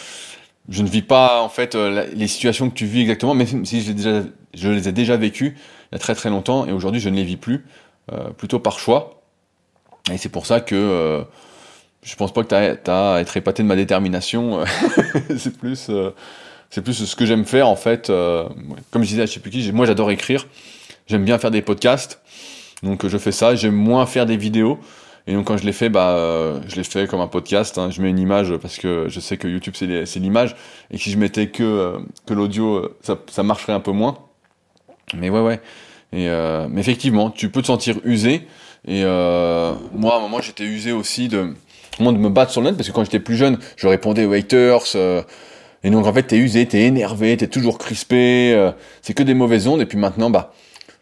je 0.69 0.83
ne 0.83 0.89
vis 0.89 1.03
pas 1.03 1.41
en 1.41 1.49
fait 1.49 1.75
les 1.75 2.27
situations 2.29 2.69
que 2.69 2.75
tu 2.75 2.85
vis 2.85 3.01
exactement, 3.01 3.35
même 3.35 3.65
si 3.65 3.81
je 4.55 4.69
les 4.69 4.89
ai 4.89 4.93
déjà 4.93 5.17
vécues 5.17 5.57
très 5.99 6.15
très 6.15 6.31
longtemps, 6.31 6.67
et 6.67 6.73
aujourd'hui, 6.73 7.01
je 7.01 7.09
ne 7.09 7.17
les 7.17 7.25
vis 7.25 7.37
plus. 7.37 7.65
Euh, 8.13 8.31
plutôt 8.37 8.59
par 8.59 8.79
choix. 8.79 9.23
Et 10.13 10.19
c'est 10.19 10.29
pour 10.29 10.45
ça 10.45 10.61
que 10.61 10.75
euh, 10.75 11.23
je 12.03 12.15
pense 12.17 12.35
pas 12.35 12.45
que 12.45 12.49
tu 12.49 12.91
as, 12.91 13.15
à 13.15 13.21
être 13.21 13.35
épaté 13.39 13.63
de 13.63 13.69
ma 13.69 13.77
détermination. 13.77 14.63
c'est 15.39 15.57
plus, 15.57 15.87
euh, 15.89 16.11
c'est 16.69 16.83
plus 16.83 16.93
ce 16.93 17.17
que 17.17 17.25
j'aime 17.25 17.47
faire 17.47 17.67
en 17.67 17.77
fait. 17.77 18.09
comme 18.91 19.03
je 19.05 19.09
disais 19.09 19.23
à 19.23 19.27
je 19.27 19.33
sais 19.33 19.41
plus 19.41 19.51
qui, 19.51 19.73
moi 19.73 19.87
j'adore 19.87 20.11
écrire. 20.11 20.47
J'aime 21.07 21.25
bien 21.25 21.39
faire 21.39 21.51
des 21.51 21.63
podcasts. 21.63 22.21
Donc 22.83 23.07
je 23.07 23.17
fais 23.17 23.33
ça. 23.33 23.55
J'aime 23.55 23.75
moins 23.75 24.05
faire 24.05 24.27
des 24.27 24.37
vidéos. 24.37 24.79
Et 25.27 25.33
donc 25.33 25.47
quand 25.47 25.57
je 25.57 25.65
l'ai 25.65 25.73
fait, 25.73 25.89
bah, 25.89 26.61
je 26.69 26.77
l'ai 26.77 26.85
fait 26.85 27.07
comme 27.07 27.23
un 27.23 27.29
podcast. 27.29 27.79
Hein. 27.79 27.89
Je 27.91 28.03
mets 28.03 28.11
une 28.11 28.19
image 28.19 28.55
parce 28.59 28.77
que 28.77 29.07
je 29.09 29.19
sais 29.19 29.39
que 29.39 29.49
YouTube 29.49 29.75
c'est 29.77 30.21
l'image 30.21 30.57
et 30.91 30.99
si 30.99 31.11
je 31.11 31.17
mettais 31.17 31.49
que 31.49 31.97
que 32.27 32.35
l'audio, 32.35 32.99
ça 33.01 33.43
marcherait 33.43 33.73
un 33.73 33.81
peu 33.81 33.93
moins. 33.93 34.19
Mais 35.15 35.31
ouais 35.31 35.41
ouais. 35.41 35.63
Et, 36.15 36.29
euh, 36.29 36.69
mais 36.71 36.81
effectivement, 36.81 37.31
tu 37.31 37.51
peux 37.51 37.61
te 37.61 37.67
sentir 37.67 37.97
usé. 38.05 38.47
Et 38.87 39.03
euh, 39.05 39.73
moi, 39.93 40.15
à 40.15 40.19
un 40.19 40.21
moment, 40.21 40.41
j'étais 40.41 40.65
usé 40.65 40.93
aussi 40.93 41.27
de, 41.27 41.55
de 41.99 42.11
me 42.11 42.29
battre 42.29 42.53
sur 42.53 42.61
le 42.61 42.69
net 42.69 42.77
parce 42.77 42.89
que 42.89 42.95
quand 42.95 43.03
j'étais 43.03 43.19
plus 43.19 43.37
jeune, 43.37 43.59
je 43.77 43.89
répondais 43.89 44.25
aux 44.25 44.33
haters. 44.33 44.85
Euh, 44.95 45.23
et 45.83 45.91
donc, 45.91 46.07
en 46.07 46.13
fait, 46.13 46.23
t'es 46.23 46.37
usé, 46.37 46.67
t'es 46.67 46.83
énervé, 46.83 47.37
t'es 47.37 47.49
toujours 47.49 47.79
crispé. 47.79 48.53
Euh, 48.55 48.71
c'est 49.03 49.13
que 49.13 49.25
des 49.25 49.35
mauvaises 49.35 49.67
ondes. 49.67 49.81
Et 49.81 49.87
puis 49.87 49.99
maintenant, 49.99 50.31
bah, 50.31 50.53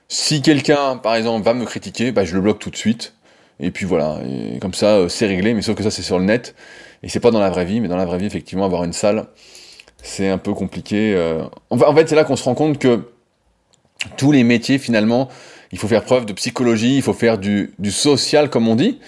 si 0.08 0.40
quelqu'un, 0.40 0.96
par 0.96 1.14
exemple, 1.14 1.44
va 1.44 1.52
me 1.52 1.66
critiquer, 1.66 2.10
bah, 2.10 2.24
je 2.24 2.34
le 2.34 2.40
bloque 2.40 2.58
tout 2.58 2.70
de 2.70 2.76
suite. 2.76 3.14
Et 3.60 3.70
puis 3.70 3.84
voilà. 3.84 4.18
Et 4.24 4.58
comme 4.60 4.74
ça, 4.74 4.96
euh, 4.96 5.08
c'est 5.08 5.26
réglé. 5.26 5.52
Mais 5.52 5.60
sauf 5.60 5.76
que 5.76 5.82
ça, 5.82 5.90
c'est 5.90 6.02
sur 6.02 6.18
le 6.18 6.24
net. 6.24 6.54
Et 7.02 7.10
c'est 7.10 7.20
pas 7.20 7.30
dans 7.30 7.40
la 7.40 7.50
vraie 7.50 7.66
vie. 7.66 7.80
Mais 7.80 7.88
dans 7.88 7.96
la 7.96 8.06
vraie 8.06 8.18
vie, 8.18 8.26
effectivement, 8.26 8.64
avoir 8.64 8.84
une 8.84 8.94
salle, 8.94 9.26
c'est 10.02 10.28
un 10.30 10.38
peu 10.38 10.54
compliqué. 10.54 11.16
En 11.70 11.94
fait, 11.94 12.08
c'est 12.08 12.16
là 12.16 12.24
qu'on 12.24 12.36
se 12.36 12.44
rend 12.44 12.54
compte 12.54 12.78
que 12.78 13.12
tous 14.16 14.32
les 14.32 14.44
métiers 14.44 14.78
finalement, 14.78 15.28
il 15.72 15.78
faut 15.78 15.88
faire 15.88 16.04
preuve 16.04 16.26
de 16.26 16.32
psychologie, 16.32 16.96
il 16.96 17.02
faut 17.02 17.12
faire 17.12 17.38
du, 17.38 17.72
du 17.78 17.90
social 17.90 18.50
comme 18.50 18.68
on 18.68 18.76
dit. 18.76 18.98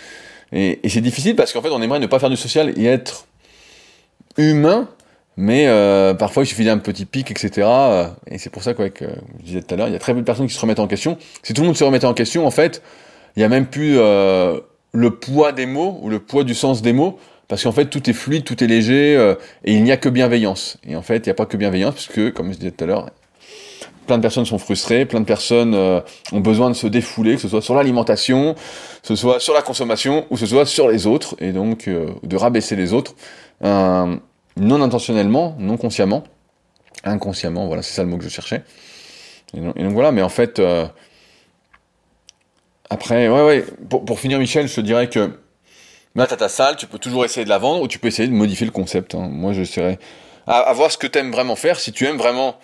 Et, 0.53 0.81
c'est 0.89 1.01
difficile 1.01 1.37
parce 1.37 1.53
qu'en 1.53 1.63
fait 1.63 1.71
on 1.71 1.83
aimerait 1.83 2.01
ne 2.01 2.07
pas 2.07 2.19
faire 2.19 2.31
du 2.31 2.37
social 2.37 2.73
et 2.77 2.85
être 2.85 3.27
humain, 4.37 4.89
mais 5.37 5.67
euh, 5.67 6.15
parfois 6.15 6.45
il 6.45 6.47
suffit 6.47 6.65
d'un 6.65 6.79
petit 6.79 7.05
pic, 7.07 7.31
etc. 7.31 7.69
Et 8.31 8.39
c'est 8.39 8.51
pour 8.51 8.63
ça 8.63 8.75
quoi, 8.75 8.91
que 8.91 9.07
je 9.41 9.45
disais 9.45 9.63
tout 9.63 9.75
à 9.75 9.77
l'heure, 9.77 9.89
il 9.89 9.93
y 9.93 9.97
a 9.97 10.01
très 10.01 10.15
peu 10.15 10.21
de 10.21 10.25
personnes 10.25 10.47
qui 10.47 10.55
se 10.55 10.61
remettent 10.61 10.79
en 10.79 10.87
question. 10.87 11.19
Si 11.43 11.55
tout 11.55 11.63
le 11.63 11.67
monde 11.67 11.77
se 11.77 11.85
remettait 11.85 12.07
en 12.07 12.15
question, 12.15 12.47
en 12.47 12.51
fait, 12.51 12.83
il 13.37 13.41
n'y 13.41 13.45
a 13.45 13.49
même 13.49 13.67
plus 13.67 13.99
euh, 13.99 14.61
le 14.93 15.11
poids 15.11 15.53
des 15.53 15.67
mots 15.67 15.99
ou 16.03 16.09
le 16.09 16.21
poids 16.21 16.45
du 16.45 16.55
sens 16.55 16.83
des 16.83 16.93
mots. 16.93 17.19
Parce 17.49 17.63
qu'en 17.63 17.73
fait, 17.73 17.87
tout 17.87 18.09
est 18.09 18.15
fluide, 18.15 18.45
tout 18.45 18.65
est 18.65 18.67
léger, 18.67 19.17
euh, 19.17 19.35
et 19.65 19.75
il 19.75 19.85
n'y 19.85 19.93
a 19.93 19.97
que 19.97 20.09
bienveillance. 20.09 20.79
Et 20.87 20.97
en 20.97 21.03
fait, 21.03 21.19
il 21.19 21.25
n'y 21.27 21.31
a 21.31 21.35
pas 21.35 21.45
que 21.47 21.57
bienveillance, 21.57 21.95
parce 21.95 22.07
que, 22.07 22.31
comme 22.31 22.53
je 22.53 22.59
disais 22.59 22.71
tout 22.71 22.85
à 22.85 22.87
l'heure, 22.87 23.11
plein 24.07 24.17
de 24.19 24.23
personnes 24.23 24.45
sont 24.45 24.59
frustrées, 24.59 25.07
plein 25.07 25.21
de 25.21 25.25
personnes 25.25 25.75
euh, 25.75 26.01
ont 26.33 26.41
besoin 26.41 26.71
de 26.71 26.75
se 26.75 26.87
défouler, 26.87 27.37
que 27.37 27.41
ce 27.41 27.49
soit 27.49 27.63
sur 27.63 27.75
l'alimentation, 27.75 28.55
que 28.55 29.09
ce 29.09 29.17
soit 29.17 29.41
sur 29.41 29.55
la 29.55 29.63
consommation, 29.63 30.27
ou 30.31 30.35
que 30.35 30.41
ce 30.41 30.47
soit 30.47 30.67
sur 30.67 30.89
les 30.89 31.07
autres, 31.07 31.37
et 31.39 31.53
donc 31.53 31.89
euh, 31.89 32.09
de 32.23 32.37
rabaisser 32.37 32.77
les 32.77 32.93
autres, 32.93 33.15
euh, 33.65 34.17
non 34.57 34.83
intentionnellement, 34.83 35.57
non 35.59 35.77
consciemment, 35.77 36.25
inconsciemment, 37.05 37.67
voilà, 37.67 37.83
c'est 37.83 37.95
ça 37.95 38.03
le 38.03 38.09
mot 38.09 38.19
que 38.19 38.25
je 38.25 38.29
cherchais. 38.29 38.63
Et 39.55 39.61
donc, 39.61 39.93
voilà, 39.93 40.11
mais 40.11 40.23
en 40.23 40.29
fait, 40.29 40.61
après, 42.91 43.29
ouais, 43.29 43.45
ouais, 43.45 43.65
pour, 43.89 44.19
finir 44.19 44.41
Michel, 44.41 44.67
je 44.67 44.75
te 44.75 44.81
dirais 44.81 45.09
que 45.09 45.31
là, 46.17 46.27
t'as 46.27 46.37
ta 46.37 46.49
salle, 46.49 46.75
tu 46.75 46.89
peux 46.89 46.99
toujours 46.99 47.25
essayer 47.25 47.45
de 47.45 47.51
la 47.51 47.59
vendre, 47.59 47.83
ou 47.83 47.87
tu 47.87 48.01
peux 48.01 48.09
essayer 48.09 48.27
de 48.27 48.35
modifier 48.35 48.67
le 48.67 48.73
concept. 48.73 49.15
Hein. 49.15 49.29
Moi, 49.31 49.53
je 49.53 49.63
serais 49.63 50.01
à, 50.49 50.59
à 50.59 50.73
voir 50.73 50.91
ce 50.91 50.99
que 50.99 51.07
t'aimes 51.07 51.31
vraiment 51.31 51.55
faire, 51.55 51.79
si 51.79 51.93
tu 51.93 52.05
aimes 52.05 52.17
vraiment 52.17 52.57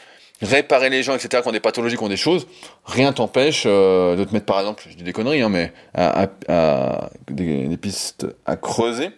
réparer 0.43 0.91
les 0.91 1.03
gens, 1.03 1.15
etc., 1.15 1.43
qui 1.43 1.49
ont 1.49 1.53
des 1.53 1.61
pathologies, 1.61 1.97
qui 1.97 2.03
ont 2.03 2.09
des 2.09 2.17
choses, 2.17 2.47
rien 2.85 3.13
t'empêche 3.13 3.65
euh, 3.67 4.17
de 4.17 4.25
te 4.25 4.33
mettre, 4.33 4.47
par 4.47 4.61
exemple, 4.61 4.85
je 4.89 4.97
dis 4.97 5.05
des 5.05 5.13
conneries, 5.13 5.43
hein, 5.43 5.49
mais 5.49 5.73
à, 5.95 6.29
à, 6.49 7.11
des, 7.31 7.77
pistes 7.77 8.27
à 8.47 8.57
creuser. 8.57 9.11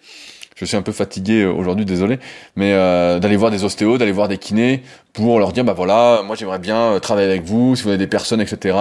Je 0.57 0.65
suis 0.65 0.77
un 0.77 0.83
peu 0.83 0.93
fatigué 0.93 1.43
euh, 1.43 1.53
aujourd'hui, 1.53 1.85
désolé, 1.85 2.19
mais 2.57 2.73
euh, 2.73 3.19
d'aller 3.19 3.37
voir 3.37 3.51
des 3.51 3.65
ostéos, 3.65 3.99
d'aller 3.99 4.13
voir 4.13 4.29
des 4.29 4.39
kinés 4.39 4.83
pour 5.13 5.39
leur 5.39 5.53
dire, 5.53 5.65
bah 5.65 5.73
voilà, 5.73 6.23
moi 6.25 6.37
j'aimerais 6.37 6.59
bien 6.59 6.99
travailler 7.01 7.29
avec 7.29 7.43
vous, 7.43 7.77
si 7.77 7.83
vous 7.83 7.89
avez 7.91 7.99
des 7.99 8.07
personnes, 8.07 8.41
etc. 8.41 8.77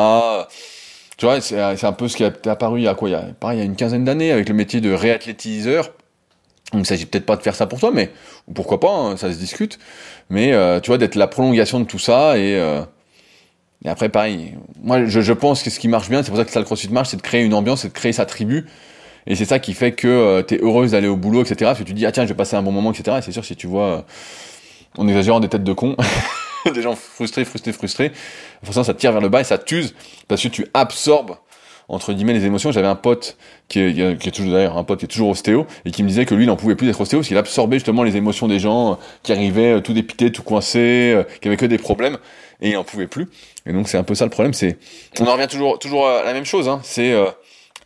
Tu 1.17 1.25
vois, 1.25 1.39
c'est 1.39 1.83
un 1.83 1.93
peu 1.93 2.07
ce 2.07 2.17
qui 2.17 2.23
a 2.23 2.31
apparu 2.45 2.79
il 2.79 2.83
y 2.83 2.87
a 2.87 2.95
quoi, 2.95 3.09
il 3.09 3.11
y 3.11 3.15
a, 3.15 3.21
pareil, 3.39 3.57
il 3.57 3.59
y 3.59 3.63
a 3.63 3.65
une 3.65 3.75
quinzaine 3.75 4.03
d'années 4.03 4.31
avec 4.31 4.49
le 4.49 4.55
métier 4.55 4.81
de 4.81 4.91
réathlétiseur. 4.91 5.91
Il 6.73 6.79
ne 6.79 6.83
s'agit 6.85 7.05
peut-être 7.05 7.25
pas 7.25 7.35
de 7.35 7.41
faire 7.41 7.55
ça 7.55 7.67
pour 7.67 7.79
toi, 7.79 7.91
mais 7.93 8.11
pourquoi 8.53 8.79
pas, 8.79 8.93
hein, 8.93 9.17
ça 9.17 9.31
se 9.31 9.37
discute. 9.37 9.77
Mais 10.29 10.53
euh, 10.53 10.79
tu 10.79 10.89
vois, 10.89 10.97
d'être 10.97 11.15
la 11.15 11.27
prolongation 11.27 11.79
de 11.79 11.85
tout 11.85 11.99
ça 11.99 12.37
et, 12.37 12.55
euh, 12.55 12.81
et 13.83 13.89
après 13.89 14.09
pareil. 14.09 14.55
Moi, 14.81 15.05
je, 15.05 15.19
je, 15.19 15.33
pense 15.33 15.63
que 15.63 15.69
ce 15.69 15.79
qui 15.79 15.89
marche 15.89 16.09
bien, 16.09 16.23
c'est 16.23 16.29
pour 16.29 16.37
ça 16.37 16.45
que 16.45 16.51
ça 16.51 16.59
le 16.59 16.65
CrossFit 16.65 16.89
marche, 16.89 17.09
c'est 17.09 17.17
de 17.17 17.21
créer 17.21 17.43
une 17.43 17.53
ambiance, 17.53 17.81
c'est 17.81 17.89
de 17.89 17.93
créer 17.93 18.13
sa 18.13 18.25
tribu. 18.25 18.67
Et 19.27 19.35
c'est 19.35 19.45
ça 19.45 19.59
qui 19.59 19.73
fait 19.73 19.91
que 19.91 20.07
euh, 20.07 20.43
tu 20.43 20.55
es 20.55 20.59
heureuse 20.61 20.91
d'aller 20.91 21.07
au 21.07 21.17
boulot, 21.17 21.41
etc. 21.41 21.57
Parce 21.61 21.79
que 21.79 21.83
tu 21.83 21.93
dis 21.93 22.05
ah 22.05 22.11
tiens, 22.11 22.23
je 22.23 22.29
vais 22.29 22.35
passer 22.35 22.55
un 22.55 22.63
bon 22.63 22.71
moment, 22.71 22.91
etc. 22.93 23.17
Et 23.19 23.21
c'est 23.21 23.33
sûr 23.33 23.43
si 23.43 23.55
tu 23.55 23.67
vois, 23.67 24.05
en 24.97 25.07
exagérant 25.07 25.41
des 25.41 25.49
têtes 25.49 25.63
de 25.63 25.73
cons, 25.73 25.97
des 26.73 26.81
gens 26.81 26.95
frustrés, 26.95 27.45
frustrés, 27.45 27.73
frustrés, 27.73 28.11
forcément 28.63 28.83
ça 28.83 28.93
te 28.93 28.99
tire 28.99 29.11
vers 29.11 29.21
le 29.21 29.29
bas 29.29 29.41
et 29.41 29.43
ça 29.43 29.57
t'use 29.57 29.93
parce 30.27 30.41
que 30.41 30.47
tu 30.47 30.67
absorbes 30.73 31.35
entre 31.87 32.13
guillemets 32.13 32.33
les 32.33 32.45
émotions. 32.45 32.71
J'avais 32.71 32.87
un 32.87 32.95
pote 32.95 33.37
qui 33.67 33.79
est, 33.79 34.19
qui 34.19 34.29
est 34.29 34.31
toujours 34.31 34.53
d'ailleurs 34.53 34.77
un 34.77 34.83
pote 34.83 34.99
qui 34.99 35.05
est 35.05 35.07
toujours 35.07 35.29
ostéo 35.29 35.65
et 35.85 35.91
qui 35.91 36.03
me 36.03 36.07
disait 36.07 36.25
que 36.25 36.35
lui 36.35 36.43
il 36.43 36.47
n'en 36.47 36.55
pouvait 36.55 36.75
plus 36.75 36.87
d'être 36.87 37.01
ostéo 37.01 37.19
parce 37.19 37.27
qu'il 37.27 37.37
absorbait 37.37 37.77
justement 37.77 38.03
les 38.03 38.17
émotions 38.17 38.47
des 38.47 38.59
gens 38.59 38.91
euh, 38.91 38.95
qui 39.23 39.31
arrivaient 39.31 39.73
euh, 39.73 39.81
tout 39.81 39.93
dépités, 39.93 40.31
tout 40.31 40.43
coincés, 40.43 41.13
euh, 41.15 41.23
qui 41.41 41.47
avaient 41.47 41.57
que 41.57 41.65
des 41.65 41.77
problèmes 41.77 42.17
et 42.61 42.69
il 42.69 42.73
n'en 42.73 42.83
pouvait 42.83 43.07
plus. 43.07 43.29
Et 43.65 43.73
donc 43.73 43.87
c'est 43.87 43.97
un 43.97 44.03
peu 44.03 44.15
ça 44.15 44.25
le 44.25 44.31
problème. 44.31 44.53
C'est 44.53 44.77
on 45.19 45.27
en 45.27 45.33
revient 45.33 45.47
toujours 45.47 45.79
toujours 45.79 46.07
à 46.07 46.23
la 46.23 46.33
même 46.33 46.45
chose. 46.45 46.67
Hein, 46.67 46.79
c'est 46.83 47.13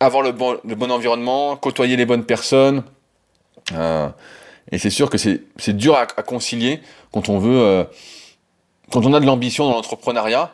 avoir 0.00 0.22
le 0.22 0.32
bon 0.32 0.58
le 0.64 0.74
bon 0.74 0.90
environnement, 0.90 1.56
côtoyer 1.56 1.96
les 1.96 2.06
bonnes 2.06 2.24
personnes. 2.24 2.82
et 3.72 4.78
c'est 4.78 4.90
sûr 4.90 5.10
que 5.10 5.18
c'est 5.18 5.76
dur 5.76 5.96
à, 5.96 6.06
concilier 6.06 6.80
quand 7.12 7.28
on 7.28 7.38
veut 7.38 7.86
quand 8.92 9.04
on 9.04 9.12
a 9.12 9.20
de 9.20 9.26
l'ambition 9.26 9.66
dans 9.68 9.74
l'entrepreneuriat 9.74 10.52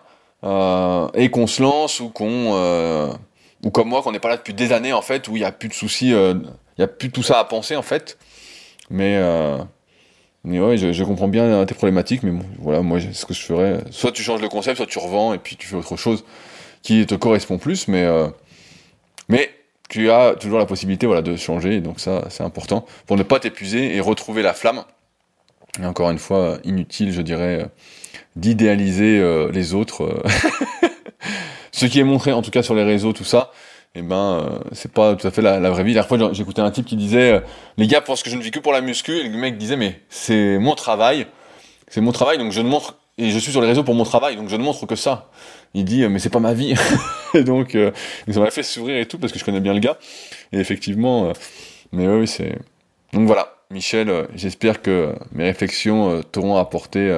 et 1.15 1.31
qu'on 1.31 1.47
se 1.47 1.63
lance 1.63 2.01
ou 2.01 2.09
qu'on 2.09 3.13
ou 3.65 3.71
comme 3.71 3.89
moi, 3.89 4.03
qu'on 4.03 4.13
n'est 4.13 4.19
pas 4.19 4.29
là 4.29 4.37
depuis 4.37 4.55
des 4.55 4.73
années, 4.73 4.93
en 4.93 5.03
fait, 5.03 5.29
où 5.29 5.37
il 5.37 5.41
n'y 5.41 5.45
a 5.45 5.53
plus 5.53 5.69
de 5.69 5.75
soucis, 5.75 6.13
euh, 6.13 6.35
il 6.35 6.81
n'y 6.81 6.85
a 6.85 6.89
plus 6.89 7.11
tout 7.11 7.23
ça 7.23 7.39
à 7.39 7.45
penser, 7.45 7.77
en 7.77 7.83
fait. 7.83 8.19
Mais, 8.91 9.17
euh, 9.17 9.59
je, 10.45 11.05
comprends 11.05 11.29
bien 11.29 11.65
tes 11.65 11.75
problématiques, 11.75 12.23
mais 12.25 12.33
voilà, 12.59 12.83
moi, 12.83 12.99
ce 13.01 13.25
que 13.25 13.35
je 13.35 13.43
ferais, 13.43 13.79
soit 13.91 14.13
tu 14.13 14.23
changes 14.23 14.41
le 14.41 14.49
concept, 14.49 14.79
soit 14.79 14.87
tu 14.87 14.99
revends, 14.99 15.33
et 15.33 15.39
puis 15.39 15.57
tu 15.57 15.69
fais 15.69 15.77
autre 15.77 15.97
chose 15.97 16.25
qui 16.83 17.07
te 17.07 17.15
correspond 17.15 17.59
plus, 17.59 17.87
mais, 17.87 18.03
euh, 18.03 18.27
mais 19.29 19.51
tu 19.89 20.11
as 20.11 20.35
toujours 20.35 20.59
la 20.59 20.67
possibilité 20.67 21.07
voilà, 21.07 21.23
de 21.23 21.37
changer, 21.37 21.81
donc 21.81 22.01
ça, 22.01 22.25
c'est 22.31 22.43
important, 22.43 22.85
pour 23.07 23.17
ne 23.17 23.23
pas 23.23 23.39
t'épuiser 23.39 23.95
et 23.95 24.01
retrouver 24.01 24.43
la 24.43 24.55
flamme. 24.55 24.83
Et 25.81 25.87
encore 25.87 26.11
une 26.11 26.19
fois, 26.19 26.59
inutile, 26.65 27.13
je 27.13 27.23
dirais, 27.23 27.67
d'idéaliser 28.35 29.23
les 29.53 29.75
autres. 29.75 30.23
Ce 31.73 31.87
qui 31.87 31.99
est 31.99 32.05
montré, 32.05 32.33
en 32.33 32.43
tout 32.43 32.51
cas 32.51 32.63
sur 32.63 32.75
les 32.75 32.85
réseaux, 32.85 33.13
tout 33.13 33.25
ça, 33.25 33.51
eh 33.95 34.03
ben, 34.03 34.17
euh, 34.17 34.59
c'est 34.73 34.93
pas 34.93 35.15
tout 35.17 35.27
à 35.27 35.31
fait 35.31 35.43
la, 35.43 35.59
vraie 35.71 35.85
vie. 35.85 35.95
La 35.95 36.03
fois, 36.03 36.19
j'écoutais 36.33 36.61
un 36.61 36.71
type 36.71 36.87
qui 36.87 36.97
disait, 36.97 37.33
euh, 37.33 37.41
les 37.79 37.87
gars 37.87 38.01
pensent 38.01 38.23
que 38.23 38.31
je 38.31 38.37
ne 38.37 38.43
vis 38.43 38.51
que 38.51 38.59
pour 38.59 38.73
la 38.73 38.83
muscu, 38.83 39.13
et 39.13 39.29
le 39.29 39.37
mec 39.37 39.57
disait, 39.57 39.77
mais 39.77 40.01
c'est 40.09 40.59
mon 40.59 40.75
travail, 40.75 41.27
c'est 41.89 42.01
mon 42.01 42.13
travail, 42.13 42.39
donc 42.39 42.53
je 42.53 42.61
ne 42.61 42.69
montre, 42.69 42.99
et 43.17 43.31
je 43.31 43.39
suis 43.39 43.53
sur 43.53 43.61
les 43.61 43.67
réseaux 43.67 43.85
pour 43.85 43.95
mon 43.95 44.05
travail, 44.05 44.37
donc 44.37 44.49
je 44.49 44.57
ne 44.57 44.63
montre 44.63 44.87
que 44.87 44.97
ça. 44.97 45.31
Il 45.75 45.85
dit, 45.85 46.05
euh, 46.05 46.09
mais 46.11 46.19
c'est 46.19 46.31
pas 46.31 46.41
ma 46.41 46.55
vie. 46.55 46.75
et 47.35 47.45
donc, 47.45 47.77
ça 48.31 48.41
m'a 48.41 48.51
fait 48.51 48.63
sourire 48.63 48.99
et 48.99 49.07
tout, 49.07 49.19
parce 49.19 49.33
que 49.33 49.39
je 49.39 49.45
connais 49.45 49.61
bien 49.61 49.73
le 49.73 49.81
gars. 49.81 49.99
Et 50.53 50.59
effectivement, 50.59 51.33
mais 51.93 52.07
oui, 52.07 52.29
c'est... 52.29 52.59
Donc 53.13 53.27
voilà, 53.27 53.57
Michel, 53.71 54.27
j'espère 54.35 54.81
que 54.81 55.15
mes 55.33 55.45
réflexions 55.45 56.23
t'auront 56.33 56.57
apporté 56.57 57.11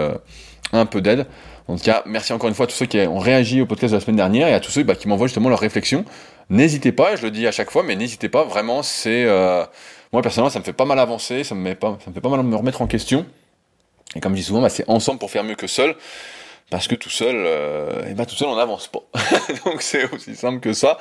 un 0.73 0.87
peu 0.87 1.01
d'aide. 1.01 1.27
En 1.67 1.77
tout 1.77 1.83
cas, 1.83 2.03
merci 2.07 2.33
encore 2.33 2.49
une 2.49 2.55
fois 2.55 2.65
à 2.65 2.67
tous 2.67 2.75
ceux 2.75 2.87
qui 2.87 2.99
ont 2.99 3.19
réagi 3.19 3.61
au 3.61 3.67
podcast 3.67 3.93
de 3.93 3.97
la 3.97 4.05
semaine 4.05 4.17
dernière 4.17 4.49
et 4.49 4.55
à 4.55 4.61
tous 4.61 4.71
ceux 4.71 4.83
bah, 4.83 4.95
qui 4.95 5.09
m'envoient 5.09 5.29
justement 5.29 5.49
leurs 5.49 5.61
réflexions. 5.61 6.05
N'hésitez 6.51 6.93
pas, 6.93 7.17
je 7.17 7.23
le 7.23 7.31
dis 7.31 7.47
à 7.47 7.53
chaque 7.53 7.71
fois, 7.71 7.83
mais 7.83 7.97
n'hésitez 7.97 8.29
pas, 8.29 8.45
vraiment, 8.45 8.83
c'est... 8.83 9.25
Euh, 9.25 9.65
moi, 10.13 10.21
personnellement, 10.21 10.51
ça 10.51 10.59
me 10.59 10.65
fait 10.65 10.75
pas 10.75 10.85
mal 10.85 10.99
avancer, 10.99 11.43
ça 11.43 11.55
me, 11.55 11.61
met 11.61 11.75
pas, 11.75 11.99
ça 12.05 12.11
me 12.11 12.15
fait 12.15 12.21
pas 12.21 12.29
mal 12.29 12.43
me 12.43 12.55
remettre 12.55 12.83
en 12.83 12.87
question. 12.87 13.25
Et 14.15 14.21
comme 14.21 14.33
je 14.33 14.41
dis 14.41 14.45
souvent, 14.45 14.61
bah, 14.61 14.69
c'est 14.69 14.89
ensemble 14.89 15.19
pour 15.19 15.31
faire 15.31 15.43
mieux 15.43 15.55
que 15.55 15.67
seul. 15.67 15.97
Parce 16.71 16.89
que 16.89 16.95
tout 16.95 17.11
seul, 17.11 17.37
euh, 17.37 18.15
bah, 18.15 18.27
tout 18.27 18.35
seul, 18.35 18.49
on 18.49 18.57
n'avance 18.57 18.89
pas. 18.89 19.01
Donc 19.65 19.83
c'est 19.83 20.11
aussi 20.13 20.35
simple 20.37 20.61
que 20.61 20.73
ça. 20.73 20.99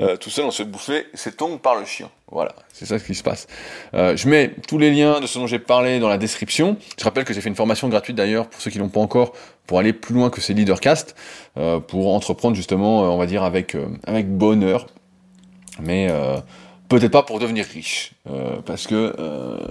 Euh, 0.00 0.16
tout 0.16 0.30
seul, 0.30 0.44
on 0.44 0.50
se 0.50 0.62
fait 0.62 0.68
bouffer 0.68 1.06
ses 1.14 1.32
tongs 1.32 1.58
par 1.58 1.78
le 1.78 1.84
chien. 1.84 2.10
Voilà, 2.30 2.54
c'est 2.72 2.86
ça 2.86 2.98
ce 2.98 3.04
qui 3.04 3.14
se 3.14 3.22
passe. 3.22 3.46
Euh, 3.94 4.16
je 4.16 4.28
mets 4.28 4.50
tous 4.66 4.78
les 4.78 4.90
liens 4.90 5.20
de 5.20 5.26
ce 5.26 5.38
dont 5.38 5.46
j'ai 5.46 5.60
parlé 5.60 6.00
dans 6.00 6.08
la 6.08 6.18
description. 6.18 6.76
Je 6.98 7.04
rappelle 7.04 7.24
que 7.24 7.32
j'ai 7.32 7.40
fait 7.40 7.48
une 7.48 7.54
formation 7.54 7.88
gratuite 7.88 8.16
d'ailleurs, 8.16 8.48
pour 8.48 8.60
ceux 8.60 8.70
qui 8.70 8.78
l'ont 8.78 8.88
pas 8.88 9.00
encore, 9.00 9.34
pour 9.66 9.78
aller 9.78 9.92
plus 9.92 10.14
loin 10.14 10.30
que 10.30 10.40
ces 10.40 10.54
leadercast, 10.54 11.14
euh, 11.56 11.80
pour 11.80 12.12
entreprendre 12.14 12.56
justement, 12.56 13.04
euh, 13.04 13.08
on 13.08 13.18
va 13.18 13.26
dire, 13.26 13.42
avec, 13.42 13.74
euh, 13.74 13.86
avec 14.06 14.28
bonheur. 14.28 14.86
Mais 15.80 16.08
peut-être 16.88 17.10
pas 17.10 17.24
pour 17.24 17.40
devenir 17.40 17.66
riche. 17.66 18.12
parce 18.64 18.86
que 18.86 19.12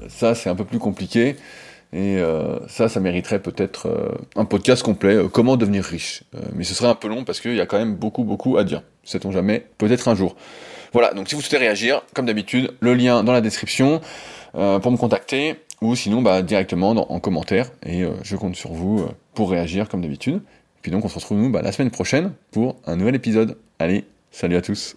ça, 0.09 0.35
c'est 0.35 0.49
un 0.49 0.55
peu 0.55 0.65
plus 0.65 0.79
compliqué. 0.79 1.37
Et 1.93 2.17
ça, 2.67 2.89
ça 2.89 2.99
mériterait 2.99 3.39
peut-être 3.39 4.17
un 4.35 4.45
podcast 4.45 4.81
complet, 4.81 5.15
comment 5.31 5.57
devenir 5.57 5.83
riche. 5.83 6.23
mais 6.55 6.63
ce 6.63 6.73
serait 6.73 6.87
un 6.87 6.95
peu 6.95 7.07
long 7.07 7.23
parce 7.23 7.39
qu'il 7.39 7.53
y 7.53 7.61
a 7.61 7.67
quand 7.67 7.77
même 7.77 7.95
beaucoup, 7.95 8.23
beaucoup 8.23 8.57
à 8.57 8.63
dire. 8.63 8.81
Sait-on 9.03 9.31
jamais, 9.31 9.67
peut-être 9.77 10.07
un 10.07 10.15
jour. 10.15 10.35
Voilà, 10.91 11.13
donc 11.13 11.29
si 11.29 11.35
vous 11.35 11.41
souhaitez 11.41 11.57
réagir, 11.57 12.01
comme 12.15 12.25
d'habitude, 12.25 12.73
le 12.79 12.95
lien 12.95 13.23
dans 13.23 13.31
la 13.31 13.41
description 13.41 14.01
pour 14.53 14.91
me 14.91 14.97
contacter 14.97 15.57
ou 15.83 15.95
sinon 15.95 16.21
bah, 16.21 16.41
directement 16.41 16.91
en 16.91 17.19
commentaire 17.19 17.69
et 17.85 18.03
euh, 18.03 18.11
je 18.23 18.35
compte 18.35 18.55
sur 18.55 18.71
vous 18.71 19.01
euh, 19.01 19.09
pour 19.33 19.51
réagir 19.51 19.89
comme 19.89 20.01
d'habitude. 20.01 20.41
Puis 20.81 20.91
donc 20.91 21.05
on 21.05 21.09
se 21.09 21.15
retrouve 21.15 21.37
nous 21.37 21.49
bah, 21.49 21.61
la 21.61 21.71
semaine 21.71 21.91
prochaine 21.91 22.31
pour 22.51 22.77
un 22.85 22.95
nouvel 22.95 23.15
épisode. 23.15 23.57
Allez, 23.79 24.05
salut 24.31 24.55
à 24.55 24.61
tous 24.61 24.95